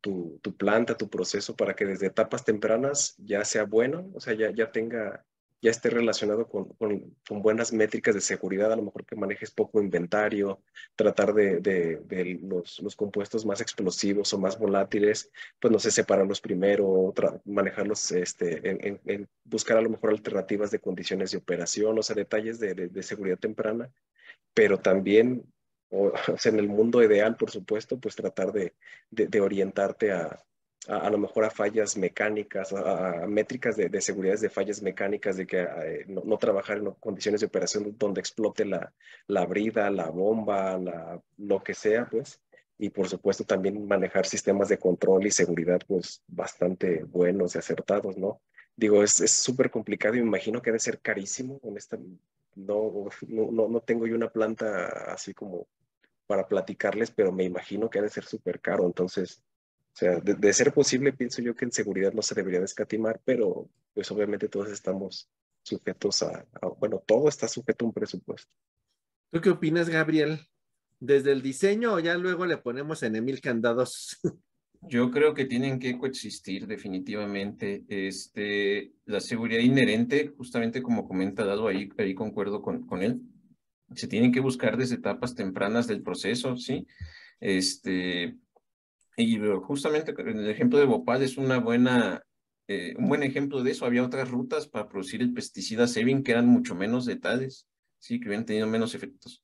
tu, 0.00 0.56
planta, 0.56 0.96
tu 0.96 1.08
proceso 1.10 1.56
para 1.56 1.74
que 1.74 1.84
desde 1.84 2.06
etapas 2.06 2.44
tempranas 2.44 3.16
ya 3.18 3.44
sea 3.44 3.64
bueno, 3.64 4.10
o 4.14 4.20
sea, 4.20 4.34
ya, 4.34 4.50
ya 4.50 4.70
tenga 4.70 5.24
ya 5.62 5.70
esté 5.70 5.90
relacionado 5.90 6.48
con, 6.48 6.66
con, 6.74 7.12
buenas 7.42 7.72
métricas 7.72 8.14
de 8.14 8.20
seguridad, 8.20 8.72
a 8.72 8.76
lo 8.76 8.82
mejor 8.82 9.04
que 9.06 9.16
manejes 9.16 9.50
poco 9.50 9.80
inventario, 9.80 10.62
tratar 10.94 11.32
de, 11.34 11.60
de, 11.60 12.38
los, 12.42 12.80
los, 12.80 12.94
compuestos 12.94 13.46
más 13.46 13.60
explosivos 13.60 14.32
o 14.32 14.38
más 14.38 14.58
volátiles, 14.58 15.30
pues 15.60 15.72
no 15.72 15.78
sé, 15.78 15.90
separarlos 15.90 16.40
primero, 16.40 17.12
manejarlos, 17.44 18.12
este, 18.12 18.68
en, 18.68 19.00
en, 19.06 19.28
buscar 19.44 19.78
a 19.78 19.82
lo 19.82 19.90
mejor 19.90 20.10
alternativas 20.10 20.70
de 20.70 20.80
condiciones 20.80 21.30
de 21.30 21.38
operación, 21.38 21.98
o 21.98 22.02
sea, 22.02 22.14
detalles 22.14 22.60
de, 22.60 23.02
seguridad 23.02 23.38
temprana, 23.38 23.90
pero 24.54 24.78
también 24.78 25.44
o, 25.90 26.12
sea, 26.36 26.52
en 26.52 26.58
el 26.58 26.68
mundo 26.68 27.02
ideal, 27.02 27.36
por 27.36 27.50
supuesto, 27.50 27.98
pues 27.98 28.16
tratar 28.16 28.52
de, 28.52 28.74
de 29.10 29.40
orientarte 29.40 30.12
a, 30.12 30.44
a, 30.88 31.10
lo 31.10 31.18
mejor 31.18 31.44
a 31.44 31.50
fallas 31.50 31.96
mecánicas, 31.96 32.72
a, 32.72 33.26
métricas 33.26 33.76
de, 33.76 33.88
de, 33.88 34.00
seguridad 34.00 34.38
de 34.38 34.50
fallas 34.50 34.82
mecánicas, 34.82 35.36
de 35.36 35.46
que 35.46 35.62
eh, 35.62 36.04
no, 36.06 36.36
trabajar 36.38 36.78
en 36.78 36.90
condiciones 36.92 37.40
de 37.40 37.46
operación 37.46 37.96
donde 37.98 38.20
explote 38.20 38.64
la, 38.64 38.92
la 39.26 39.46
brida, 39.46 39.90
la 39.90 40.10
bomba, 40.10 40.78
lo 41.36 41.62
que 41.62 41.74
sea, 41.74 42.06
pues. 42.10 42.40
Y 42.78 42.90
por 42.90 43.08
supuesto 43.08 43.44
también 43.44 43.86
manejar 43.86 44.26
sistemas 44.26 44.68
de 44.68 44.78
control 44.78 45.26
y 45.26 45.30
seguridad, 45.30 45.80
pues 45.86 46.22
bastante 46.26 47.04
buenos 47.04 47.54
y 47.54 47.58
acertados, 47.58 48.18
¿no? 48.18 48.40
Digo, 48.76 49.02
es 49.02 49.14
súper 49.14 49.70
complicado 49.70 50.16
y 50.16 50.20
me 50.20 50.26
imagino 50.26 50.60
que 50.60 50.70
debe 50.70 50.78
ser 50.80 51.00
carísimo. 51.00 51.58
Honestamente, 51.62 52.22
no, 52.54 53.08
no, 53.28 53.68
no 53.68 53.80
tengo 53.80 54.06
yo 54.06 54.14
una 54.14 54.30
planta 54.30 55.12
así 55.12 55.32
como 55.32 55.66
para 56.26 56.46
platicarles, 56.48 57.10
pero 57.10 57.32
me 57.32 57.44
imagino 57.44 57.88
que 57.88 57.98
ha 57.98 58.02
de 58.02 58.10
ser 58.10 58.24
súper 58.24 58.60
caro. 58.60 58.84
Entonces, 58.84 59.42
o 59.96 59.98
sea, 59.98 60.20
de, 60.20 60.52
ser 60.52 60.74
posible, 60.74 61.14
pienso 61.14 61.40
yo 61.40 61.54
que 61.54 61.64
en 61.64 61.72
seguridad 61.72 62.12
no 62.12 62.20
se 62.20 62.34
debería 62.34 62.60
descatimar, 62.60 63.18
pero 63.24 63.70
pues 63.94 64.10
obviamente 64.10 64.46
todos 64.46 64.70
estamos 64.70 65.30
sujetos 65.62 66.22
a, 66.22 66.46
bueno, 66.78 67.02
todo 67.06 67.30
está 67.30 67.48
sujeto 67.48 67.86
a 67.86 67.88
un 67.88 67.94
presupuesto. 67.94 68.52
¿Tú 69.32 69.40
qué 69.40 69.48
opinas, 69.48 69.88
Gabriel? 69.88 70.40
¿Desde 71.00 71.32
el 71.32 71.40
diseño 71.40 71.94
o 71.94 71.98
ya 71.98 72.18
luego 72.18 72.44
le 72.44 72.58
ponemos 72.58 73.02
en 73.04 73.16
Emil 73.16 73.40
candados? 73.40 74.18
Yo 74.82 75.10
creo 75.10 75.32
que 75.32 75.46
tienen 75.46 75.78
que 75.78 75.96
coexistir 75.96 76.66
definitivamente. 76.66 77.82
Este, 77.88 78.92
la 79.06 79.20
seguridad 79.20 79.60
inherente, 79.60 80.28
justamente 80.36 80.82
como 80.82 81.08
comenta 81.08 81.46
Dado, 81.46 81.68
ahí, 81.68 81.88
ahí 81.96 82.14
concuerdo 82.14 82.60
con, 82.60 82.86
con 82.86 83.02
él. 83.02 83.22
Se 83.94 84.08
tienen 84.08 84.30
que 84.30 84.40
buscar 84.40 84.76
desde 84.76 84.96
etapas 84.96 85.34
tempranas 85.34 85.86
del 85.86 86.02
proceso, 86.02 86.54
¿sí? 86.58 86.86
Este, 87.40 88.36
y 89.16 89.38
justamente 89.62 90.14
el 90.18 90.48
ejemplo 90.48 90.78
de 90.78 90.84
Bhopal 90.84 91.22
es 91.22 91.38
una 91.38 91.58
buena, 91.58 92.22
eh, 92.68 92.94
un 92.98 93.08
buen 93.08 93.22
ejemplo 93.22 93.62
de 93.62 93.70
eso. 93.70 93.86
Había 93.86 94.04
otras 94.04 94.30
rutas 94.30 94.68
para 94.68 94.88
producir 94.88 95.22
el 95.22 95.32
pesticida 95.32 95.86
Sevin 95.86 96.22
que 96.22 96.32
eran 96.32 96.46
mucho 96.46 96.74
menos 96.74 97.06
detalles, 97.06 97.66
sí, 97.98 98.20
que 98.20 98.28
hubieran 98.28 98.46
tenido 98.46 98.66
menos 98.66 98.94
efectos. 98.94 99.42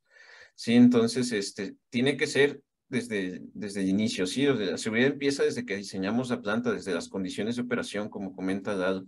Sí, 0.55 0.75
entonces 0.75 1.33
este, 1.33 1.77
tiene 1.89 2.17
que 2.17 2.27
ser 2.27 2.61
desde, 2.89 3.41
desde 3.55 3.81
el 3.81 3.89
inicio, 3.89 4.27
sí, 4.27 4.45
la 4.45 4.77
seguridad 4.77 5.13
empieza 5.13 5.43
desde 5.45 5.65
que 5.65 5.79
diseñamos 5.79 6.29
la 6.29 6.43
planta, 6.43 6.73
desde 6.73 6.93
las 6.93 7.09
condiciones 7.09 7.57
de 7.57 7.63
operación, 7.63 8.11
como 8.11 8.35
comenta 8.35 8.77
Dado, 8.77 9.07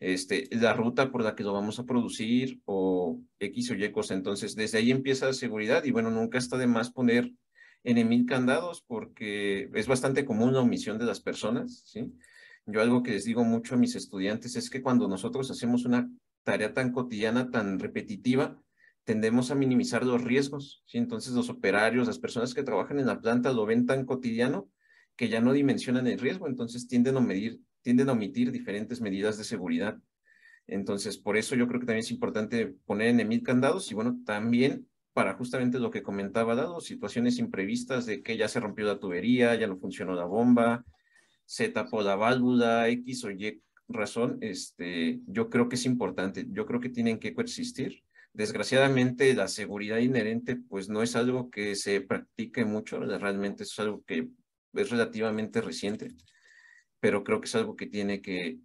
este, 0.00 0.48
la 0.52 0.72
ruta 0.72 1.10
por 1.10 1.22
la 1.22 1.34
que 1.34 1.42
lo 1.42 1.52
vamos 1.52 1.78
a 1.78 1.84
producir 1.84 2.60
o 2.64 3.20
X 3.38 3.70
o 3.70 3.74
Y 3.74 3.92
cosa. 3.92 4.14
Entonces, 4.14 4.54
desde 4.54 4.78
ahí 4.78 4.90
empieza 4.90 5.26
la 5.26 5.34
seguridad 5.34 5.84
y 5.84 5.90
bueno, 5.90 6.10
nunca 6.10 6.38
está 6.38 6.56
de 6.56 6.66
más 6.66 6.90
poner 6.90 7.30
en 7.84 8.08
mil 8.08 8.26
candados 8.26 8.84
porque 8.86 9.70
es 9.74 9.86
bastante 9.86 10.24
común 10.24 10.52
la 10.52 10.60
omisión 10.60 10.98
de 10.98 11.06
las 11.06 11.20
personas, 11.20 11.82
¿sí? 11.86 12.12
Yo 12.66 12.82
algo 12.82 13.02
que 13.02 13.12
les 13.12 13.24
digo 13.24 13.44
mucho 13.44 13.74
a 13.74 13.78
mis 13.78 13.94
estudiantes 13.96 14.56
es 14.56 14.68
que 14.68 14.82
cuando 14.82 15.08
nosotros 15.08 15.50
hacemos 15.50 15.84
una 15.84 16.10
tarea 16.44 16.74
tan 16.74 16.92
cotidiana, 16.92 17.50
tan 17.50 17.78
repetitiva, 17.78 18.60
tendemos 19.04 19.50
a 19.50 19.54
minimizar 19.54 20.04
los 20.04 20.22
riesgos, 20.22 20.82
¿sí? 20.86 20.98
Entonces 20.98 21.32
los 21.32 21.48
operarios, 21.48 22.06
las 22.06 22.18
personas 22.18 22.52
que 22.52 22.62
trabajan 22.62 22.98
en 22.98 23.06
la 23.06 23.20
planta 23.20 23.52
lo 23.52 23.64
ven 23.64 23.86
tan 23.86 24.04
cotidiano 24.04 24.68
que 25.16 25.28
ya 25.28 25.40
no 25.40 25.52
dimensionan 25.52 26.06
el 26.06 26.18
riesgo, 26.18 26.46
entonces 26.46 26.86
tienden 26.86 27.16
a 27.16 27.20
medir 27.20 27.60
tienden 27.82 28.08
a 28.08 28.12
omitir 28.12 28.52
diferentes 28.52 29.00
medidas 29.00 29.38
de 29.38 29.44
seguridad. 29.44 29.98
Entonces, 30.66 31.16
por 31.16 31.36
eso 31.36 31.54
yo 31.56 31.66
creo 31.66 31.80
que 31.80 31.86
también 31.86 32.04
es 32.04 32.10
importante 32.10 32.66
poner 32.84 33.08
en 33.08 33.20
emil 33.20 33.42
candados 33.42 33.90
y 33.90 33.94
bueno, 33.94 34.20
también 34.26 34.86
para 35.18 35.34
justamente 35.34 35.80
lo 35.80 35.90
que 35.90 36.00
comentaba, 36.00 36.54
dado 36.54 36.80
situaciones 36.80 37.40
imprevistas 37.40 38.06
de 38.06 38.22
que 38.22 38.36
ya 38.36 38.46
se 38.46 38.60
rompió 38.60 38.86
la 38.86 39.00
tubería, 39.00 39.52
ya 39.56 39.66
no 39.66 39.76
funcionó 39.76 40.14
la 40.14 40.26
bomba, 40.26 40.84
se 41.44 41.68
tapó 41.70 42.02
la 42.02 42.14
válvula, 42.14 42.88
X 42.88 43.24
o 43.24 43.32
Y 43.32 43.60
razón, 43.88 44.38
este, 44.42 45.18
yo 45.26 45.50
creo 45.50 45.68
que 45.68 45.74
es 45.74 45.86
importante, 45.86 46.46
yo 46.50 46.66
creo 46.66 46.78
que 46.78 46.88
tienen 46.88 47.18
que 47.18 47.34
coexistir. 47.34 48.04
Desgraciadamente, 48.32 49.34
la 49.34 49.48
seguridad 49.48 49.98
inherente, 49.98 50.54
pues 50.54 50.88
no 50.88 51.02
es 51.02 51.16
algo 51.16 51.50
que 51.50 51.74
se 51.74 52.00
practique 52.00 52.64
mucho, 52.64 53.00
realmente 53.00 53.64
es 53.64 53.76
algo 53.80 54.04
que 54.04 54.28
es 54.72 54.90
relativamente 54.90 55.60
reciente 55.60 56.14
pero 57.00 57.22
creo 57.22 57.40
que 57.40 57.46
es 57.46 57.54
algo 57.54 57.76
que 57.76 57.86
tiene 57.86 58.20
que, 58.20 58.58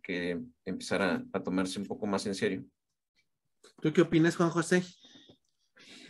empezar 0.65 1.01
a, 1.01 1.43
tomarse 1.43 1.79
un 1.79 1.85
poco 1.85 2.05
más 2.05 2.25
en 2.25 2.35
serio. 2.35 2.65
¿Tú 3.81 3.93
qué 3.93 4.01
opinas, 4.01 4.35
Juan 4.35 4.49
José? 4.49 4.83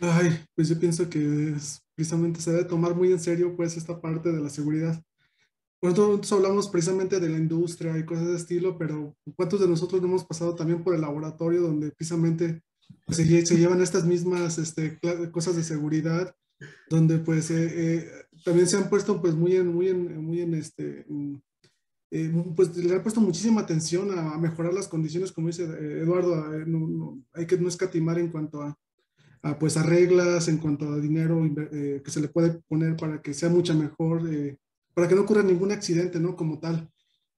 Ay, 0.00 0.44
pues 0.54 0.68
yo 0.68 0.78
pienso 0.78 1.08
que 1.08 1.54
precisamente 1.94 2.40
se 2.40 2.52
debe 2.52 2.64
tomar 2.64 2.94
muy 2.94 3.12
en 3.12 3.20
serio 3.20 3.54
pues 3.56 3.76
esta 3.76 4.00
parte 4.00 4.32
de 4.32 4.40
la 4.40 4.50
seguridad. 4.50 5.02
Nosotros 5.82 6.32
hablamos 6.32 6.68
precisamente 6.68 7.20
de 7.20 7.28
la 7.28 7.36
industria 7.36 7.98
y 7.98 8.06
cosas 8.06 8.28
de 8.28 8.36
estilo, 8.36 8.78
pero 8.78 9.14
¿cuántos 9.36 9.60
de 9.60 9.68
nosotros 9.68 10.00
no 10.00 10.08
hemos 10.08 10.24
pasado 10.24 10.54
también 10.54 10.82
por 10.82 10.94
el 10.94 11.02
laboratorio 11.02 11.60
donde 11.60 11.90
precisamente 11.90 12.62
se, 13.08 13.24
llevan 13.24 13.82
estas 13.82 14.06
mismas 14.06 14.56
este, 14.56 14.98
cosas 15.30 15.56
de 15.56 15.62
seguridad, 15.62 16.34
donde 16.88 17.18
pues 17.18 17.50
eh, 17.50 17.68
eh, 17.70 18.10
también 18.44 18.66
se 18.66 18.78
han 18.78 18.88
puesto 18.88 19.20
pues 19.20 19.34
muy 19.34 19.56
en, 19.56 19.74
muy 19.74 19.88
en, 19.88 20.24
muy 20.24 20.40
en 20.40 20.54
este, 20.54 21.04
eh, 22.10 22.32
pues 22.54 22.76
le 22.76 22.94
ha 22.94 23.02
puesto 23.02 23.20
muchísima 23.20 23.62
atención 23.62 24.16
a, 24.16 24.38
mejorar 24.38 24.72
las 24.72 24.86
condiciones, 24.86 25.32
como 25.32 25.48
dice 25.48 25.64
eh, 25.64 26.02
Eduardo, 26.02 26.46
hay 27.32 27.44
que 27.44 27.58
no 27.58 27.68
escatimar 27.68 28.20
en 28.20 28.28
cuanto 28.28 28.62
a, 28.62 28.78
pues 29.58 29.76
a 29.76 29.82
reglas, 29.82 30.48
en 30.48 30.58
cuanto 30.58 30.90
a 30.90 30.98
dinero 30.98 31.44
eh, 31.44 32.00
que 32.04 32.10
se 32.10 32.20
le 32.20 32.28
puede 32.28 32.62
poner 32.68 32.96
para 32.96 33.20
que 33.20 33.34
sea 33.34 33.48
mucho 33.48 33.74
mejor, 33.74 34.22
para 34.94 35.08
que 35.08 35.14
no 35.14 35.22
ocurra 35.22 35.42
ningún 35.42 35.72
accidente, 35.72 36.18
¿no? 36.18 36.34
Como 36.36 36.58
tal. 36.60 36.90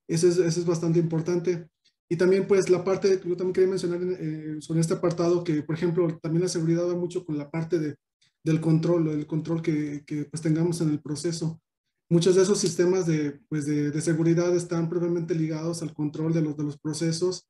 Eso 0.09 0.28
es, 0.28 0.38
eso 0.38 0.61
es 0.61 0.66
bastante 0.66 0.98
importante. 1.00 1.68
Y 2.09 2.16
también, 2.16 2.46
pues, 2.46 2.70
la 2.70 2.84
parte, 2.84 3.20
yo 3.24 3.36
también 3.36 3.52
quería 3.52 3.70
mencionar 3.70 4.00
sobre 4.61 4.80
este 4.80 4.94
apartado 4.94 5.42
que, 5.42 5.62
por 5.62 5.74
ejemplo, 5.74 6.18
también 6.22 6.42
la 6.42 6.48
seguridad 6.48 6.88
va 6.88 6.94
mucho 6.94 7.24
con 7.24 7.36
la 7.36 7.50
parte 7.50 7.80
de, 7.80 7.96
del 8.44 8.61
control, 8.61 9.09
el 9.09 9.26
control 9.26 9.61
que, 9.61 10.04
que 10.07 10.24
pues 10.26 10.40
tengamos 10.40 10.80
en 10.80 10.90
el 10.90 11.00
proceso. 11.00 11.61
Muchos 12.09 12.36
de 12.36 12.42
esos 12.42 12.61
sistemas 12.61 13.04
de, 13.04 13.40
pues 13.48 13.66
de, 13.66 14.00
seguridad 14.00 14.54
están 14.54 14.88
previamente 14.88 15.34
ligados 15.34 15.82
al 15.82 15.92
control 15.92 16.32
de 16.32 16.42
los, 16.42 16.57
de 16.57 16.62
los 16.62 16.78
procesos 16.78 17.48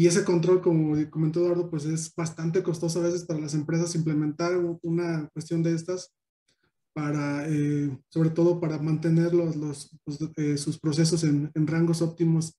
y 0.00 0.06
ese 0.06 0.24
control, 0.24 0.62
como 0.62 0.96
comentó 1.10 1.40
Eduardo, 1.40 1.68
pues 1.68 1.84
es 1.84 2.14
bastante 2.14 2.62
costoso 2.62 3.00
a 3.00 3.02
veces 3.02 3.26
para 3.26 3.38
las 3.38 3.52
empresas 3.52 3.94
implementar 3.94 4.56
una 4.80 5.28
cuestión 5.34 5.62
de 5.62 5.74
estas 5.74 6.14
para, 6.94 7.46
eh, 7.46 7.94
sobre 8.08 8.30
todo 8.30 8.58
para 8.60 8.78
mantener 8.78 9.34
los, 9.34 9.56
los, 9.56 9.90
eh, 10.38 10.56
sus 10.56 10.80
procesos 10.80 11.22
en, 11.24 11.50
en, 11.54 11.66
rangos 11.66 12.00
óptimos 12.00 12.54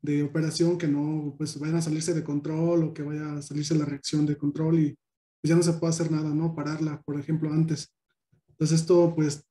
de 0.00 0.22
operación, 0.22 0.78
que 0.78 0.88
no 0.88 1.34
pues 1.36 1.60
vayan 1.60 1.76
a 1.76 1.82
salirse 1.82 2.14
de 2.14 2.24
control 2.24 2.84
o 2.84 2.94
que 2.94 3.02
vaya 3.02 3.34
a 3.34 3.42
salirse 3.42 3.74
la 3.74 3.84
reacción 3.84 4.24
de 4.24 4.38
control 4.38 4.78
y 4.78 4.98
pues 5.42 5.50
ya 5.50 5.54
no 5.54 5.62
se 5.62 5.74
puede 5.74 5.90
hacer 5.90 6.10
nada, 6.10 6.30
¿no? 6.30 6.54
Pararla, 6.54 7.02
por 7.02 7.20
ejemplo, 7.20 7.52
antes. 7.52 7.92
Entonces 8.48 8.80
esto 8.80 9.12
pues 9.14 9.44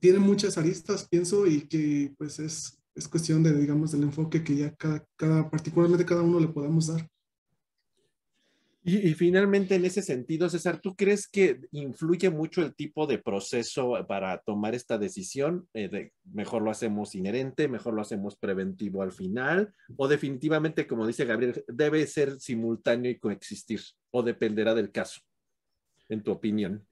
tiene 0.00 0.18
muchas 0.18 0.58
aristas, 0.58 1.08
pienso, 1.08 1.46
y 1.46 1.62
que 1.62 2.14
pues 2.18 2.38
es, 2.40 2.78
es 2.94 3.08
cuestión 3.08 3.42
de, 3.42 3.52
digamos, 3.52 3.92
del 3.92 4.04
enfoque 4.04 4.44
que 4.44 4.56
ya 4.56 4.74
cada, 4.74 5.04
cada 5.16 5.50
particularmente 5.50 6.04
cada 6.04 6.22
uno 6.22 6.40
le 6.40 6.48
podamos 6.48 6.86
dar. 6.86 7.08
Y, 8.86 9.14
finalmente, 9.14 9.76
en 9.76 9.86
ese 9.86 10.02
sentido, 10.02 10.50
César, 10.50 10.78
¿tú 10.78 10.94
crees 10.94 11.26
que 11.26 11.58
influye 11.72 12.28
mucho 12.28 12.60
el 12.60 12.74
tipo 12.74 13.06
de 13.06 13.16
proceso 13.16 13.96
para 14.06 14.36
tomar 14.42 14.74
esta 14.74 14.98
decisión? 14.98 15.66
Eh, 15.72 15.88
de, 15.88 16.12
¿Mejor 16.30 16.60
lo 16.60 16.70
hacemos 16.70 17.14
inherente, 17.14 17.66
mejor 17.66 17.94
lo 17.94 18.02
hacemos 18.02 18.36
preventivo 18.36 19.00
al 19.00 19.10
final? 19.10 19.72
¿O 19.96 20.06
definitivamente, 20.06 20.86
como 20.86 21.06
dice 21.06 21.24
Gabriel, 21.24 21.64
debe 21.66 22.06
ser 22.06 22.38
simultáneo 22.38 23.10
y 23.10 23.18
coexistir? 23.18 23.80
¿O 24.10 24.22
dependerá 24.22 24.74
del 24.74 24.92
caso, 24.92 25.22
en 26.10 26.22
tu 26.22 26.32
opinión? 26.32 26.86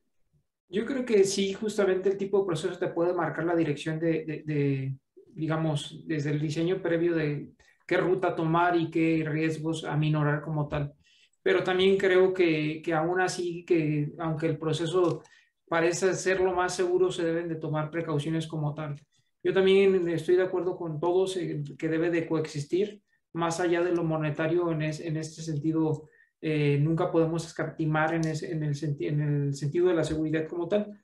Yo 0.70 0.86
creo 0.86 1.05
que 1.05 1.24
sí, 1.24 1.53
justamente 1.53 2.09
el 2.09 2.16
tipo 2.16 2.40
de 2.40 2.46
proceso 2.46 2.78
te 2.78 2.88
puede 2.88 3.12
marcar 3.12 3.44
la 3.44 3.55
dirección 3.55 4.00
de, 4.00 4.96
digamos, 5.35 6.07
desde 6.07 6.30
el 6.30 6.41
diseño 6.41 6.80
previo 6.83 7.14
de 7.14 7.51
qué 7.87 7.97
ruta 7.97 8.35
tomar 8.35 8.76
y 8.76 8.91
qué 8.91 9.24
riesgos 9.26 9.85
aminorar 9.85 10.43
como 10.43 10.68
tal. 10.68 10.95
Pero 11.43 11.64
también 11.64 11.97
creo 11.97 12.33
que, 12.33 12.80
que 12.83 12.95
aún 12.95 13.20
así, 13.20 13.64
que 13.64 14.12
aunque 14.18 14.47
el 14.47 14.59
proceso 14.59 15.22
parece 15.68 16.14
ser 16.14 16.41
lo 16.41 16.55
más 16.55 16.74
seguro, 16.74 17.11
se 17.11 17.24
deben 17.24 17.49
de 17.49 17.57
tomar 17.57 17.91
precauciones 17.91 18.47
como 18.47 18.74
tal. 18.74 19.01
Yo 19.43 19.53
también 19.53 20.09
estoy 20.09 20.37
de 20.37 20.45
acuerdo 20.45 20.76
con 20.76 21.01
todos 21.01 21.37
que 21.78 21.89
debe 21.89 22.11
de 22.11 22.26
coexistir, 22.26 23.03
más 23.33 23.59
allá 23.59 23.83
de 23.83 23.93
lo 23.93 24.05
monetario 24.05 24.70
en, 24.70 24.83
en 24.83 25.16
este 25.16 25.43
sentido 25.43 26.09
eh, 26.45 26.76
nunca 26.80 27.12
podemos 27.12 27.47
escatimar 27.47 28.14
en, 28.14 28.26
en, 28.26 28.62
el 28.64 28.97
en, 29.01 29.20
el 29.20 29.55
sentido 29.55 29.89
de 29.89 29.95
la 29.95 30.03
seguridad 30.03 30.49
como 30.49 30.66
tal. 30.66 31.01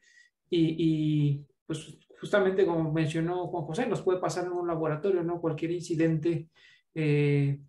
Y, 0.51 0.75
y, 0.79 1.47
pues 1.65 1.97
justamente 2.21 2.67
como 2.67 2.93
mencionó 2.93 3.47
Juan 3.47 3.65
José, 3.65 3.87
nos 3.87 4.03
puede 4.03 4.21
pasar 4.21 4.47
en 4.47 4.53
un 4.53 4.67
laboratorio, 4.67 5.23
¿no? 5.23 5.41
Cualquier 5.41 5.71
incidente 5.73 6.49
eh, 6.95 7.61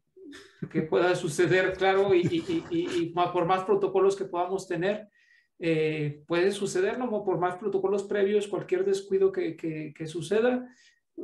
que 0.72 0.82
pueda 0.84 1.16
suceder, 1.16 1.74
claro, 1.74 2.14
y, 2.14 2.22
y, 2.22 2.66
y, 2.70 3.06
por 3.14 3.46
más 3.46 3.64
protocolos 3.64 4.16
que 4.16 4.26
podamos 4.26 4.68
tener, 4.68 5.08
eh, 5.60 6.24
puede 6.28 6.52
suceder, 6.52 6.98
¿no? 6.98 7.10
Por 7.24 7.40
más 7.40 7.56
protocolos 7.56 8.04
previos, 8.04 8.48
cualquier 8.48 8.86
descuido 8.86 9.32
que, 9.32 9.56
que, 9.56 9.94
que 9.96 10.08
suceda, 10.08 10.68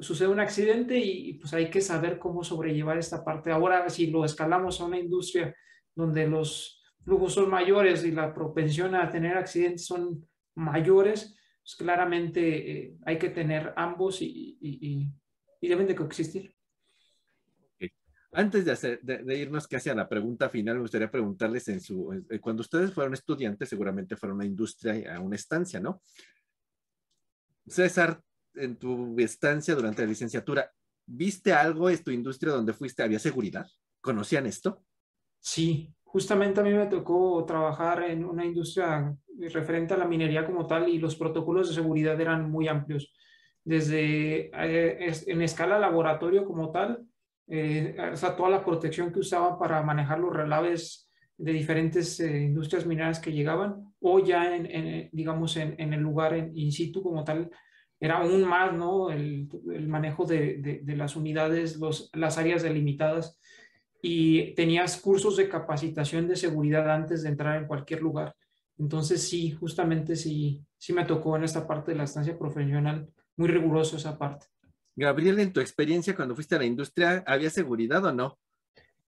sucede 0.02 0.28
un 0.28 0.40
accidente 0.40 0.98
y 0.98 1.34
pues 1.36 1.54
hay 1.54 1.70
que 1.70 1.82
saber 1.82 2.20
cómo 2.20 2.44
sobrellevar 2.44 2.98
esta 2.98 3.24
parte. 3.24 3.52
Ahora, 3.52 3.90
si 3.90 4.08
lo 4.08 4.26
escalamos 4.26 4.82
a 4.82 4.86
una 4.86 5.00
industria 5.00 5.56
donde 5.94 6.28
los 6.28 6.84
flujos 7.04 7.34
son 7.34 7.50
mayores 7.50 8.04
y 8.04 8.12
la 8.12 8.34
propensión 8.34 8.96
a 8.96 9.10
tener 9.10 9.38
accidentes 9.38 9.86
son 9.86 10.28
mayores, 10.56 11.35
pues 11.66 11.76
claramente 11.78 12.72
eh, 12.72 12.97
hay 13.05 13.18
que 13.18 13.30
tener 13.30 13.74
ambos 13.76 14.22
y, 14.22 14.55
y, 14.61 15.09
y, 15.59 15.68
deben 15.68 15.88
de 15.88 15.95
coexistir. 15.95 16.55
Antes 18.32 18.66
de, 18.66 18.72
hacer, 18.72 19.01
de, 19.01 19.36
irnos 19.36 19.68
casi 19.68 19.89
a 19.89 19.95
la 19.95 20.07
pregunta 20.07 20.47
final, 20.47 20.76
me 20.76 20.82
gustaría 20.82 21.09
preguntarles 21.09 21.68
en 21.70 21.82
su, 21.82 22.24
eh, 22.30 22.39
cuando 22.39 22.61
ustedes 22.61 22.93
fueron 22.93 23.16
estudiantes, 23.16 23.68
seguramente 23.68 24.16
fueron 24.16 24.36
a 24.36 24.38
una 24.41 24.45
industria, 24.45 25.16
a 25.16 25.20
una 25.20 25.38
estancia, 25.38 25.80
¿no? 25.80 26.03
César, 27.66 28.22
en 28.53 28.76
tu 28.76 29.20
estancia 29.20 29.74
durante 29.74 30.03
la 30.03 30.09
licenciatura, 30.09 30.72
¿viste 31.07 31.51
algo 31.51 31.89
en 31.89 32.03
tu 32.03 32.11
industria 32.11 32.53
donde 32.53 32.74
fuiste? 32.74 33.01
¿Había 33.01 33.18
seguridad? 33.18 33.66
¿Conocían 34.01 34.45
esto? 34.45 34.86
Sí, 35.39 35.91
justamente 36.16 36.61
a 36.61 36.63
mí 36.63 36.72
me 36.72 36.86
tocó 36.86 37.43
trabajar 37.45 38.03
en 38.03 38.24
una 38.24 38.45
industria 38.45 39.13
referente 39.51 39.93
a 39.95 39.97
la 39.97 40.07
minería 40.07 40.45
como 40.45 40.66
tal 40.66 40.88
y 40.88 40.97
los 40.97 41.18
protocolos 41.18 41.68
de 41.68 41.76
seguridad 41.76 42.18
eran 42.22 42.49
muy 42.49 42.70
amplios. 42.70 43.13
Desde 43.66 44.49
eh, 44.53 45.11
en 45.28 45.41
escala 45.41 45.78
laboratorio 45.78 46.45
como 46.45 46.72
tal, 46.72 47.05
eh, 47.49 47.97
o 47.99 48.32
toda 48.32 48.49
la 48.49 48.63
protección 48.63 49.11
que 49.11 49.20
usaban 49.20 49.59
para 49.59 49.84
manejar 49.84 50.20
los 50.20 50.34
relaves 50.34 51.11
de 51.36 51.51
diferentes 51.51 52.18
eh, 52.22 52.43
industrias 52.43 52.86
mineras 52.86 53.20
que 53.20 53.34
llegaban, 53.34 53.93
o 53.99 54.20
ya 54.20 54.55
en, 54.55 55.09
digamos, 55.11 55.57
en, 55.57 55.93
el 55.93 55.99
lugar 55.99 56.34
en 56.34 56.57
in 56.57 56.72
situ 56.72 57.03
como 57.03 57.26
tal, 57.26 57.51
era 57.99 58.20
aún 58.20 58.45
más, 58.45 58.72
¿no? 58.72 59.09
El, 59.09 59.49
manejo 59.89 60.24
de, 60.24 60.82
de, 60.82 60.95
las 60.95 61.18
unidades, 61.18 61.76
los, 61.76 62.09
las 62.13 62.38
áreas 62.38 62.63
delimitadas 62.63 63.38
y 64.08 64.53
tenías 64.53 64.97
cursos 64.97 65.36
de 65.36 65.49
capacitación 65.49 66.28
de 66.28 66.36
seguridad 66.36 66.88
antes 66.91 67.24
de 67.24 67.30
entrar 67.30 67.58
en 67.60 67.66
cualquier 67.66 68.03
lugar. 68.03 68.36
Entonces 68.78 69.28
sí, 69.28 69.49
justamente 69.51 70.16
sí, 70.16 70.64
sí 70.78 70.93
me 70.93 71.06
tocó 71.06 71.36
en 71.36 71.43
esta 71.43 71.66
parte 71.66 71.91
de 71.91 71.97
la 71.97 72.03
estancia 72.03 72.38
profesional, 72.38 73.10
muy 73.36 73.47
riguroso 73.47 73.97
esa 73.97 74.16
parte. 74.16 74.45
Gabriel, 74.95 75.39
en 75.39 75.51
tu 75.51 75.60
experiencia 75.60 76.16
cuando 76.16 76.36
fuiste 76.36 76.53
a 76.53 76.60
la 76.60 76.66
industria, 76.66 77.24
¿había 77.26 77.49
seguridad 77.49 78.06
o 78.06 78.14
no? 78.14 78.38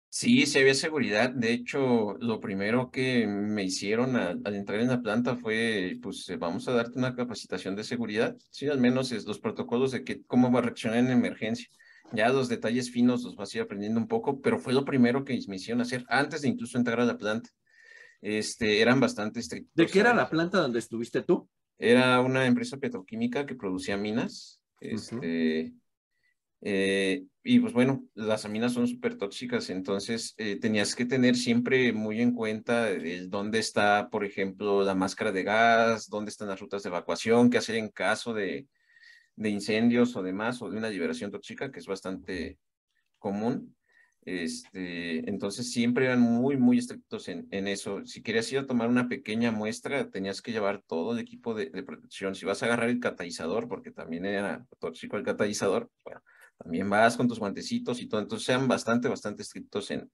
Sí, 0.08 0.44
sí 0.44 0.58
había 0.58 0.74
seguridad. 0.74 1.30
De 1.30 1.52
hecho, 1.52 2.16
lo 2.18 2.40
primero 2.40 2.90
que 2.90 3.28
me 3.28 3.62
hicieron 3.62 4.16
al, 4.16 4.42
entrar 4.56 4.80
en 4.80 4.88
la 4.88 5.00
planta 5.00 5.36
fue, 5.36 6.00
pues 6.02 6.26
vamos 6.36 6.66
a 6.66 6.72
darte 6.72 6.98
una 6.98 7.14
capacitación 7.14 7.76
de 7.76 7.84
seguridad. 7.84 8.36
Sí, 8.50 8.66
al 8.66 8.80
menos 8.80 9.12
es 9.12 9.24
los 9.24 9.38
protocolos 9.38 9.92
de 9.92 10.02
que, 10.02 10.24
cómo 10.24 10.50
va 10.50 10.58
a 10.58 10.62
reaccionar 10.62 10.98
en 10.98 11.10
emergencia. 11.10 11.68
Ya 12.12 12.28
los 12.30 12.48
detalles 12.48 12.90
finos 12.90 13.22
los 13.22 13.36
vas 13.36 13.54
a 13.54 13.58
ir 13.58 13.62
aprendiendo 13.62 14.00
un 14.00 14.08
poco, 14.08 14.40
pero 14.40 14.58
fue 14.58 14.72
lo 14.72 14.84
primero 14.84 15.24
que 15.24 15.38
me 15.48 15.56
hicieron 15.56 15.80
hacer 15.80 16.04
antes 16.08 16.42
de 16.42 16.48
incluso 16.48 16.78
entrar 16.78 17.00
a 17.00 17.04
la 17.04 17.16
planta. 17.16 17.50
Este, 18.20 18.80
eran 18.80 19.00
bastante 19.00 19.40
estrictos. 19.40 19.72
¿De 19.74 19.86
qué 19.86 20.00
era 20.00 20.14
la 20.14 20.28
planta 20.28 20.58
donde 20.58 20.78
estuviste 20.78 21.22
tú? 21.22 21.48
Era 21.78 22.20
una 22.20 22.46
empresa 22.46 22.76
petroquímica 22.76 23.46
que 23.46 23.54
producía 23.54 23.96
minas. 23.96 24.60
Este, 24.80 25.72
Eh, 26.62 27.24
y 27.42 27.58
pues 27.58 27.72
bueno, 27.72 28.04
las 28.14 28.44
aminas 28.44 28.74
son 28.74 28.86
súper 28.86 29.16
tóxicas, 29.16 29.70
entonces 29.70 30.34
eh, 30.36 30.56
tenías 30.60 30.94
que 30.94 31.06
tener 31.06 31.34
siempre 31.36 31.92
muy 31.94 32.20
en 32.20 32.34
cuenta 32.34 32.90
el 32.90 33.30
dónde 33.30 33.58
está, 33.58 34.10
por 34.10 34.26
ejemplo, 34.26 34.84
la 34.84 34.94
máscara 34.94 35.32
de 35.32 35.42
gas, 35.42 36.08
dónde 36.10 36.30
están 36.30 36.48
las 36.48 36.60
rutas 36.60 36.82
de 36.82 36.90
evacuación, 36.90 37.48
qué 37.48 37.58
hacer 37.58 37.76
en 37.76 37.88
caso 37.88 38.34
de, 38.34 38.66
de 39.40 39.48
incendios 39.48 40.14
o 40.16 40.22
demás, 40.22 40.60
o 40.60 40.70
de 40.70 40.76
una 40.76 40.90
liberación 40.90 41.30
tóxica, 41.30 41.72
que 41.72 41.78
es 41.78 41.86
bastante 41.86 42.58
común. 43.18 43.74
Este, 44.22 45.30
entonces 45.30 45.72
siempre 45.72 46.04
eran 46.04 46.20
muy, 46.20 46.58
muy 46.58 46.76
estrictos 46.76 47.26
en, 47.28 47.48
en, 47.50 47.66
eso. 47.66 48.04
Si 48.04 48.22
querías 48.22 48.52
ir 48.52 48.58
a 48.58 48.66
tomar 48.66 48.90
una 48.90 49.08
pequeña 49.08 49.50
muestra, 49.50 50.10
tenías 50.10 50.42
que 50.42 50.52
llevar 50.52 50.82
todo 50.86 51.14
el 51.14 51.20
equipo 51.20 51.54
de, 51.54 51.70
de 51.70 51.82
protección. 51.82 52.34
Si 52.34 52.44
vas 52.44 52.62
a 52.62 52.66
agarrar 52.66 52.90
el 52.90 53.00
catalizador, 53.00 53.66
porque 53.66 53.90
también 53.92 54.26
era 54.26 54.66
tóxico 54.78 55.16
el 55.16 55.24
catalizador, 55.24 55.90
bueno, 56.04 56.20
también 56.58 56.90
vas 56.90 57.16
con 57.16 57.26
tus 57.26 57.38
guantecitos 57.38 58.02
y 58.02 58.08
todo. 58.08 58.20
Entonces 58.20 58.44
sean 58.44 58.68
bastante, 58.68 59.08
bastante 59.08 59.42
estrictos 59.42 59.90
en, 59.90 60.12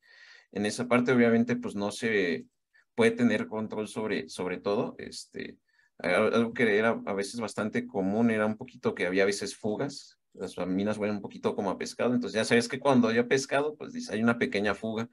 en 0.53 0.67
esa 0.67 0.87
parte. 0.87 1.11
Obviamente, 1.11 1.57
pues 1.57 1.75
no 1.75 1.91
se 1.91 2.47
puede 2.95 3.11
tener 3.11 3.49
control 3.49 3.89
sobre, 3.89 4.29
sobre 4.29 4.59
todo. 4.59 4.95
Este, 4.99 5.59
algo 5.99 6.53
que 6.53 6.79
era 6.79 7.01
a 7.07 7.13
veces 7.15 7.41
bastante 7.41 7.87
común 7.87 8.31
era 8.31 8.47
un 8.47 8.57
poquito 8.57 8.95
que 8.95 9.07
había 9.07 9.23
a 9.23 9.27
veces 9.27 9.57
fugas. 9.57 10.19
Las 10.35 10.57
minas 10.67 10.99
huelen 10.99 11.17
un 11.17 11.23
poquito 11.23 11.55
como 11.55 11.71
a 11.71 11.79
pescado. 11.79 12.15
Entonces 12.15 12.35
ya 12.35 12.45
sabes 12.45 12.69
que 12.69 12.79
cuando 12.79 13.09
haya 13.09 13.27
pescado, 13.27 13.75
pues 13.77 14.11
hay 14.11 14.23
una 14.23 14.39
pequeña 14.39 14.75
fuga. 14.75 15.09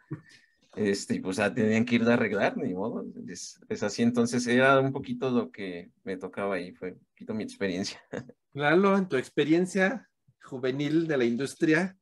Este, 0.75 1.15
y 1.15 1.19
pues 1.19 1.37
ya 1.37 1.53
tenían 1.53 1.85
que 1.85 1.95
ir 1.95 2.03
a 2.03 2.13
arreglar, 2.13 2.57
ni 2.57 2.73
modo. 2.73 3.05
Es, 3.27 3.59
es, 3.69 3.83
así, 3.83 4.01
entonces 4.01 4.45
era 4.47 4.79
un 4.79 4.91
poquito 4.91 5.29
lo 5.29 5.51
que 5.51 5.91
me 6.03 6.17
tocaba 6.17 6.55
ahí, 6.55 6.73
fue 6.73 6.93
un 6.93 7.05
poquito 7.11 7.33
mi 7.33 7.43
experiencia. 7.43 8.01
Lalo, 8.53 8.97
en 8.97 9.07
tu 9.07 9.17
experiencia, 9.17 10.09
juvenil 10.41 11.07
de 11.07 11.17
la 11.17 11.25
industria. 11.25 11.97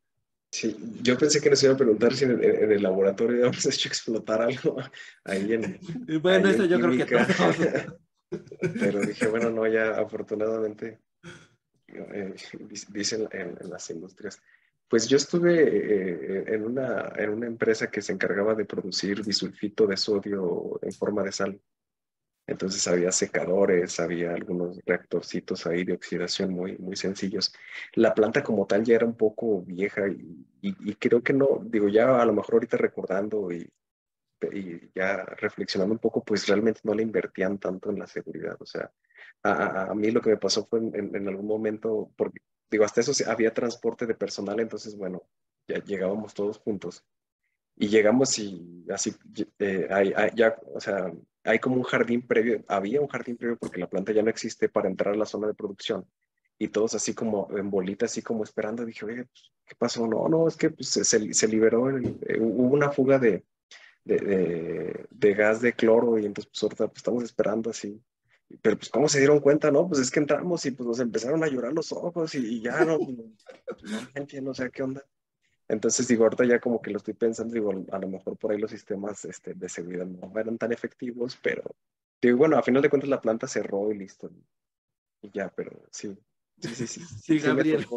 Sí, 0.51 0.75
yo 1.01 1.17
pensé 1.17 1.39
que 1.41 1.49
nos 1.49 1.63
iba 1.63 1.73
a 1.73 1.77
preguntar 1.77 2.13
si 2.13 2.25
en 2.25 2.31
el, 2.31 2.43
en 2.43 2.71
el 2.71 2.83
laboratorio 2.83 3.37
habíamos 3.37 3.65
hecho 3.65 3.87
explotar 3.87 4.41
algo 4.41 4.77
ahí 5.23 5.53
en. 5.53 5.79
Bueno, 6.21 6.47
ahí 6.47 6.53
eso 6.53 6.63
en 6.63 6.69
yo 6.69 6.79
creo 6.79 6.91
que 6.91 7.05
química. 7.05 7.27
todos. 7.27 7.55
Pero 8.79 9.01
dije, 9.01 9.27
bueno, 9.27 9.49
no, 9.49 9.67
ya 9.67 9.97
afortunadamente, 9.99 10.99
eh, 11.87 12.33
dicen 12.89 13.27
en, 13.31 13.57
las 13.69 13.89
industrias. 13.89 14.41
Pues 14.87 15.07
yo 15.07 15.17
estuve 15.17 15.63
eh, 15.63 16.43
en, 16.47 16.65
una, 16.65 17.11
en 17.15 17.29
una 17.29 17.47
empresa 17.47 17.89
que 17.89 18.01
se 18.01 18.13
encargaba 18.13 18.55
de 18.55 18.65
producir 18.65 19.23
bisulfito 19.23 19.87
de 19.87 19.97
sodio 19.97 20.79
en 20.81 20.91
forma 20.91 21.23
de 21.23 21.31
sal. 21.31 21.61
Entonces 22.47 22.85
había 22.87 23.11
secadores, 23.11 23.99
había 23.99 24.33
algunos 24.33 24.79
reactorcitos 24.85 25.65
ahí 25.67 25.83
de 25.85 25.93
oxidación 25.93 26.51
muy, 26.51 26.77
muy 26.77 26.95
sencillos. 26.95 27.53
La 27.93 28.13
planta 28.13 28.43
como 28.43 28.65
tal 28.65 28.83
ya 28.83 28.95
era 28.95 29.05
un 29.05 29.15
poco 29.15 29.61
vieja 29.61 30.07
y, 30.07 30.45
y, 30.61 30.89
y 30.91 30.95
creo 30.95 31.21
que 31.21 31.33
no, 31.33 31.61
digo, 31.63 31.87
ya 31.87 32.21
a 32.21 32.25
lo 32.25 32.33
mejor 32.33 32.55
ahorita 32.55 32.77
recordando 32.77 33.51
y, 33.51 33.69
y, 34.51 34.91
ya 34.95 35.23
reflexionando 35.25 35.93
un 35.93 35.99
poco, 35.99 36.23
pues 36.23 36.47
realmente 36.47 36.81
no 36.83 36.93
le 36.93 37.03
invertían 37.03 37.57
tanto 37.57 37.89
en 37.89 37.99
la 37.99 38.07
seguridad. 38.07 38.57
O 38.59 38.65
sea, 38.65 38.91
a, 39.43 39.83
a, 39.91 39.95
mí 39.95 40.11
lo 40.11 40.21
que 40.21 40.31
me 40.31 40.37
pasó 40.37 40.65
fue 40.65 40.79
en, 40.79 40.95
en, 40.95 41.15
en, 41.15 41.27
algún 41.27 41.47
momento, 41.47 42.11
porque 42.15 42.39
digo, 42.69 42.85
hasta 42.85 43.01
eso 43.01 43.11
había 43.29 43.53
transporte 43.53 44.05
de 44.05 44.15
personal, 44.15 44.59
entonces, 44.59 44.95
bueno, 44.95 45.23
ya 45.67 45.83
llegábamos 45.83 46.33
todos 46.33 46.57
juntos. 46.59 47.05
Y 47.75 47.87
llegamos 47.87 48.37
y 48.37 48.85
así, 48.89 49.13
eh, 49.59 49.87
hay, 49.89 50.13
hay, 50.15 50.31
ya, 50.35 50.55
o 50.73 50.79
sea, 50.79 51.11
hay 51.43 51.59
como 51.59 51.77
un 51.77 51.83
jardín 51.83 52.25
previo, 52.27 52.63
había 52.67 53.01
un 53.01 53.07
jardín 53.07 53.37
previo 53.37 53.57
porque 53.57 53.79
la 53.79 53.89
planta 53.89 54.11
ya 54.11 54.21
no 54.21 54.29
existe 54.29 54.69
para 54.69 54.89
entrar 54.89 55.13
a 55.13 55.17
la 55.17 55.25
zona 55.25 55.47
de 55.47 55.53
producción. 55.53 56.05
Y 56.59 56.67
todos 56.67 56.93
así 56.93 57.15
como 57.15 57.47
en 57.57 57.71
bolita, 57.71 58.05
así 58.05 58.21
como 58.21 58.43
esperando. 58.43 58.85
Dije, 58.85 59.05
oye, 59.05 59.27
¿qué 59.65 59.75
pasó? 59.75 60.05
No, 60.05 60.29
no, 60.29 60.47
es 60.47 60.55
que 60.55 60.69
pues, 60.69 60.89
se, 60.89 61.33
se, 61.33 61.47
liberó, 61.47 61.89
el, 61.89 62.19
eh, 62.27 62.39
hubo 62.39 62.75
una 62.75 62.91
fuga 62.91 63.17
de, 63.17 63.43
de, 64.03 64.17
de, 64.17 65.05
de, 65.09 65.33
gas 65.33 65.61
de 65.61 65.73
cloro 65.73 66.17
y 66.17 66.25
entonces 66.25 66.51
pues 66.51 66.63
ahorita 66.63 66.87
pues, 66.87 66.97
estamos 66.97 67.23
esperando 67.23 67.69
así. 67.69 68.01
Pero 68.61 68.77
pues 68.77 68.89
cómo 68.89 69.07
se 69.07 69.19
dieron 69.19 69.39
cuenta, 69.39 69.71
¿no? 69.71 69.87
Pues 69.87 70.01
es 70.01 70.11
que 70.11 70.19
entramos 70.19 70.65
y 70.65 70.71
pues 70.71 70.85
nos 70.87 70.99
empezaron 70.99 71.43
a 71.43 71.47
llorar 71.47 71.73
los 71.73 71.91
ojos 71.91 72.35
y, 72.35 72.39
y 72.39 72.61
ya 72.61 72.83
no, 72.83 72.97
no, 72.97 73.31
no 73.83 74.09
entiendo, 74.15 74.51
o 74.51 74.53
sea, 74.53 74.69
¿qué 74.69 74.83
onda? 74.83 75.05
Entonces, 75.71 76.05
digo, 76.05 76.25
ahorita 76.25 76.43
ya 76.43 76.59
como 76.59 76.81
que 76.81 76.91
lo 76.91 76.97
estoy 76.97 77.13
pensando, 77.13 77.53
digo, 77.53 77.71
a 77.93 77.97
lo 77.99 78.09
mejor 78.09 78.37
por 78.37 78.51
ahí 78.51 78.57
los 78.57 78.71
sistemas 78.71 79.23
este, 79.23 79.53
de 79.53 79.69
seguridad 79.69 80.05
no 80.05 80.37
eran 80.37 80.57
tan 80.57 80.73
efectivos, 80.73 81.39
pero, 81.41 81.63
digo, 82.21 82.39
bueno, 82.39 82.57
a 82.57 82.61
final 82.61 82.81
de 82.81 82.89
cuentas 82.89 83.09
la 83.09 83.21
planta 83.21 83.47
cerró 83.47 83.89
y 83.89 83.97
listo. 83.97 84.29
Y 85.21 85.31
ya, 85.31 85.47
pero 85.55 85.71
sí. 85.89 86.13
Sí, 86.59 86.75
sí, 86.75 86.87
sí. 86.87 87.01
Sí, 87.23 87.39
Gabriel. 87.39 87.87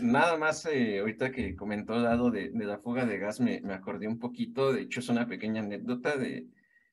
Nada 0.00 0.36
más, 0.36 0.66
eh, 0.66 0.98
ahorita 1.00 1.30
que 1.30 1.54
comentó 1.54 1.94
el 1.94 2.04
lado 2.04 2.30
de, 2.30 2.50
de, 2.50 2.64
la 2.64 2.78
fuga 2.78 3.06
de 3.06 3.18
gas, 3.18 3.40
me, 3.40 3.60
me, 3.60 3.74
acordé 3.74 4.08
un 4.08 4.18
poquito, 4.18 4.72
de 4.72 4.82
hecho 4.82 5.00
es 5.00 5.08
una 5.08 5.26
pequeña 5.26 5.62
anécdota 5.62 6.16
de, 6.16 6.46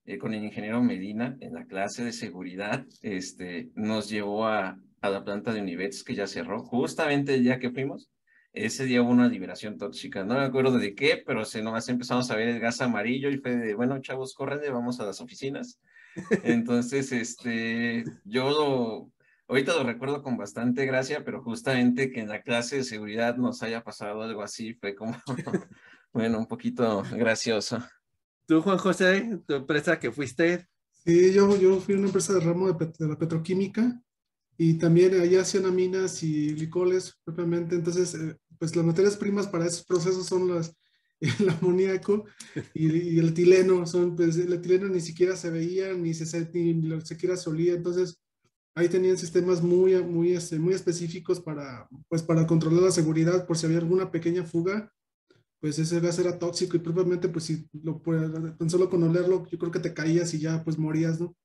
eh, 0.06 0.18
con 0.18 0.34
el 0.34 0.44
ingeniero 0.44 0.82
Medina 0.82 1.38
en 1.40 1.54
la 1.54 1.66
clase 1.66 2.04
de 2.04 2.14
seguridad, 2.14 2.86
este, 3.02 3.72
nos 3.76 4.10
llevó 4.10 4.48
a, 4.48 4.80
a 5.02 5.10
la 5.10 5.24
planta 5.24 5.54
de 5.54 5.62
Univets 5.62 6.04
que 6.04 6.16
ya 6.16 6.28
cerró, 6.28 6.64
justamente 6.64 7.36
el 7.36 7.44
día 7.44 7.60
que 7.60 7.72
fuimos, 7.72 8.10
ese 8.54 8.86
día 8.86 9.02
hubo 9.02 9.12
una 9.12 9.30
liberación 9.30 9.78
tóxica, 9.78 10.26
no 10.26 10.34
me 10.34 10.42
acuerdo 10.42 10.78
de 10.78 10.94
qué, 10.94 11.22
pero 11.26 11.46
se 11.46 11.62
nomás 11.62 11.88
empezamos 11.88 12.30
a 12.32 12.36
ver 12.36 12.50
el 12.50 12.60
gas 12.60 12.82
amarillo 12.82 13.30
y 13.30 13.38
fue 13.38 13.56
de, 13.56 13.74
bueno, 13.76 14.02
chavos, 14.02 14.34
córrenle, 14.34 14.70
vamos 14.70 15.00
a 15.00 15.06
las 15.06 15.22
oficinas. 15.22 15.80
Entonces, 16.44 17.14
este, 17.14 18.04
yo 18.26 18.50
lo, 18.50 19.12
ahorita 19.52 19.76
lo 19.76 19.84
recuerdo 19.84 20.24
con 20.24 20.38
bastante 20.38 20.86
gracia, 20.86 21.26
pero 21.26 21.44
justamente 21.44 22.10
que 22.10 22.22
en 22.22 22.30
la 22.30 22.42
clase 22.42 22.78
de 22.78 22.84
seguridad 22.86 23.36
nos 23.36 23.62
haya 23.64 23.84
pasado 23.84 24.22
algo 24.22 24.42
así 24.42 24.74
fue 24.76 24.96
como, 24.96 25.14
bueno, 26.14 26.40
un 26.40 26.48
poquito 26.48 27.04
gracioso. 27.12 27.84
¿Tú, 28.48 28.62
Juan 28.62 28.78
José, 28.78 29.40
tu 29.46 29.56
empresa 29.56 30.00
que 30.00 30.10
fuiste? 30.10 30.68
Sí, 31.04 31.34
yo, 31.34 31.58
yo 31.58 31.82
fui 31.82 31.96
a 31.96 31.98
una 31.98 32.08
empresa 32.08 32.34
de 32.34 32.40
ramo 32.40 32.72
de, 32.72 32.94
de 32.98 33.08
la 33.08 33.18
petroquímica 33.18 34.02
y 34.58 34.76
también 34.76 35.20
allá 35.20 35.42
hacían 35.42 35.66
aminas 35.66 36.24
y 36.24 36.54
glicoles 36.54 37.20
propiamente, 37.26 37.76
entonces 37.76 38.16
eh, 38.16 38.38
pues 38.58 38.74
las 38.74 38.86
materias 38.86 39.18
primas 39.18 39.48
para 39.48 39.66
esos 39.66 39.84
procesos 39.84 40.28
son 40.28 40.56
las, 40.56 40.74
el 41.20 41.50
amoníaco 41.50 42.24
y, 42.74 43.16
y, 43.16 43.20
el 43.20 43.30
etileno, 43.30 43.86
son, 43.86 44.16
pues, 44.16 44.38
el 44.38 44.54
etileno 44.54 44.88
ni 44.88 45.02
siquiera 45.02 45.36
se 45.36 45.50
veía, 45.50 45.94
ni 45.94 46.14
se, 46.14 46.50
ni, 46.54 46.74
ni 46.74 47.02
siquiera 47.02 47.36
se 47.36 47.50
olía, 47.50 47.74
entonces 47.74 48.22
ahí 48.76 48.90
tenían 48.90 49.18
sistemas 49.18 49.62
muy, 49.62 50.02
muy, 50.04 50.34
este, 50.34 50.60
muy 50.60 50.74
específicos 50.74 51.40
para, 51.40 51.88
pues, 52.08 52.24
para 52.24 52.48
controlar 52.48 52.84
la 52.84 52.92
seguridad 52.92 53.46
por 53.46 53.58
si 53.58 53.66
había 53.66 53.80
alguna 53.80 54.12
pequeña 54.12 54.44
fuga, 54.44 54.92
pues 55.60 55.78
ese 55.78 56.00
gas 56.00 56.18
era 56.18 56.40
tóxico 56.40 56.76
y 56.76 56.80
propiamente 56.80 57.30
pues 57.30 57.46
si 57.46 57.68
lo, 57.84 58.02
tan 58.58 58.70
solo 58.70 58.90
con 58.90 59.04
olerlo 59.04 59.46
yo 59.48 59.60
creo 59.60 59.72
que 59.72 59.80
te 59.80 59.94
caías 59.94 60.34
y 60.34 60.40
ya 60.40 60.64
pues 60.64 60.78
morías, 60.78 61.20
¿no? 61.20 61.36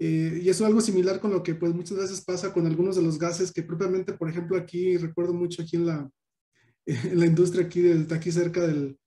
Eh, 0.00 0.40
y 0.42 0.48
eso 0.48 0.64
es 0.64 0.68
algo 0.68 0.80
similar 0.80 1.20
con 1.20 1.30
lo 1.30 1.42
que 1.44 1.54
pues 1.54 1.72
muchas 1.72 1.98
veces 1.98 2.20
pasa 2.24 2.52
con 2.52 2.66
algunos 2.66 2.96
de 2.96 3.02
los 3.02 3.16
gases 3.16 3.52
que 3.52 3.62
propiamente, 3.62 4.12
por 4.12 4.28
ejemplo, 4.28 4.56
aquí, 4.56 4.96
recuerdo 4.96 5.32
mucho 5.32 5.62
aquí 5.62 5.76
en 5.76 5.86
la, 5.86 6.10
en 6.86 7.18
la 7.18 7.26
industria 7.26 7.64
aquí, 7.66 7.80
de, 7.80 8.12
aquí 8.12 8.32
cerca 8.32 8.60
del, 8.66 8.98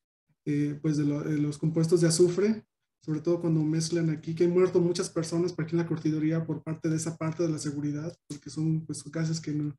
eh, 0.45 0.79
pues 0.81 0.95
de, 0.95 1.03
lo, 1.03 1.21
de, 1.23 1.37
los 1.37 1.57
compuestos 1.57 1.99
de 1.99 2.07
azufre, 2.07 2.63
sobre 3.07 3.21
todo 3.21 3.39
cuando 3.39 3.61
mezclan 3.61 4.09
aquí, 4.09 4.35
que 4.35 4.43
han 4.43 4.51
muerto 4.51 4.81
muchas 4.81 5.09
personas 5.09 5.53
por 5.53 5.63
aquí 5.63 5.75
en 5.75 5.77
la 5.77 5.87
cortidoría 5.87 6.45
por 6.45 6.61
parte 6.61 6.89
de 6.89 6.97
esa 6.97 7.15
parte 7.15 7.43
de 7.43 7.49
la 7.49 7.57
seguridad, 7.57 8.13
porque 8.27 8.49
son 8.49 8.85
pues 8.85 9.01
gases 9.05 9.39
que 9.39 9.53
no, 9.53 9.73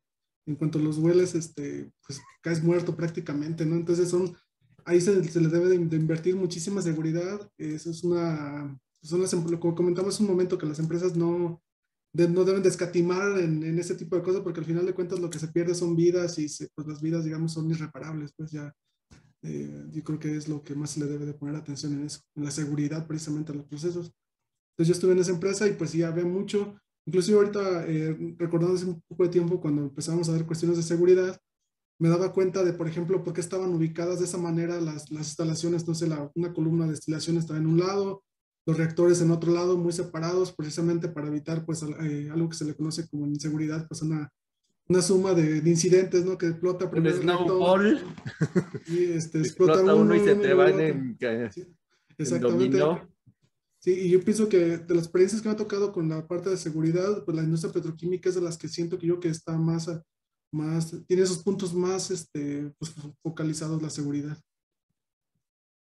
en 0.47 0.55
cuanto 0.55 0.79
los 0.79 0.97
hueles, 0.97 1.35
este, 1.35 1.91
pues 2.07 2.19
caes 2.41 2.63
muerto 2.63 2.95
prácticamente, 2.95 3.67
¿no? 3.67 3.75
Entonces 3.75 4.09
son, 4.09 4.35
ahí 4.83 4.99
se, 4.99 5.23
se 5.25 5.41
le 5.41 5.47
debe 5.47 5.69
de, 5.69 5.77
de 5.77 5.95
invertir 5.95 6.35
muchísima 6.35 6.81
seguridad, 6.81 7.47
eso 7.59 7.91
es 7.91 8.03
una 8.03 8.75
son 9.03 9.21
las, 9.21 9.35
como 9.35 9.75
comentamos 9.75 10.15
hace 10.15 10.23
un 10.23 10.29
momento, 10.29 10.57
que 10.57 10.65
las 10.65 10.79
empresas 10.79 11.15
no, 11.15 11.61
de, 12.11 12.27
no 12.27 12.43
deben 12.45 12.63
de 12.63 12.69
escatimar 12.69 13.37
en, 13.37 13.61
en, 13.61 13.77
ese 13.77 13.93
tipo 13.93 14.15
de 14.15 14.23
cosas, 14.23 14.41
porque 14.41 14.61
al 14.61 14.65
final 14.65 14.87
de 14.87 14.95
cuentas 14.95 15.19
lo 15.19 15.29
que 15.29 15.37
se 15.37 15.49
pierde 15.49 15.75
son 15.75 15.95
vidas 15.95 16.39
y 16.39 16.49
se, 16.49 16.67
pues 16.73 16.87
las 16.87 16.99
vidas, 16.99 17.23
digamos, 17.25 17.53
son 17.53 17.69
irreparables, 17.69 18.33
pues 18.35 18.49
ya 18.49 18.73
eh, 19.41 19.87
yo 19.91 20.03
creo 20.03 20.19
que 20.19 20.35
es 20.35 20.47
lo 20.47 20.63
que 20.63 20.75
más 20.75 20.91
se 20.91 20.99
le 20.99 21.05
debe 21.05 21.25
de 21.25 21.33
poner 21.33 21.55
atención 21.55 21.93
en 21.93 22.05
eso, 22.05 22.21
en 22.35 22.43
la 22.43 22.51
seguridad 22.51 23.07
precisamente 23.07 23.51
de 23.51 23.59
los 23.59 23.67
procesos. 23.67 24.11
Entonces 24.73 24.87
yo 24.87 24.93
estuve 24.93 25.13
en 25.13 25.19
esa 25.19 25.31
empresa 25.31 25.67
y 25.67 25.73
pues 25.73 25.93
ya 25.93 26.11
ve 26.11 26.23
mucho, 26.23 26.75
inclusive 27.05 27.37
ahorita 27.37 27.85
eh, 27.87 28.35
recordando 28.37 28.75
hace 28.75 28.85
un 28.85 29.01
poco 29.07 29.23
de 29.23 29.29
tiempo 29.29 29.59
cuando 29.59 29.83
empezamos 29.83 30.29
a 30.29 30.33
ver 30.33 30.45
cuestiones 30.45 30.77
de 30.77 30.83
seguridad, 30.83 31.39
me 31.99 32.09
daba 32.09 32.31
cuenta 32.31 32.63
de, 32.63 32.73
por 32.73 32.87
ejemplo, 32.87 33.23
por 33.23 33.33
qué 33.33 33.41
estaban 33.41 33.73
ubicadas 33.73 34.19
de 34.19 34.25
esa 34.25 34.37
manera 34.37 34.79
las, 34.79 35.11
las 35.11 35.27
instalaciones, 35.27 35.81
entonces 35.81 36.07
la, 36.07 36.31
una 36.35 36.53
columna 36.53 36.85
de 36.85 36.91
destilación 36.91 37.37
estaba 37.37 37.59
en 37.59 37.67
un 37.67 37.79
lado, 37.79 38.23
los 38.65 38.77
reactores 38.77 39.21
en 39.21 39.31
otro 39.31 39.51
lado, 39.51 39.77
muy 39.77 39.91
separados, 39.91 40.53
precisamente 40.53 41.09
para 41.09 41.27
evitar 41.27 41.65
pues 41.65 41.83
eh, 41.83 42.29
algo 42.31 42.49
que 42.49 42.55
se 42.55 42.65
le 42.65 42.75
conoce 42.75 43.07
como 43.09 43.25
inseguridad, 43.25 43.85
pues 43.87 44.01
una, 44.01 44.31
una 44.89 45.03
suma 45.03 45.35
de, 45.35 45.61
de 45.61 45.69
incidentes, 45.69 46.25
¿no? 46.25 46.37
Que 46.37 46.47
explota 46.47 46.89
primero 46.89 47.15
el 47.15 47.21
reactor 47.21 47.99
y 48.87 49.03
este, 49.11 49.37
explota, 49.39 49.73
explota 49.73 49.81
uno, 49.83 49.97
uno, 49.97 50.15
y 50.15 50.19
se 50.19 50.35
te 50.35 50.53
van 50.53 50.79
en, 50.79 51.17
sí, 51.51 51.63
exactamente. 52.17 52.79
En 52.79 52.97
sí, 53.77 53.91
y 53.91 54.09
yo 54.09 54.19
pienso 54.21 54.49
que 54.49 54.77
de 54.79 54.95
las 54.95 55.03
experiencias 55.03 55.41
que 55.41 55.47
me 55.47 55.53
ha 55.53 55.57
tocado 55.57 55.93
con 55.93 56.09
la 56.09 56.27
parte 56.27 56.49
de 56.49 56.57
seguridad, 56.57 57.23
pues 57.23 57.37
la 57.37 57.43
industria 57.43 57.71
petroquímica 57.71 58.29
es 58.29 58.35
de 58.35 58.41
las 58.41 58.57
que 58.57 58.67
siento 58.67 58.97
que 58.97 59.05
yo 59.05 59.19
que 59.19 59.29
está 59.29 59.55
más, 59.59 59.87
más, 60.51 60.95
tiene 61.05 61.21
esos 61.21 61.43
puntos 61.43 61.71
más 61.71 62.09
este, 62.09 62.73
pues, 62.79 62.91
focalizados 63.21 63.83
la 63.83 63.91
seguridad. 63.91 64.37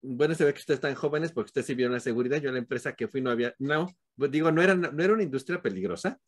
Bueno, 0.01 0.33
se 0.33 0.43
ve 0.43 0.53
que 0.53 0.59
ustedes 0.59 0.77
están 0.77 0.95
jóvenes 0.95 1.31
porque 1.31 1.49
ustedes 1.49 1.67
sí 1.67 1.75
vieron 1.75 1.93
la 1.93 1.99
seguridad. 1.99 2.37
Yo 2.37 2.49
en 2.49 2.55
la 2.55 2.61
empresa 2.61 2.93
que 2.93 3.07
fui 3.07 3.21
no 3.21 3.29
había, 3.29 3.53
no, 3.59 3.95
pues, 4.15 4.31
digo, 4.31 4.51
no 4.51 4.61
era, 4.63 4.73
no 4.73 5.03
era 5.03 5.13
una 5.13 5.23
industria 5.23 5.61
peligrosa. 5.61 6.19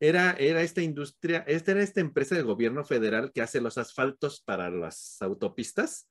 Era, 0.00 0.32
era 0.32 0.62
esta 0.62 0.82
industria, 0.82 1.44
esta 1.46 1.72
era 1.72 1.82
esta 1.82 2.00
empresa 2.00 2.34
del 2.34 2.44
gobierno 2.44 2.84
federal 2.84 3.32
que 3.32 3.42
hace 3.42 3.60
los 3.60 3.78
asfaltos 3.78 4.42
para 4.44 4.70
las 4.70 5.20
autopistas 5.20 6.08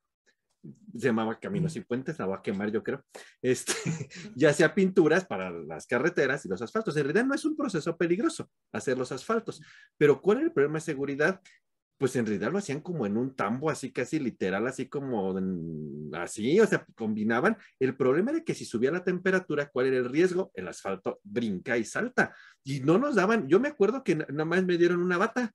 se 0.98 1.08
llamaba 1.08 1.40
Caminos 1.40 1.76
y 1.76 1.82
Puentes, 1.82 2.18
la 2.20 2.26
voy 2.26 2.38
a 2.38 2.42
quemar 2.42 2.72
yo 2.72 2.84
creo, 2.84 3.04
este, 3.42 3.74
ya 4.36 4.54
sea 4.54 4.74
pinturas 4.74 5.26
para 5.26 5.52
las 5.52 5.86
carreteras 5.86 6.46
y 6.46 6.50
los 6.50 6.62
asfaltos. 6.62 6.96
En 6.98 7.04
realidad 7.04 7.26
no 7.26 7.36
es 7.36 7.46
un 7.46 7.56
proceso 7.56 7.96
peligroso 7.98 8.50
hacer 8.72 8.98
los 8.98 9.12
asfaltos, 9.12 9.62
pero 9.98 10.22
¿cuál 10.22 10.40
es 10.40 10.44
el 10.46 10.52
problema 10.52 10.76
de 10.76 10.82
seguridad? 10.82 11.42
Pues 11.98 12.16
en 12.16 12.26
realidad 12.26 12.52
lo 12.52 12.60
hacían 12.60 12.82
como 12.82 13.06
en 13.06 13.18
un 13.18 13.36
tambo, 13.36 13.70
así 13.70 13.91
casi 13.91 14.20
literal, 14.20 14.68
así 14.68 14.88
como 14.88 15.36
así, 16.14 16.60
o 16.60 16.68
sea, 16.68 16.86
combinaban. 16.95 17.58
El 17.80 17.95
problema 17.95 18.32
era 18.32 18.43
que 18.43 18.54
si 18.54 18.66
subía 18.66 18.91
la 18.91 19.04
temperatura, 19.04 19.70
¿cuál 19.70 19.88
era 19.88 19.98
el 19.98 20.10
riesgo? 20.10 20.52
El 20.54 20.68
asfalto 20.68 21.20
brinca 21.24 21.78
y 21.78 21.84
salta. 21.84 22.36
Y 22.64 22.82
no 22.82 22.98
nos 22.98 23.16
daban, 23.16 23.48
yo 23.48 23.60
me 23.60 23.70
acuerdo 23.70 24.04
que 24.04 24.16
nada 24.16 24.45
más 24.45 24.64
me 24.64 24.78
dieron 24.78 25.02
una 25.02 25.18
bata 25.18 25.54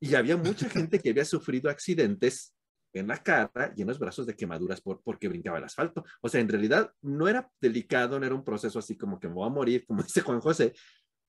y 0.00 0.14
había 0.14 0.36
mucha 0.36 0.68
gente 0.68 0.98
que 0.98 1.10
había 1.10 1.24
sufrido 1.24 1.70
accidentes 1.70 2.54
en 2.92 3.08
la 3.08 3.22
cara 3.22 3.72
y 3.76 3.82
en 3.82 3.88
los 3.88 3.98
brazos 3.98 4.26
de 4.26 4.36
quemaduras 4.36 4.80
por, 4.80 5.02
porque 5.02 5.28
brincaba 5.28 5.58
el 5.58 5.64
asfalto. 5.64 6.04
O 6.20 6.28
sea, 6.28 6.40
en 6.40 6.48
realidad 6.48 6.92
no 7.02 7.28
era 7.28 7.50
delicado, 7.60 8.18
no 8.18 8.26
era 8.26 8.34
un 8.34 8.44
proceso 8.44 8.78
así 8.78 8.96
como 8.96 9.18
que 9.18 9.28
me 9.28 9.34
voy 9.34 9.46
a 9.46 9.50
morir, 9.50 9.84
como 9.86 10.02
dice 10.02 10.20
Juan 10.20 10.40
José, 10.40 10.74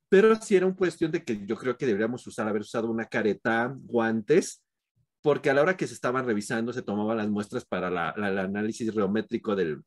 pero 0.09 0.35
sí 0.41 0.55
era 0.55 0.65
una 0.65 0.75
cuestión 0.75 1.11
de 1.11 1.23
que 1.23 1.45
yo 1.45 1.55
creo 1.57 1.77
que 1.77 1.85
deberíamos 1.85 2.25
usar, 2.27 2.47
haber 2.47 2.61
usado 2.61 2.89
una 2.89 3.05
careta, 3.05 3.73
guantes, 3.75 4.63
porque 5.21 5.49
a 5.49 5.53
la 5.53 5.61
hora 5.61 5.77
que 5.77 5.87
se 5.87 5.93
estaban 5.93 6.25
revisando, 6.25 6.71
se 6.71 6.83
tomaban 6.83 7.17
las 7.17 7.29
muestras 7.29 7.65
para 7.65 7.87
el 8.15 8.37
análisis 8.37 8.91
geométrico 8.91 9.55
del, 9.55 9.81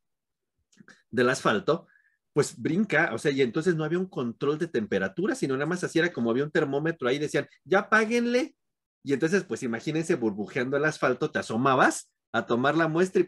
del 1.11 1.31
asfalto, 1.31 1.87
pues 2.33 2.61
brinca, 2.61 3.11
o 3.15 3.19
sea, 3.19 3.31
y 3.31 3.43
entonces 3.43 3.75
no 3.75 3.85
había 3.85 3.99
un 3.99 4.09
control 4.09 4.59
de 4.59 4.69
temperatura, 4.69 5.35
sino 5.35 5.55
nada 5.55 5.67
más 5.67 5.83
así 5.85 5.99
era 5.99 6.13
como 6.13 6.31
había 6.31 6.45
un 6.45 6.51
termómetro 6.51 7.09
ahí, 7.09 7.19
decían, 7.19 7.47
ya 7.65 7.89
páguenle, 7.89 8.55
y 9.03 9.13
entonces, 9.13 9.45
pues 9.45 9.63
imagínense 9.63 10.17
burbujeando 10.17 10.77
el 10.77 10.85
asfalto, 10.85 11.31
te 11.31 11.39
asomabas 11.39 12.13
a 12.33 12.47
tomar 12.47 12.77
la 12.77 12.89
muestra 12.89 13.25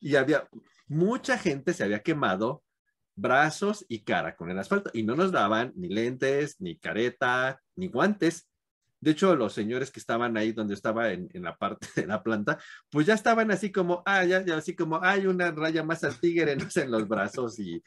y, 0.00 0.14
había 0.14 0.48
mucha 0.86 1.36
gente 1.36 1.72
se 1.72 1.84
había 1.84 2.02
quemado 2.02 2.62
brazos 3.16 3.84
y 3.88 4.00
cara 4.00 4.36
con 4.36 4.50
el 4.50 4.58
asfalto 4.58 4.90
y 4.92 5.02
no 5.02 5.16
nos 5.16 5.32
daban 5.32 5.72
ni 5.76 5.88
lentes, 5.88 6.60
ni 6.60 6.76
careta, 6.76 7.60
ni 7.76 7.88
guantes. 7.88 8.48
De 9.00 9.12
hecho, 9.12 9.34
los 9.34 9.54
señores 9.54 9.90
que 9.90 9.98
estaban 9.98 10.36
ahí 10.36 10.52
donde 10.52 10.74
estaba 10.74 11.10
en, 11.12 11.28
la 11.34 11.56
parte 11.56 11.88
de 11.96 12.06
la 12.06 12.22
planta, 12.22 12.58
pues 12.90 13.06
ya 13.06 13.14
estaban 13.14 13.50
así 13.50 13.72
como, 13.72 14.02
ah, 14.06 14.24
ya, 14.24 14.44
así 14.56 14.74
como, 14.74 15.02
hay 15.02 15.26
una 15.26 15.50
raya 15.50 15.82
más 15.82 16.04
al 16.04 16.18
tigre 16.18 16.52
en 16.76 16.90
los 16.90 17.08
brazos 17.08 17.58
y, 17.58 17.82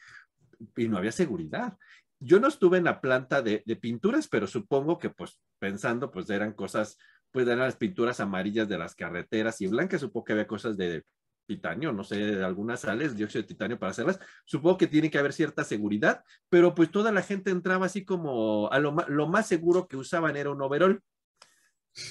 y 0.76 0.88
no 0.88 0.98
había 0.98 1.12
seguridad. 1.12 1.76
Yo 2.20 2.40
no 2.40 2.48
estuve 2.48 2.78
en 2.78 2.84
la 2.84 3.00
planta 3.00 3.42
de, 3.42 3.62
pinturas, 3.80 4.28
pero 4.28 4.46
supongo 4.46 4.98
que 4.98 5.10
pues 5.10 5.40
pensando 5.58 6.10
pues 6.10 6.30
eran 6.30 6.52
cosas, 6.52 6.98
pues 7.30 7.46
eran 7.46 7.60
las 7.60 7.76
pinturas 7.76 8.20
amarillas 8.20 8.68
de 8.68 8.78
las 8.78 8.94
carreteras 8.94 9.60
y 9.60 9.66
blancas, 9.66 10.00
supongo 10.00 10.24
que 10.24 10.32
había 10.32 10.46
cosas 10.46 10.76
de 10.76 11.04
titanio, 11.46 11.92
no 11.92 12.04
sé, 12.04 12.42
algunas 12.42 12.80
sales, 12.80 13.16
dióxido 13.16 13.42
de 13.42 13.48
titanio 13.48 13.78
para 13.78 13.90
hacerlas. 13.90 14.18
Supongo 14.44 14.78
que 14.78 14.86
tiene 14.86 15.10
que 15.10 15.18
haber 15.18 15.32
cierta 15.32 15.64
seguridad, 15.64 16.24
pero 16.48 16.74
pues 16.74 16.90
toda 16.90 17.12
la 17.12 17.22
gente 17.22 17.50
entraba 17.50 17.86
así 17.86 18.04
como 18.04 18.70
a 18.70 18.78
lo, 18.78 18.92
más 19.26 19.46
seguro 19.46 19.86
que 19.86 19.96
usaban 19.96 20.36
era 20.36 20.50
un 20.50 20.62
overall. 20.62 21.02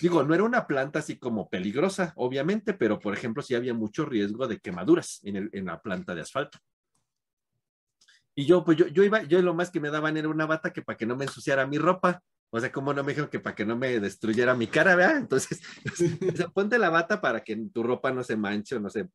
Digo, 0.01 0.23
no 0.23 0.33
era 0.33 0.43
una 0.43 0.65
planta 0.65 0.99
así 0.99 1.17
como 1.17 1.49
peligrosa, 1.49 2.13
obviamente, 2.15 2.73
pero 2.73 2.99
por 2.99 3.13
ejemplo, 3.13 3.43
sí 3.43 3.53
había 3.53 3.73
mucho 3.73 4.05
riesgo 4.05 4.47
de 4.47 4.59
quemaduras 4.59 5.19
en, 5.23 5.49
en 5.51 5.65
la 5.65 5.81
planta 5.81 6.15
de 6.15 6.21
asfalto. 6.21 6.59
Y 8.35 8.45
yo, 8.45 8.63
pues 8.63 8.77
yo, 8.77 8.87
yo 8.87 9.03
iba, 9.03 9.23
yo 9.23 9.41
lo 9.41 9.53
más 9.53 9.69
que 9.69 9.79
me 9.79 9.91
daban 9.91 10.17
era 10.17 10.29
una 10.29 10.45
bata 10.45 10.73
que 10.73 10.81
para 10.81 10.97
que 10.97 11.05
no 11.05 11.15
me 11.15 11.25
ensuciara 11.25 11.67
mi 11.67 11.77
ropa. 11.77 12.21
O 12.55 12.59
sea, 12.59 12.71
como 12.71 12.93
no 12.93 13.03
me 13.03 13.13
dijeron 13.13 13.31
que 13.31 13.39
para 13.39 13.55
que 13.55 13.65
no 13.65 13.75
me 13.75 13.99
destruyera 13.99 14.53
mi 14.53 14.67
cara, 14.67 14.95
¿verdad? 14.95 15.17
Entonces, 15.17 15.59
o 16.33 16.35
sea, 16.35 16.47
ponte 16.49 16.77
la 16.77 16.91
bata 16.91 17.19
para 17.19 17.43
que 17.43 17.55
tu 17.73 17.81
ropa 17.81 18.11
no 18.11 18.23
se 18.23 18.37
manche 18.37 18.75
o 18.75 18.79
no 18.79 18.91
sé. 18.91 19.09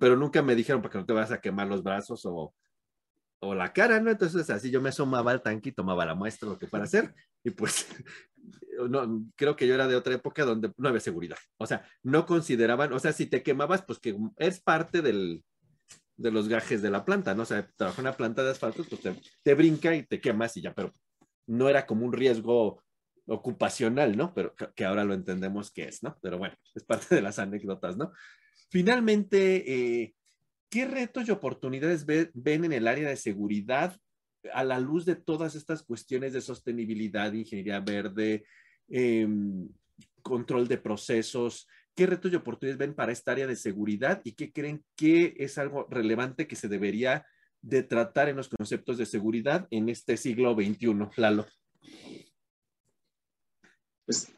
Pero 0.00 0.16
nunca 0.16 0.42
me 0.42 0.56
dijeron 0.56 0.82
para 0.82 0.90
que 0.90 0.98
no 0.98 1.06
te 1.06 1.12
vas 1.12 1.30
a 1.30 1.40
quemar 1.40 1.68
los 1.68 1.84
brazos 1.84 2.26
o, 2.26 2.52
o 3.40 3.54
la 3.54 3.72
cara, 3.72 4.00
¿no? 4.00 4.10
Entonces, 4.10 4.50
así 4.50 4.68
yo 4.72 4.80
me 4.80 4.88
asomaba 4.88 5.30
al 5.30 5.42
tanque 5.42 5.68
y 5.68 5.72
tomaba 5.72 6.04
la 6.04 6.16
muestra, 6.16 6.48
lo 6.48 6.58
que 6.58 6.66
fuera 6.66 6.84
hacer. 6.84 7.14
Y 7.44 7.50
pues, 7.50 7.86
no, 8.90 9.26
creo 9.36 9.54
que 9.54 9.68
yo 9.68 9.74
era 9.74 9.86
de 9.86 9.94
otra 9.94 10.14
época 10.14 10.44
donde 10.44 10.72
no 10.76 10.88
había 10.88 11.00
seguridad. 11.00 11.38
O 11.58 11.66
sea, 11.66 11.86
no 12.02 12.26
consideraban, 12.26 12.92
o 12.92 12.98
sea, 12.98 13.12
si 13.12 13.26
te 13.26 13.44
quemabas, 13.44 13.82
pues 13.82 14.00
que 14.00 14.16
es 14.38 14.60
parte 14.60 15.02
del, 15.02 15.44
de 16.16 16.30
los 16.30 16.48
gajes 16.48 16.82
de 16.82 16.90
la 16.90 17.04
planta, 17.04 17.34
¿no? 17.34 17.42
O 17.42 17.46
sea, 17.46 17.68
trabaja 17.76 18.00
en 18.00 18.08
una 18.08 18.16
planta 18.16 18.42
de 18.42 18.50
asfalto, 18.50 18.84
pues 18.84 19.02
te, 19.42 19.54
brinca 19.54 19.94
y 19.94 20.04
te 20.04 20.20
quemas 20.20 20.56
y 20.56 20.62
ya, 20.62 20.74
pero 20.74 20.92
no 21.46 21.68
era 21.68 21.86
como 21.86 22.04
un 22.04 22.12
riesgo 22.12 22.82
ocupacional, 23.26 24.16
¿no? 24.16 24.34
Pero 24.34 24.54
que 24.74 24.84
ahora 24.84 25.04
lo 25.04 25.14
entendemos 25.14 25.70
que 25.70 25.84
es, 25.84 26.02
¿no? 26.02 26.18
Pero 26.22 26.38
bueno, 26.38 26.56
es 26.74 26.84
parte 26.84 27.14
de 27.14 27.22
las 27.22 27.38
anécdotas, 27.38 27.96
¿no? 27.96 28.12
Finalmente, 28.70 30.00
eh, 30.02 30.14
¿qué 30.68 30.86
retos 30.86 31.28
y 31.28 31.30
oportunidades 31.30 32.06
ven 32.06 32.64
en 32.64 32.72
el 32.72 32.88
área 32.88 33.08
de 33.08 33.16
seguridad 33.16 33.96
a 34.52 34.64
la 34.64 34.80
luz 34.80 35.04
de 35.04 35.14
todas 35.14 35.54
estas 35.54 35.82
cuestiones 35.82 36.32
de 36.32 36.40
sostenibilidad, 36.40 37.32
ingeniería 37.32 37.80
verde, 37.80 38.44
em, 38.88 39.68
control 40.22 40.66
de 40.68 40.78
procesos? 40.78 41.68
¿Qué 41.94 42.06
retos 42.06 42.32
y 42.32 42.36
oportunidades 42.36 42.78
ven 42.78 42.94
para 42.94 43.12
esta 43.12 43.32
área 43.32 43.46
de 43.46 43.56
seguridad 43.56 44.20
y 44.24 44.32
qué 44.32 44.50
creen 44.50 44.82
que 44.96 45.34
es 45.38 45.58
algo 45.58 45.86
relevante 45.90 46.46
que 46.48 46.56
se 46.56 46.68
debería 46.68 47.26
de 47.62 47.82
tratar 47.82 48.28
en 48.28 48.36
los 48.36 48.48
conceptos 48.48 48.98
de 48.98 49.06
seguridad 49.06 49.66
en 49.70 49.88
este 49.88 50.16
siglo 50.16 50.54
XXI, 50.54 51.08
Lalo? 51.16 51.46
Pues 54.04 54.32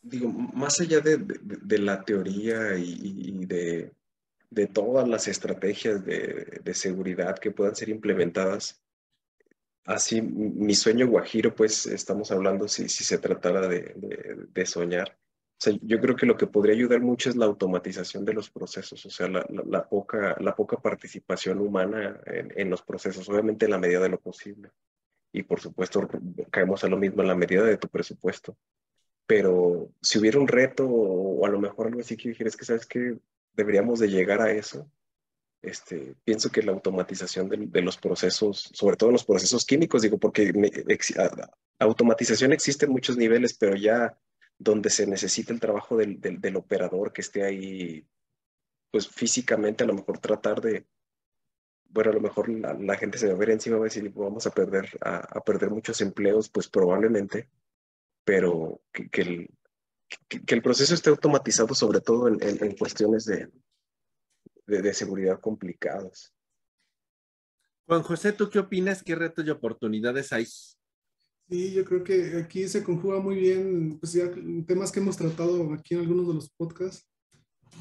digo, 0.00 0.28
más 0.28 0.80
allá 0.80 1.00
de, 1.00 1.78
la 1.78 2.02
teoría 2.02 2.76
y, 2.76 3.44
de, 3.46 3.92
todas 4.72 5.06
las 5.06 5.28
estrategias 5.28 6.04
de, 6.04 6.74
seguridad 6.74 7.38
que 7.38 7.50
puedan 7.50 7.76
ser 7.76 7.90
implementadas, 7.90 8.82
así 9.84 10.22
mi 10.22 10.74
sueño 10.74 11.06
guajiro, 11.06 11.54
pues 11.54 11.86
estamos 11.86 12.32
hablando 12.32 12.68
si, 12.68 12.88
si 12.88 13.04
se 13.04 13.18
tratara 13.18 13.68
de 13.68 14.66
soñar, 14.66 15.18
sea, 15.62 15.78
yo 15.82 16.00
creo 16.00 16.16
que 16.16 16.26
lo 16.26 16.36
que 16.36 16.46
podría 16.46 16.74
ayudar 16.74 17.00
mucho 17.00 17.30
es 17.30 17.36
la 17.36 17.46
automatización 17.46 18.24
de 18.24 18.32
los 18.32 18.50
procesos, 18.50 19.06
o 19.06 19.10
sea, 19.10 19.28
la, 19.28 19.88
poca, 19.88 20.36
la 20.40 20.56
poca 20.56 20.76
participación 20.78 21.60
humana 21.60 22.20
en, 22.26 22.68
los 22.68 22.82
procesos, 22.82 23.28
obviamente 23.28 23.66
en 23.66 23.70
la 23.70 23.78
medida 23.78 24.00
de 24.00 24.08
lo 24.08 24.20
posible. 24.20 24.70
Y 25.32 25.44
por 25.44 25.60
supuesto, 25.60 26.08
caemos 26.50 26.84
a 26.84 26.88
lo 26.88 26.96
mismo 26.96 27.22
en 27.22 27.28
la 27.28 27.34
medida 27.34 27.64
de 27.64 27.76
tu 27.76 27.88
presupuesto. 27.88 28.56
Pero 29.26 29.92
si 30.00 30.18
hubiera 30.18 30.40
un 30.40 30.48
reto 30.48 30.86
o, 30.86 31.46
a 31.46 31.48
lo 31.48 31.60
mejor 31.60 31.86
algo 31.86 32.00
así 32.00 32.16
que 32.16 32.30
dijeras 32.30 32.56
que, 32.56 32.64
¿sabes 32.64 32.86
que 32.86 33.18
Deberíamos 33.54 33.98
de 33.98 34.08
llegar 34.08 34.40
a 34.40 34.50
eso. 34.50 34.90
Este, 35.60 36.16
pienso 36.24 36.50
que 36.50 36.62
la 36.62 36.72
automatización 36.72 37.48
de, 37.48 37.82
los 37.82 37.98
procesos, 37.98 38.70
sobre 38.72 38.96
todo 38.96 39.12
los 39.12 39.24
procesos 39.24 39.64
químicos, 39.64 40.02
digo, 40.02 40.18
porque 40.18 40.52
automatización 41.78 42.52
existe 42.52 42.86
en 42.86 42.92
muchos 42.92 43.16
niveles, 43.16 43.54
pero 43.54 43.76
ya 43.76 44.18
donde 44.62 44.90
se 44.90 45.06
necesita 45.06 45.52
el 45.52 45.60
trabajo 45.60 45.96
del, 45.96 46.20
del, 46.20 46.56
operador 46.56 47.12
que 47.12 47.20
esté 47.20 47.44
ahí, 47.44 48.06
pues 48.90 49.08
físicamente 49.08 49.82
a 49.82 49.86
lo 49.86 49.94
mejor 49.94 50.18
tratar 50.18 50.60
de, 50.60 50.86
bueno, 51.88 52.10
a 52.10 52.14
lo 52.14 52.20
mejor 52.20 52.48
la, 52.48 52.96
gente 52.96 53.18
se 53.18 53.26
va 53.26 53.34
a 53.34 53.36
ver 53.36 53.50
encima 53.50 53.76
va 53.76 53.82
a 53.82 53.90
decir, 53.90 54.08
vamos 54.14 54.46
a 54.46 54.50
perder, 54.50 54.88
a, 55.00 55.40
perder 55.40 55.70
muchos 55.70 56.00
empleos, 56.00 56.48
pues 56.48 56.68
probablemente, 56.68 57.50
pero 58.24 58.80
que, 58.92 59.08
que, 59.10 59.22
el, 59.22 59.50
que, 60.28 60.54
el, 60.54 60.62
proceso 60.62 60.94
esté 60.94 61.10
automatizado 61.10 61.74
sobre 61.74 62.00
todo 62.00 62.28
en, 62.28 62.40
en, 62.40 62.76
cuestiones 62.76 63.24
de, 63.24 63.50
de, 64.66 64.82
de, 64.82 64.94
seguridad 64.94 65.40
complicadas. 65.40 66.32
Juan 67.86 68.02
José, 68.04 68.32
¿tú 68.32 68.48
qué 68.48 68.60
opinas? 68.60 69.02
¿Qué 69.02 69.16
retos 69.16 69.44
y 69.44 69.50
oportunidades 69.50 70.32
hay 70.32 70.46
Sí, 71.52 71.70
yo 71.70 71.84
creo 71.84 72.02
que 72.02 72.38
aquí 72.38 72.66
se 72.66 72.82
conjuga 72.82 73.20
muy 73.20 73.36
bien, 73.36 73.98
pues 74.00 74.14
ya 74.14 74.30
temas 74.66 74.90
que 74.90 75.00
hemos 75.00 75.18
tratado 75.18 75.70
aquí 75.74 75.92
en 75.92 76.00
algunos 76.00 76.26
de 76.26 76.32
los 76.32 76.48
podcasts, 76.48 77.06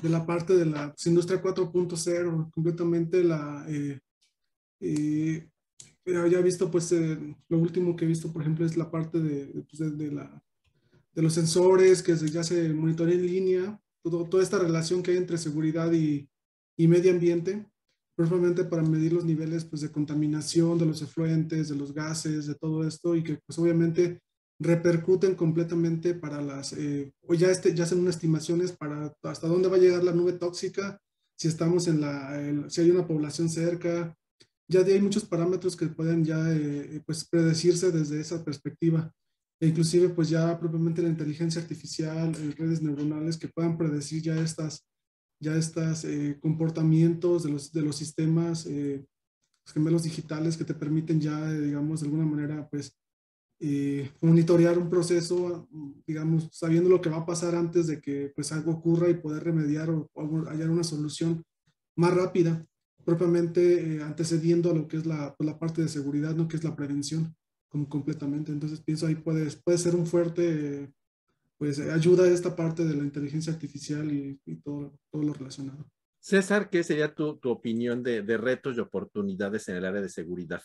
de 0.02 0.10
la 0.10 0.26
parte 0.26 0.58
de 0.58 0.66
la 0.66 0.92
pues, 0.92 1.08
industria 1.08 1.42
4.0, 1.42 2.52
completamente 2.52 3.24
la... 3.24 3.66
Eh, 3.70 3.98
eh, 4.82 5.48
ya 6.06 6.40
he 6.40 6.44
visto, 6.44 6.70
pues, 6.70 6.92
eh, 6.92 7.18
lo 7.48 7.60
último 7.60 7.96
que 7.96 8.04
he 8.04 8.10
visto, 8.10 8.34
por 8.34 8.42
ejemplo, 8.42 8.66
es 8.66 8.76
la 8.76 8.92
parte 8.92 9.22
de, 9.22 9.64
pues, 9.70 9.98
de, 9.98 10.12
la, 10.12 10.44
de 11.14 11.22
los 11.22 11.34
sensores 11.34 12.04
que 12.04 12.14
ya 12.18 12.44
se 12.44 12.74
monitorea 12.74 13.16
en 13.16 13.26
línea, 13.26 13.82
todo, 14.04 14.26
toda 14.26 14.44
esta 14.44 14.60
relación 14.60 15.02
que 15.02 15.12
hay 15.12 15.18
entre 15.18 15.38
seguridad 15.38 15.94
y, 15.94 16.30
y 16.76 16.90
medio 16.90 17.14
ambiente 17.14 17.71
principalmente 18.22 18.64
para 18.64 18.84
medir 18.84 19.14
los 19.14 19.26
niveles 19.26 19.66
pues, 19.66 19.82
de 19.82 19.92
contaminación 19.92 20.78
de 20.78 20.86
los 20.86 21.02
efluentes, 21.02 21.70
de 21.70 21.76
los 21.76 21.94
gases, 21.94 22.48
de 22.48 22.56
todo 22.56 22.88
esto, 22.88 23.16
y 23.16 23.24
que 23.24 23.40
pues 23.46 23.58
obviamente 23.60 24.20
repercuten 24.60 25.36
completamente 25.36 26.14
para 26.14 26.42
las, 26.42 26.74
eh, 26.74 27.12
o 27.28 27.34
ya, 27.34 27.50
este, 27.50 27.74
ya 27.74 27.84
hacen 27.84 28.00
unas 28.00 28.16
estimaciones 28.16 28.72
para 28.72 29.14
hasta 29.24 29.48
dónde 29.48 29.70
va 29.70 29.78
a 29.78 29.80
llegar 29.80 30.04
la 30.04 30.14
nube 30.14 30.34
tóxica, 30.34 31.00
si 31.36 31.48
estamos 31.48 31.88
en 31.88 32.02
la, 32.02 32.70
si 32.70 32.82
hay 32.82 32.92
una 32.92 33.08
población 33.08 33.50
cerca, 33.50 34.16
ya 34.70 34.82
hay 34.82 35.02
muchos 35.02 35.26
parámetros 35.26 35.76
que 35.76 35.88
pueden 35.88 36.24
ya 36.24 36.40
eh, 36.54 37.02
pues 37.06 37.28
predecirse 37.28 37.92
desde 37.92 38.22
esa 38.22 38.46
perspectiva. 38.46 39.12
E 39.60 39.68
inclusive 39.68 40.10
pues 40.10 40.30
ya 40.30 40.60
propiamente 40.60 41.02
la 41.02 41.10
inteligencia 41.10 41.62
artificial, 41.62 42.34
eh, 42.36 42.56
redes 42.58 42.82
neuronales 42.82 43.38
que 43.38 43.48
puedan 43.48 43.78
predecir 43.78 44.22
ya 44.22 44.40
estas, 44.40 44.88
ya 45.42 45.58
estas 45.58 46.06
comportamientos 46.40 47.44
de 47.44 47.50
los, 47.50 47.74
de 47.74 47.82
los 47.82 47.96
sistemas 47.96 48.66
gemelos 49.66 50.04
digitales 50.04 50.58
que 50.58 50.64
te 50.64 50.74
permiten 50.74 51.20
ya, 51.20 51.52
digamos, 51.52 52.02
de 52.02 52.08
alguna 52.08 52.26
manera, 52.26 52.68
pues, 52.70 52.98
eh, 53.64 54.10
monitorear 54.22 54.78
un 54.80 54.90
proceso, 54.90 55.70
digamos, 56.08 56.50
sabiendo 56.52 56.90
lo 56.90 57.00
que 57.00 57.12
va 57.12 57.18
a 57.18 57.26
pasar 57.26 57.54
antes 57.54 57.86
de 57.86 58.02
que 58.02 58.32
pues 58.36 58.52
algo 58.52 58.72
ocurra 58.72 59.08
y 59.08 59.14
poder 59.14 59.44
remediar 59.44 59.90
o, 59.92 60.10
hallar 60.48 60.72
una 60.72 60.84
solución 60.84 61.44
más 61.96 62.12
rápida, 62.12 62.66
propiamente 63.06 63.98
eh, 63.98 64.02
antecediendo 64.02 64.72
a 64.72 64.74
lo 64.74 64.88
que 64.88 64.98
es 64.98 65.06
la, 65.06 65.36
pues, 65.36 65.46
la, 65.48 65.60
parte 65.60 65.84
de 65.84 65.90
seguridad, 65.90 66.36
¿no? 66.36 66.48
que 66.48 66.58
es 66.58 66.64
la 66.64 66.76
prevención 66.76 67.36
como 67.70 67.88
completamente. 67.88 68.52
Entonces 68.52 68.82
pienso 68.82 69.06
ahí 69.06 69.16
puede, 69.16 69.48
puede 69.64 69.78
ser 69.78 69.96
un 69.96 70.08
fuerte, 70.08 70.92
pues 71.62 71.80
ayuda 71.80 72.24
a 72.24 72.28
esta 72.28 72.56
parte 72.56 72.84
de 72.84 72.96
la 72.96 73.04
inteligencia 73.04 73.54
artificial 73.54 74.12
y, 74.12 74.42
y 74.48 74.56
todo, 74.62 74.98
todo 75.12 75.22
lo 75.22 75.32
relacionado. 75.32 75.86
César, 76.20 76.72
¿qué 76.72 76.82
sería 76.82 77.14
tu, 77.14 77.38
tu 77.38 77.52
opinión 77.52 78.02
de, 78.02 78.24
de, 78.24 78.36
retos 78.36 78.76
y 78.76 78.80
oportunidades 78.80 79.70
en 79.70 79.76
el 79.76 79.86
área 79.86 80.02
de 80.02 80.10
seguridad? 80.10 80.64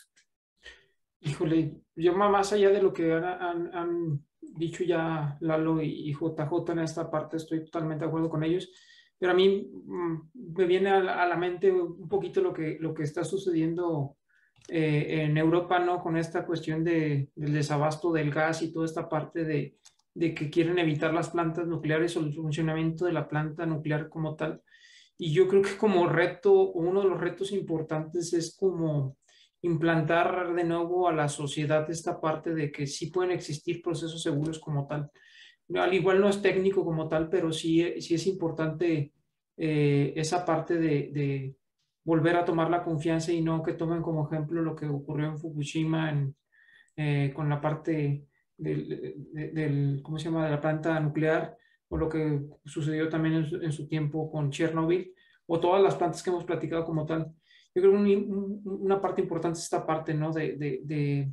Híjole, 1.21 1.83
yo 1.97 2.15
más 2.15 2.51
allá 2.55 2.71
de 2.71 2.81
lo 2.81 2.95
que 2.95 3.13
han, 3.13 3.75
han, 3.75 4.25
dicho 4.41 4.85
ya 4.85 5.37
Lalo 5.41 5.83
y, 5.83 6.15
JJ 6.15 6.73
en 6.73 6.79
esta 6.79 7.11
parte, 7.11 7.37
estoy 7.37 7.63
totalmente 7.67 8.07
de 8.07 8.09
acuerdo 8.09 8.31
con 8.31 8.43
ellos, 8.43 8.71
pero 9.19 9.33
a 9.33 9.35
mí 9.35 9.71
mm, 9.71 10.31
me 10.57 10.65
viene 10.65 10.89
a 10.89 11.01
la, 11.01 11.23
a 11.23 11.29
la, 11.29 11.37
mente 11.37 11.71
un 11.71 12.09
poquito 12.09 12.41
lo 12.41 12.55
que, 12.55 12.79
lo 12.81 12.95
que 12.95 13.03
está 13.03 13.23
sucediendo 13.23 14.17
eh, 14.67 15.25
en 15.25 15.37
Europa, 15.37 15.79
¿no? 15.79 16.01
Con 16.01 16.17
esta 16.17 16.47
cuestión 16.47 16.83
de, 16.83 17.29
del 17.35 17.53
desabasto 17.53 18.11
del 18.15 18.31
gas 18.31 18.63
y 18.63 18.73
toda 18.73 18.87
esta 18.87 19.11
parte 19.11 19.45
de, 19.45 19.77
de 20.17 20.35
que 20.35 20.49
quieren 20.49 20.79
evitar 20.79 21.13
las 21.13 21.29
plantas 21.29 21.67
nucleares 21.67 22.17
o 22.17 22.21
el 22.21 22.33
funcionamiento 22.33 23.05
de 23.05 23.13
la 23.13 23.29
planta 23.29 23.67
nuclear 23.67 24.09
como 24.09 24.35
tal. 24.35 24.63
Y 25.19 25.33
yo 25.33 25.47
creo 25.47 25.61
que 25.61 25.77
como 25.77 26.09
reto, 26.09 26.73
uno 26.73 27.03
de 27.03 27.09
los 27.09 27.21
retos 27.21 27.53
importantes 27.53 28.33
es 28.33 28.57
como 28.59 29.19
implantar 29.61 30.55
de 30.55 30.65
nuevo 30.65 31.07
a 31.07 31.13
la 31.13 31.29
sociedad 31.29 31.91
esta 31.91 32.19
parte 32.19 32.55
de 32.55 32.73
que 32.73 32.87
sí 32.87 33.11
pueden 33.11 33.31
existir 33.31 33.83
procesos 33.83 34.23
seguros 34.23 34.59
como 34.59 34.87
tal. 34.87 35.11
Al 35.75 35.93
igual 35.93 36.21
no 36.21 36.31
es 36.31 36.41
técnico 36.41 36.83
como 36.83 37.09
tal, 37.09 37.29
pero 37.29 37.53
sí, 37.53 38.01
sí 38.01 38.15
es 38.15 38.27
importante 38.27 39.13
eh, 39.59 40.15
esa 40.17 40.47
parte 40.47 40.79
de, 40.79 41.55
volver 42.05 42.37
a 42.37 42.45
tomar 42.45 42.71
la 42.71 42.85
confianza 42.85 43.33
y 43.33 43.43
no 43.43 43.63
que 43.65 43.73
tomen 43.73 44.01
como 44.01 44.27
ejemplo 44.27 44.63
lo 44.63 44.77
que 44.77 44.87
ocurrió 44.87 45.27
en 45.27 45.39
Fukushima 45.39 46.33
eh, 46.97 47.33
con 47.35 47.49
la 47.49 47.61
parte 47.61 48.29
del, 48.57 49.15
del, 49.33 50.01
¿cómo 50.03 50.19
se 50.19 50.27
llama?, 50.27 50.45
de 50.45 50.51
la 50.51 50.61
planta 50.61 50.99
nuclear, 51.01 51.57
o 51.89 51.97
lo 51.97 52.09
que 52.09 52.43
sucedió 52.65 53.09
también 53.09 53.47
en 53.63 53.73
su, 53.73 53.87
tiempo 53.87 54.31
con 54.31 54.51
Chernobyl, 54.51 55.13
o 55.47 55.61
todas 55.61 55.83
las 55.83 55.95
plantas 55.95 56.23
que 56.23 56.31
hemos 56.31 56.45
platicado 56.45 56.85
como 56.85 57.07
tal. 57.07 57.33
Yo 57.75 57.83
creo 57.83 57.93
que 57.93 57.99
un, 57.99 58.63
una 58.65 59.01
parte 59.01 59.23
importante 59.23 59.59
es 59.59 59.65
esta 59.65 59.87
parte, 59.87 60.15
¿no? 60.15 60.33
De, 60.33 60.57
de, 60.57 60.81
de, 60.85 61.33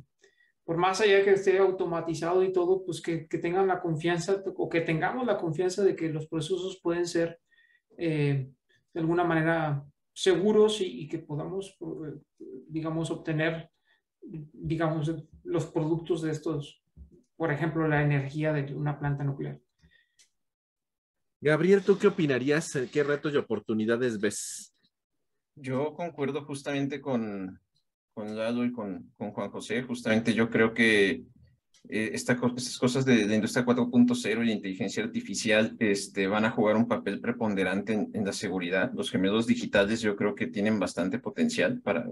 por 0.64 0.76
más 0.76 1.00
allá 1.00 1.24
que 1.24 1.32
esté 1.32 1.58
automatizado 1.58 2.42
y 2.42 2.52
todo, 2.52 2.84
pues 2.84 3.00
que, 3.00 3.26
que, 3.26 3.38
tengan 3.38 3.66
la 3.66 3.80
confianza 3.80 4.42
o 4.56 4.68
que 4.68 4.82
tengamos 4.82 5.26
la 5.26 5.38
confianza 5.38 5.82
de 5.82 5.96
que 5.96 6.10
los 6.10 6.26
procesos 6.26 6.80
pueden 6.82 7.06
ser 7.06 7.40
eh, 7.98 8.50
de 8.92 9.00
alguna 9.00 9.24
manera 9.24 9.84
seguros 10.12 10.80
y, 10.80 11.02
y, 11.02 11.08
que 11.08 11.18
podamos, 11.18 11.76
digamos, 12.68 13.10
obtener, 13.10 13.70
digamos, 14.22 15.12
los 15.42 15.66
productos 15.66 16.22
de 16.22 16.30
estos, 16.30 16.83
por 17.44 17.52
ejemplo, 17.52 17.86
la 17.86 18.02
energía 18.02 18.54
de 18.54 18.74
una 18.74 18.98
planta 18.98 19.22
nuclear. 19.22 19.60
Gabriel, 21.42 21.82
¿tú 21.82 21.98
qué 21.98 22.06
opinarías? 22.06 22.72
¿Qué 22.90 23.02
retos 23.02 23.34
y 23.34 23.36
oportunidades 23.36 24.18
ves? 24.18 24.72
Yo 25.54 25.92
concuerdo 25.92 26.42
justamente 26.46 27.02
con, 27.02 27.60
con 28.14 28.34
Lalo 28.34 28.64
y 28.64 28.72
con, 28.72 29.12
con 29.18 29.32
Juan 29.32 29.50
José. 29.50 29.82
Justamente 29.82 30.32
yo 30.32 30.48
creo 30.48 30.72
que 30.72 31.10
eh, 31.90 32.10
esta, 32.14 32.32
estas 32.56 32.78
cosas 32.78 33.04
de, 33.04 33.26
de 33.26 33.34
industria 33.34 33.66
4.0 33.66 34.46
y 34.46 34.50
inteligencia 34.50 35.04
artificial 35.04 35.76
este, 35.78 36.26
van 36.26 36.46
a 36.46 36.50
jugar 36.50 36.76
un 36.76 36.88
papel 36.88 37.20
preponderante 37.20 37.92
en, 37.92 38.10
en, 38.14 38.24
la 38.24 38.32
seguridad. 38.32 38.90
Los 38.94 39.10
gemelos 39.10 39.46
digitales 39.46 40.00
yo 40.00 40.16
creo 40.16 40.34
que 40.34 40.46
tienen 40.46 40.78
bastante 40.78 41.18
potencial 41.18 41.82
para 41.82 42.10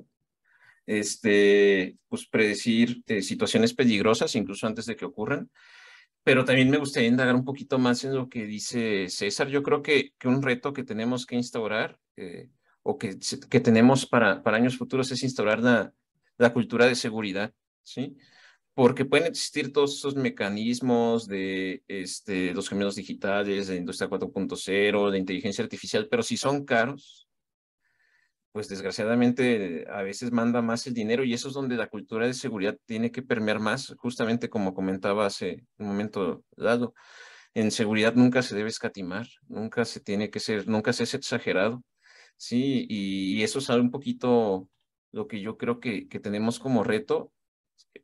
este, 0.86 1.96
pues, 2.08 2.26
predecir 2.26 3.02
eh, 3.06 3.22
situaciones 3.22 3.74
peligrosas 3.74 4.34
incluso 4.34 4.66
antes 4.66 4.86
de 4.86 4.96
que 4.96 5.04
ocurran 5.04 5.50
pero 6.24 6.44
también 6.44 6.70
me 6.70 6.78
gustaría 6.78 7.08
indagar 7.08 7.34
un 7.34 7.44
poquito 7.44 7.78
más 7.78 8.04
en 8.04 8.14
lo 8.14 8.28
que 8.28 8.46
dice 8.46 9.08
César. 9.08 9.48
Yo 9.48 9.62
creo 9.62 9.82
que, 9.82 10.12
que 10.18 10.28
un 10.28 10.42
reto 10.42 10.72
que 10.72 10.84
tenemos 10.84 11.26
que 11.26 11.36
instaurar 11.36 11.98
eh, 12.16 12.48
o 12.82 12.96
que, 12.96 13.18
que 13.50 13.60
tenemos 13.60 14.06
para, 14.06 14.42
para, 14.42 14.56
años 14.56 14.76
futuros 14.76 15.10
es 15.10 15.22
instaurar 15.22 15.60
la, 15.60 15.92
la, 16.38 16.52
cultura 16.52 16.86
de 16.86 16.94
seguridad, 16.94 17.52
¿sí? 17.82 18.16
Porque 18.74 19.04
pueden 19.04 19.26
existir 19.26 19.72
todos 19.72 19.96
esos 19.96 20.14
mecanismos 20.16 21.26
de 21.26 21.82
este, 21.88 22.54
los 22.54 22.68
gemelos 22.68 22.96
digitales, 22.96 23.66
de 23.66 23.76
industria 23.76 24.08
4.0, 24.08 25.10
de 25.10 25.18
inteligencia 25.18 25.64
artificial, 25.64 26.08
pero 26.08 26.22
si 26.22 26.36
son 26.36 26.64
caros, 26.64 27.21
pues 28.52 28.68
desgraciadamente 28.68 29.86
a 29.90 30.02
veces 30.02 30.30
manda 30.30 30.62
más 30.62 30.86
el 30.86 30.94
dinero 30.94 31.24
y 31.24 31.34
eso 31.34 31.48
es 31.48 31.54
donde 31.54 31.76
la 31.76 31.88
cultura 31.88 32.26
de 32.26 32.34
seguridad 32.34 32.76
tiene 32.86 33.10
que 33.10 33.22
permear 33.22 33.60
más, 33.60 33.94
justamente 33.98 34.50
como 34.50 34.74
comentaba 34.74 35.26
hace 35.26 35.66
un 35.78 35.86
momento 35.88 36.44
dado. 36.56 36.94
En 37.54 37.70
seguridad 37.70 38.14
nunca 38.14 38.42
se 38.42 38.54
debe 38.56 38.68
escatimar, 38.70 39.26
nunca 39.48 39.84
se 39.84 40.00
tiene 40.00 40.30
que 40.30 40.40
ser, 40.40 40.68
nunca 40.68 40.92
se 40.92 41.04
es 41.04 41.14
exagerado, 41.14 41.82
¿sí? 42.36 42.86
Y, 42.88 43.38
y, 43.38 43.42
eso 43.42 43.58
es 43.58 43.68
un 43.70 43.90
poquito 43.90 44.68
lo 45.12 45.28
que 45.28 45.40
yo 45.40 45.58
creo 45.58 45.80
que, 45.80 46.08
que 46.08 46.20
tenemos 46.20 46.58
como 46.58 46.84
reto. 46.84 47.32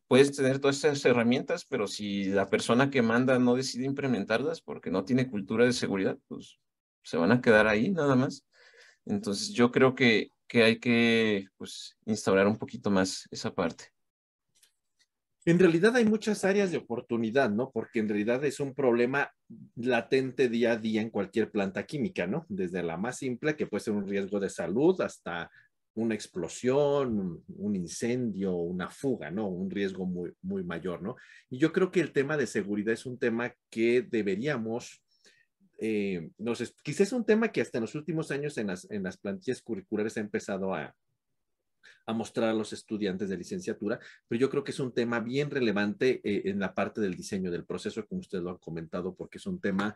Puedes 0.08 0.34
tener 0.36 0.60
todas 0.60 0.78
esas 0.78 1.04
herramientas, 1.04 1.66
pero 1.66 1.86
si 1.86 2.24
la 2.24 2.48
persona 2.50 2.90
que 2.90 3.02
manda 3.02 3.38
no 3.38 3.54
decide 3.54 3.86
implementarlas 3.86 4.60
porque 4.62 4.90
no 4.90 5.04
tiene 5.04 5.30
cultura 5.30 5.64
de 5.64 5.72
seguridad, 5.72 6.18
pues 6.28 6.58
se 7.02 7.16
van 7.16 7.32
a 7.32 7.40
quedar 7.40 7.66
ahí 7.68 7.90
nada 7.90 8.16
más. 8.16 8.44
Entonces 9.06 9.50
yo 9.50 9.72
creo 9.72 9.94
que, 9.94 10.32
que 10.48 10.62
hay 10.62 10.78
que 10.78 11.46
pues, 11.56 11.96
instaurar 12.06 12.46
un 12.46 12.58
poquito 12.58 12.90
más 12.90 13.28
esa 13.30 13.54
parte. 13.54 13.84
En 15.44 15.58
realidad 15.58 15.96
hay 15.96 16.04
muchas 16.04 16.44
áreas 16.44 16.70
de 16.70 16.78
oportunidad, 16.78 17.48
¿no? 17.50 17.70
Porque 17.70 18.00
en 18.00 18.08
realidad 18.08 18.44
es 18.44 18.60
un 18.60 18.74
problema 18.74 19.30
latente 19.76 20.48
día 20.48 20.72
a 20.72 20.76
día 20.76 21.00
en 21.00 21.10
cualquier 21.10 21.50
planta 21.50 21.86
química, 21.86 22.26
¿no? 22.26 22.44
Desde 22.48 22.82
la 22.82 22.96
más 22.96 23.18
simple, 23.18 23.56
que 23.56 23.66
puede 23.66 23.84
ser 23.84 23.94
un 23.94 24.06
riesgo 24.06 24.40
de 24.40 24.50
salud, 24.50 25.00
hasta 25.00 25.50
una 25.94 26.14
explosión, 26.14 27.42
un 27.48 27.76
incendio, 27.76 28.54
una 28.56 28.90
fuga, 28.90 29.30
¿no? 29.30 29.48
Un 29.48 29.70
riesgo 29.70 30.04
muy, 30.04 30.32
muy 30.42 30.64
mayor, 30.64 31.02
¿no? 31.02 31.16
Y 31.48 31.58
yo 31.58 31.72
creo 31.72 31.90
que 31.90 32.00
el 32.00 32.12
tema 32.12 32.36
de 32.36 32.46
seguridad 32.46 32.92
es 32.92 33.06
un 33.06 33.18
tema 33.18 33.54
que 33.70 34.02
deberíamos 34.02 35.02
eh, 35.78 36.30
no 36.38 36.54
sé, 36.54 36.68
quizás 36.82 37.08
es 37.08 37.12
un 37.12 37.24
tema 37.24 37.52
que 37.52 37.60
hasta 37.60 37.78
en 37.78 37.82
los 37.82 37.94
últimos 37.94 38.30
años 38.30 38.58
en 38.58 38.66
las, 38.66 38.90
en 38.90 39.02
las 39.02 39.16
plantillas 39.16 39.62
curriculares 39.62 40.16
ha 40.16 40.20
empezado 40.20 40.74
a, 40.74 40.94
a 42.06 42.12
mostrar 42.12 42.48
a 42.48 42.54
los 42.54 42.72
estudiantes 42.72 43.28
de 43.28 43.36
licenciatura, 43.36 44.00
pero 44.26 44.40
yo 44.40 44.50
creo 44.50 44.64
que 44.64 44.72
es 44.72 44.80
un 44.80 44.92
tema 44.92 45.20
bien 45.20 45.50
relevante 45.50 46.20
eh, 46.24 46.42
en 46.46 46.58
la 46.58 46.74
parte 46.74 47.00
del 47.00 47.14
diseño 47.14 47.50
del 47.50 47.64
proceso, 47.64 48.06
como 48.06 48.20
ustedes 48.20 48.42
lo 48.42 48.50
han 48.50 48.58
comentado, 48.58 49.14
porque 49.14 49.38
es 49.38 49.46
un 49.46 49.60
tema 49.60 49.94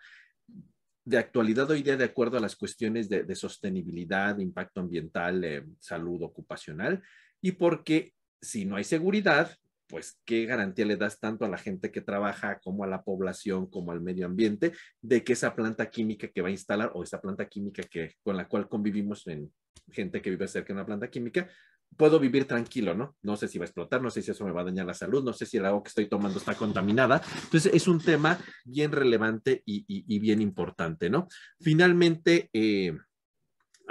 de 1.05 1.19
actualidad 1.19 1.69
hoy 1.71 1.83
día 1.83 1.97
de 1.97 2.05
acuerdo 2.05 2.37
a 2.37 2.41
las 2.41 2.55
cuestiones 2.55 3.09
de, 3.09 3.25
de 3.25 3.35
sostenibilidad, 3.35 4.39
impacto 4.39 4.81
ambiental, 4.81 5.43
eh, 5.43 5.65
salud 5.81 6.23
ocupacional, 6.23 7.03
y 7.41 7.53
porque 7.53 8.15
si 8.41 8.65
no 8.65 8.77
hay 8.77 8.85
seguridad, 8.85 9.57
pues 9.93 10.19
qué 10.25 10.47
garantía 10.47 10.87
le 10.87 10.97
das 10.97 11.21
tanto 11.21 11.45
a 11.45 11.51
la 11.51 11.59
gente 11.59 11.93
que 11.93 12.01
trabaja 12.01 12.59
como 12.61 12.83
a 12.83 12.87
la 12.87 13.03
población, 13.03 13.67
como 13.67 13.93
al 13.93 14.01
medio 14.01 14.25
ambiente, 14.25 14.73
de 15.03 15.23
que 15.23 15.35
esa 15.35 15.55
planta 15.55 15.91
química 15.91 16.29
que 16.29 16.41
va 16.41 16.49
a 16.49 16.51
instalar 16.51 16.93
o 16.95 17.03
esa 17.03 17.21
planta 17.21 17.47
química 17.47 17.83
que, 17.83 18.15
con 18.23 18.39
la 18.39 18.49
cual 18.49 18.71
convivimos 18.71 19.27
en 19.27 19.53
gente 19.91 20.23
que 20.23 20.31
vive 20.31 20.49
cerca 20.49 20.69
de 20.69 20.79
una 20.79 20.87
planta 20.87 21.11
química, 21.11 21.47
puedo 21.95 22.19
vivir 22.19 22.47
tranquilo, 22.47 22.95
¿no? 22.95 23.17
No 23.21 23.37
sé 23.37 23.49
si 23.49 23.59
va 23.59 23.65
a 23.65 23.67
explotar, 23.67 24.01
no 24.01 24.09
sé 24.09 24.23
si 24.23 24.31
eso 24.31 24.47
me 24.47 24.53
va 24.53 24.63
a 24.63 24.65
dañar 24.65 24.87
la 24.87 24.95
salud, 24.95 25.23
no 25.23 25.35
sé 25.35 25.45
si 25.45 25.59
el 25.59 25.67
agua 25.67 25.83
que 25.83 25.89
estoy 25.89 26.07
tomando 26.07 26.39
está 26.39 26.55
contaminada. 26.55 27.21
Entonces, 27.45 27.75
es 27.75 27.87
un 27.87 28.01
tema 28.01 28.39
bien 28.65 28.93
relevante 28.93 29.63
y, 29.67 29.85
y, 29.87 30.07
y 30.09 30.19
bien 30.21 30.41
importante, 30.41 31.11
¿no? 31.11 31.29
Finalmente, 31.61 32.49
eh, 32.55 32.97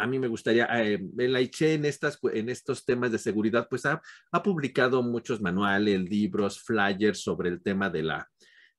a 0.01 0.07
mí 0.07 0.19
me 0.19 0.27
gustaría, 0.27 0.65
eh, 0.81 0.99
en 1.17 1.33
la 1.33 1.41
ICHE 1.41 1.75
en, 1.75 1.85
estas, 1.85 2.19
en 2.33 2.49
estos 2.49 2.85
temas 2.85 3.11
de 3.11 3.19
seguridad, 3.19 3.67
pues 3.69 3.85
ha, 3.85 4.01
ha, 4.31 4.43
publicado 4.43 5.03
muchos 5.03 5.41
manuales, 5.41 6.01
libros, 6.01 6.59
flyers 6.61 7.21
sobre 7.21 7.49
el 7.49 7.61
tema 7.61 7.89
de 7.89 8.03
la, 8.03 8.27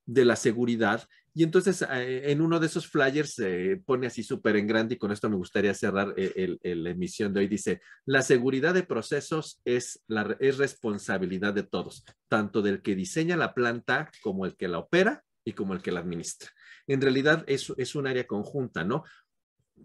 de 0.04 0.24
la 0.24 0.36
seguridad. 0.36 1.06
Y 1.34 1.44
entonces 1.44 1.82
eh, 1.82 2.30
en 2.30 2.42
uno 2.42 2.60
de 2.60 2.66
esos 2.66 2.86
flyers 2.86 3.40
pone 3.86 4.06
así 4.06 4.22
súper 4.22 4.56
en 4.56 4.66
grande 4.66 4.96
y 4.96 4.98
con 4.98 5.12
esto 5.12 5.30
me 5.30 5.36
gustaría 5.36 5.72
cerrar 5.72 6.12
eh, 6.16 6.58
la 6.62 6.90
emisión 6.90 7.32
de 7.32 7.40
hoy. 7.40 7.48
Dice, 7.48 7.80
la 8.04 8.22
seguridad 8.22 8.74
de 8.74 8.82
procesos 8.82 9.60
es, 9.64 10.02
la, 10.08 10.36
es 10.40 10.58
responsabilidad 10.58 11.54
de 11.54 11.62
todos, 11.62 12.04
tanto 12.28 12.60
del 12.60 12.82
que 12.82 12.94
diseña 12.94 13.36
la 13.36 13.54
planta 13.54 14.10
como 14.22 14.44
el 14.44 14.56
que 14.56 14.68
la 14.68 14.78
opera 14.78 15.24
y 15.44 15.52
como 15.52 15.72
el 15.74 15.82
que 15.82 15.92
la 15.92 16.00
administra. 16.00 16.50
En 16.86 17.00
realidad 17.00 17.44
es, 17.46 17.72
es 17.76 17.94
un 17.94 18.06
área 18.06 18.26
conjunta, 18.26 18.84
¿no? 18.84 19.04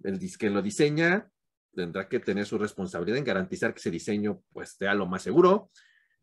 El 0.03 0.19
que 0.37 0.49
lo 0.49 0.61
diseña 0.61 1.29
tendrá 1.73 2.09
que 2.09 2.19
tener 2.19 2.45
su 2.45 2.57
responsabilidad 2.57 3.17
en 3.17 3.23
garantizar 3.23 3.73
que 3.73 3.79
ese 3.79 3.91
diseño 3.91 4.41
pues 4.51 4.71
sea 4.71 4.93
lo 4.95 5.05
más 5.05 5.21
seguro, 5.21 5.69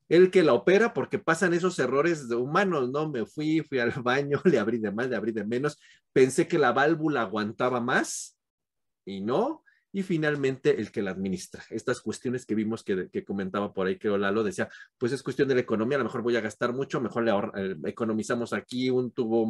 el 0.08 0.30
que 0.30 0.42
la 0.42 0.52
opera, 0.52 0.92
porque 0.92 1.18
pasan 1.18 1.54
esos 1.54 1.78
errores 1.78 2.30
humanos, 2.30 2.90
¿no? 2.90 3.08
Me 3.08 3.24
fui, 3.24 3.60
fui 3.62 3.78
al 3.78 3.92
baño, 4.02 4.40
le 4.44 4.58
abrí 4.58 4.78
de 4.78 4.90
más, 4.90 5.08
le 5.08 5.16
abrí 5.16 5.32
de 5.32 5.44
menos, 5.44 5.78
pensé 6.12 6.46
que 6.46 6.58
la 6.58 6.72
válvula 6.72 7.22
aguantaba 7.22 7.80
más 7.80 8.36
y 9.06 9.20
no, 9.20 9.62
y 9.92 10.02
finalmente 10.02 10.80
el 10.80 10.90
que 10.90 11.02
la 11.02 11.12
administra. 11.12 11.62
Estas 11.70 12.00
cuestiones 12.00 12.44
que 12.44 12.56
vimos 12.56 12.82
que, 12.82 13.24
comentaba 13.24 13.72
por 13.72 13.86
ahí, 13.86 13.96
que 13.96 14.08
Lalo 14.08 14.42
decía, 14.42 14.68
pues 14.98 15.12
es 15.12 15.22
cuestión 15.22 15.46
de 15.48 15.54
la 15.54 15.60
economía, 15.60 15.96
a 15.96 15.98
lo 15.98 16.04
mejor 16.04 16.22
voy 16.22 16.36
a 16.36 16.40
gastar 16.40 16.72
mucho, 16.72 17.00
mejor 17.00 17.22
le 17.22 17.30
eh, 17.32 17.76
economizamos 17.84 18.52
aquí 18.52 18.90
un 18.90 19.12
tubo 19.12 19.48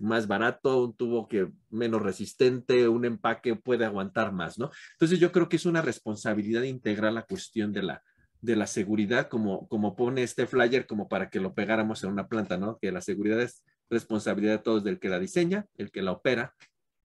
más 0.00 0.26
barato, 0.26 0.84
un 0.84 0.96
tubo 0.96 1.28
que 1.28 1.50
menos 1.70 2.02
resistente, 2.02 2.88
un 2.88 3.04
empaque 3.04 3.56
puede 3.56 3.84
aguantar 3.84 4.32
más, 4.32 4.58
¿no? 4.58 4.70
Entonces 4.92 5.18
yo 5.18 5.32
creo 5.32 5.48
que 5.48 5.56
es 5.56 5.66
una 5.66 5.82
responsabilidad 5.82 6.62
integral 6.62 7.14
la 7.14 7.26
cuestión 7.26 7.72
de 7.72 7.82
la, 7.82 8.02
de 8.40 8.56
la 8.56 8.66
seguridad, 8.66 9.28
como, 9.28 9.68
como 9.68 9.94
pone 9.94 10.22
este 10.22 10.46
flyer, 10.46 10.86
como 10.86 11.08
para 11.08 11.30
que 11.30 11.40
lo 11.40 11.54
pegáramos 11.54 12.02
en 12.04 12.10
una 12.10 12.28
planta, 12.28 12.56
¿no? 12.56 12.78
Que 12.78 12.90
la 12.90 13.00
seguridad 13.00 13.40
es 13.40 13.64
responsabilidad 13.90 14.52
de 14.52 14.62
todos, 14.62 14.84
del 14.84 14.98
que 14.98 15.08
la 15.08 15.18
diseña, 15.18 15.66
el 15.76 15.90
que 15.90 16.02
la 16.02 16.12
opera 16.12 16.54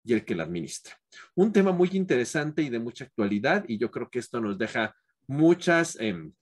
y 0.05 0.12
el 0.12 0.24
que 0.24 0.37
la 0.37 0.45
administra. 0.45 0.95
Un 1.35 1.53
tema 1.53 1.72
muy 1.72 1.91
interesante 1.93 2.62
y 2.62 2.68
de 2.68 2.79
mucha 2.79 3.05
actualidad, 3.05 3.64
y 3.66 3.79
yo 3.79 3.91
creo 3.91 4.09
que 4.11 4.20
esto 4.20 4.41
nos 4.41 4.59
deja 4.59 4.95
muchas 5.27 5.97
em, 5.99 6.33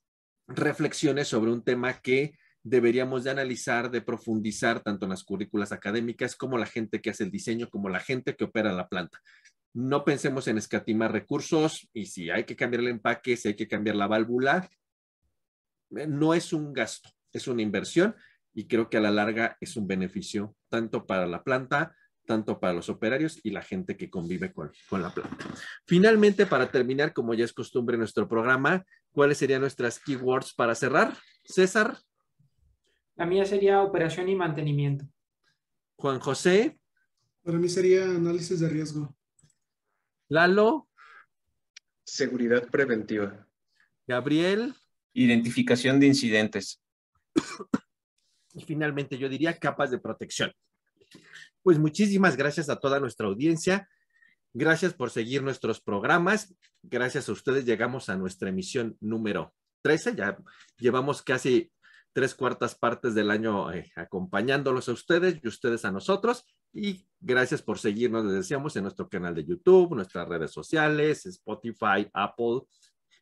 reflexiones 0.47 1.29
sobre 1.29 1.51
un 1.51 1.63
tema 1.63 1.95
que 2.01 2.37
deberíamos 2.65 3.23
de 3.23 3.31
analizar, 3.31 3.91
de 3.91 4.01
profundizar 4.01 4.81
tanto 4.81 5.07
en 5.07 5.11
las 5.11 5.23
currículas 5.23 5.71
académicas 5.71 6.35
como 6.35 6.59
la 6.59 6.67
gente 6.67 7.01
que 7.01 7.11
hace 7.11 7.23
el 7.23 7.31
diseño, 7.31 7.69
como 7.71 7.89
la 7.89 8.01
gente 8.01 8.35
que 8.35 8.45
opera 8.45 8.73
la 8.73 8.89
planta 8.89 9.21
no 9.75 10.05
pensemos 10.05 10.47
en 10.47 10.57
escatimar 10.57 11.13
recursos 11.13 11.89
y 11.93 12.07
si 12.07 12.31
hay 12.31 12.45
que 12.45 12.57
cambiar 12.57 12.83
el 12.83 12.89
empaque, 12.89 13.37
si 13.37 13.49
hay 13.49 13.55
que 13.55 13.69
cambiar 13.69 13.97
la 13.97 14.07
válvula, 14.07 14.71
eh, 15.97 16.07
no 16.07 16.33
es 16.33 16.53
un 16.53 16.73
gasto, 16.73 17.11
es 17.33 17.49
una 17.49 17.63
inversión 17.63 18.15
y 18.55 18.69
creo 18.69 18.89
que 18.89 18.99
a 18.99 19.01
la 19.01 19.11
larga 19.11 19.57
es 19.61 19.77
un 19.77 19.89
beneficio 19.89 20.55
tanto 20.69 21.07
para 21.07 21.27
la 21.27 21.43
planta, 21.43 21.97
tanto 22.25 22.61
para 22.61 22.73
los 22.73 22.89
operarios 22.89 23.41
y 23.43 23.51
la 23.51 23.63
gente 23.63 23.97
que 23.97 24.09
convive 24.09 24.53
con, 24.53 24.71
con 24.89 25.03
la 25.03 25.13
planta. 25.13 25.45
Finalmente, 25.87 26.47
para 26.47 26.71
terminar, 26.71 27.13
como 27.13 27.35
ya 27.35 27.45
es 27.45 27.53
costumbre 27.53 27.97
en 27.97 28.01
nuestro 28.01 28.29
programa, 28.29 28.85
¿cuáles 29.11 29.39
serían 29.39 29.61
nuestras 29.61 29.99
keywords 29.99 30.55
para 30.55 30.77
cerrar? 30.77 31.17
César. 31.45 31.99
La 33.17 33.27
mía 33.27 33.45
sería 33.45 33.83
operación 33.83 34.29
y 34.29 34.35
mantenimiento. 34.35 35.07
Juan 35.97 36.19
José. 36.19 36.79
Para 37.43 37.59
mí 37.59 37.69
sería 37.69 38.05
análisis 38.05 38.61
de 38.61 38.69
riesgo. 38.69 39.17
Lalo. 40.29 40.89
Seguridad 42.05 42.69
preventiva. 42.69 43.47
Gabriel. 44.07 44.75
Identificación 45.13 46.01
de 46.01 46.07
incidentes. 46.07 46.83
Y 48.55 48.65
finalmente 48.65 49.19
yo 49.19 49.29
diría 49.29 49.59
capas 49.59 49.91
de 49.91 49.99
protección. 49.99 50.53
Pues 51.63 51.79
muchísimas 51.79 52.37
gracias 52.37 52.69
a 52.69 52.77
toda 52.77 53.01
nuestra 53.01 53.27
audiencia. 53.27 53.89
Gracias 54.53 54.95
por 54.95 55.11
seguir 55.11 55.43
nuestros 55.43 55.81
programas. 55.81 56.55
Gracias 56.83 57.29
a 57.29 57.33
ustedes 57.33 57.65
llegamos 57.65 58.09
a 58.09 58.17
nuestra 58.17 58.49
emisión 58.49 58.97
número 59.01 59.55
13. 59.83 60.15
Ya 60.15 60.37
llevamos 60.79 61.23
casi 61.23 61.73
tres 62.15 62.35
cuartas 62.35 62.77
partes 62.77 63.15
del 63.15 63.31
año 63.31 63.73
eh, 63.73 63.93
acompañándolos 63.97 64.89
a 64.89 64.93
ustedes 64.93 65.41
y 65.43 65.49
ustedes 65.49 65.85
a 65.85 65.91
nosotros. 65.91 66.47
Y 66.73 67.07
gracias 67.21 67.61
por 67.61 67.79
seguirnos, 67.79 68.25
les 68.25 68.35
decíamos, 68.35 68.75
en 68.77 68.85
nuestro 68.85 69.09
canal 69.09 69.35
de 69.35 69.45
YouTube, 69.45 69.95
nuestras 69.95 70.27
redes 70.29 70.53
sociales, 70.53 71.27
Spotify, 71.27 72.09
Apple 72.15 72.63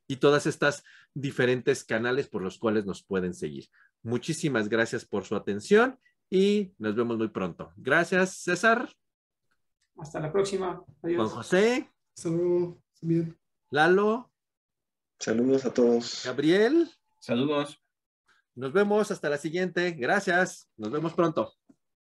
y 0.06 0.16
todas 0.16 0.46
estas 0.46 0.84
diferentes 1.14 1.84
canales 1.84 2.28
por 2.28 2.42
los 2.42 2.58
cuales 2.58 2.84
nos 2.84 3.02
pueden 3.02 3.34
seguir. 3.34 3.68
Muchísimas 4.02 4.68
gracias 4.68 5.04
por 5.06 5.24
su 5.24 5.36
atención 5.36 5.98
y 6.28 6.74
nos 6.78 6.94
vemos 6.94 7.16
muy 7.16 7.28
pronto. 7.28 7.72
Gracias, 7.76 8.36
César. 8.36 8.90
Hasta 9.96 10.20
la 10.20 10.30
próxima. 10.30 10.84
Adiós. 11.02 11.16
Juan 11.16 11.28
José. 11.28 11.90
Saludos. 12.14 12.76
Bien. 13.00 13.38
Lalo. 13.70 14.30
Saludos 15.18 15.64
a 15.64 15.72
todos. 15.72 16.22
Gabriel. 16.24 16.90
Saludos. 17.20 17.81
Nos 18.54 18.72
vemos 18.72 19.10
hasta 19.10 19.30
la 19.30 19.38
siguiente. 19.38 19.92
Gracias. 19.92 20.68
Nos 20.76 20.90
vemos 20.90 21.14
pronto. 21.14 21.52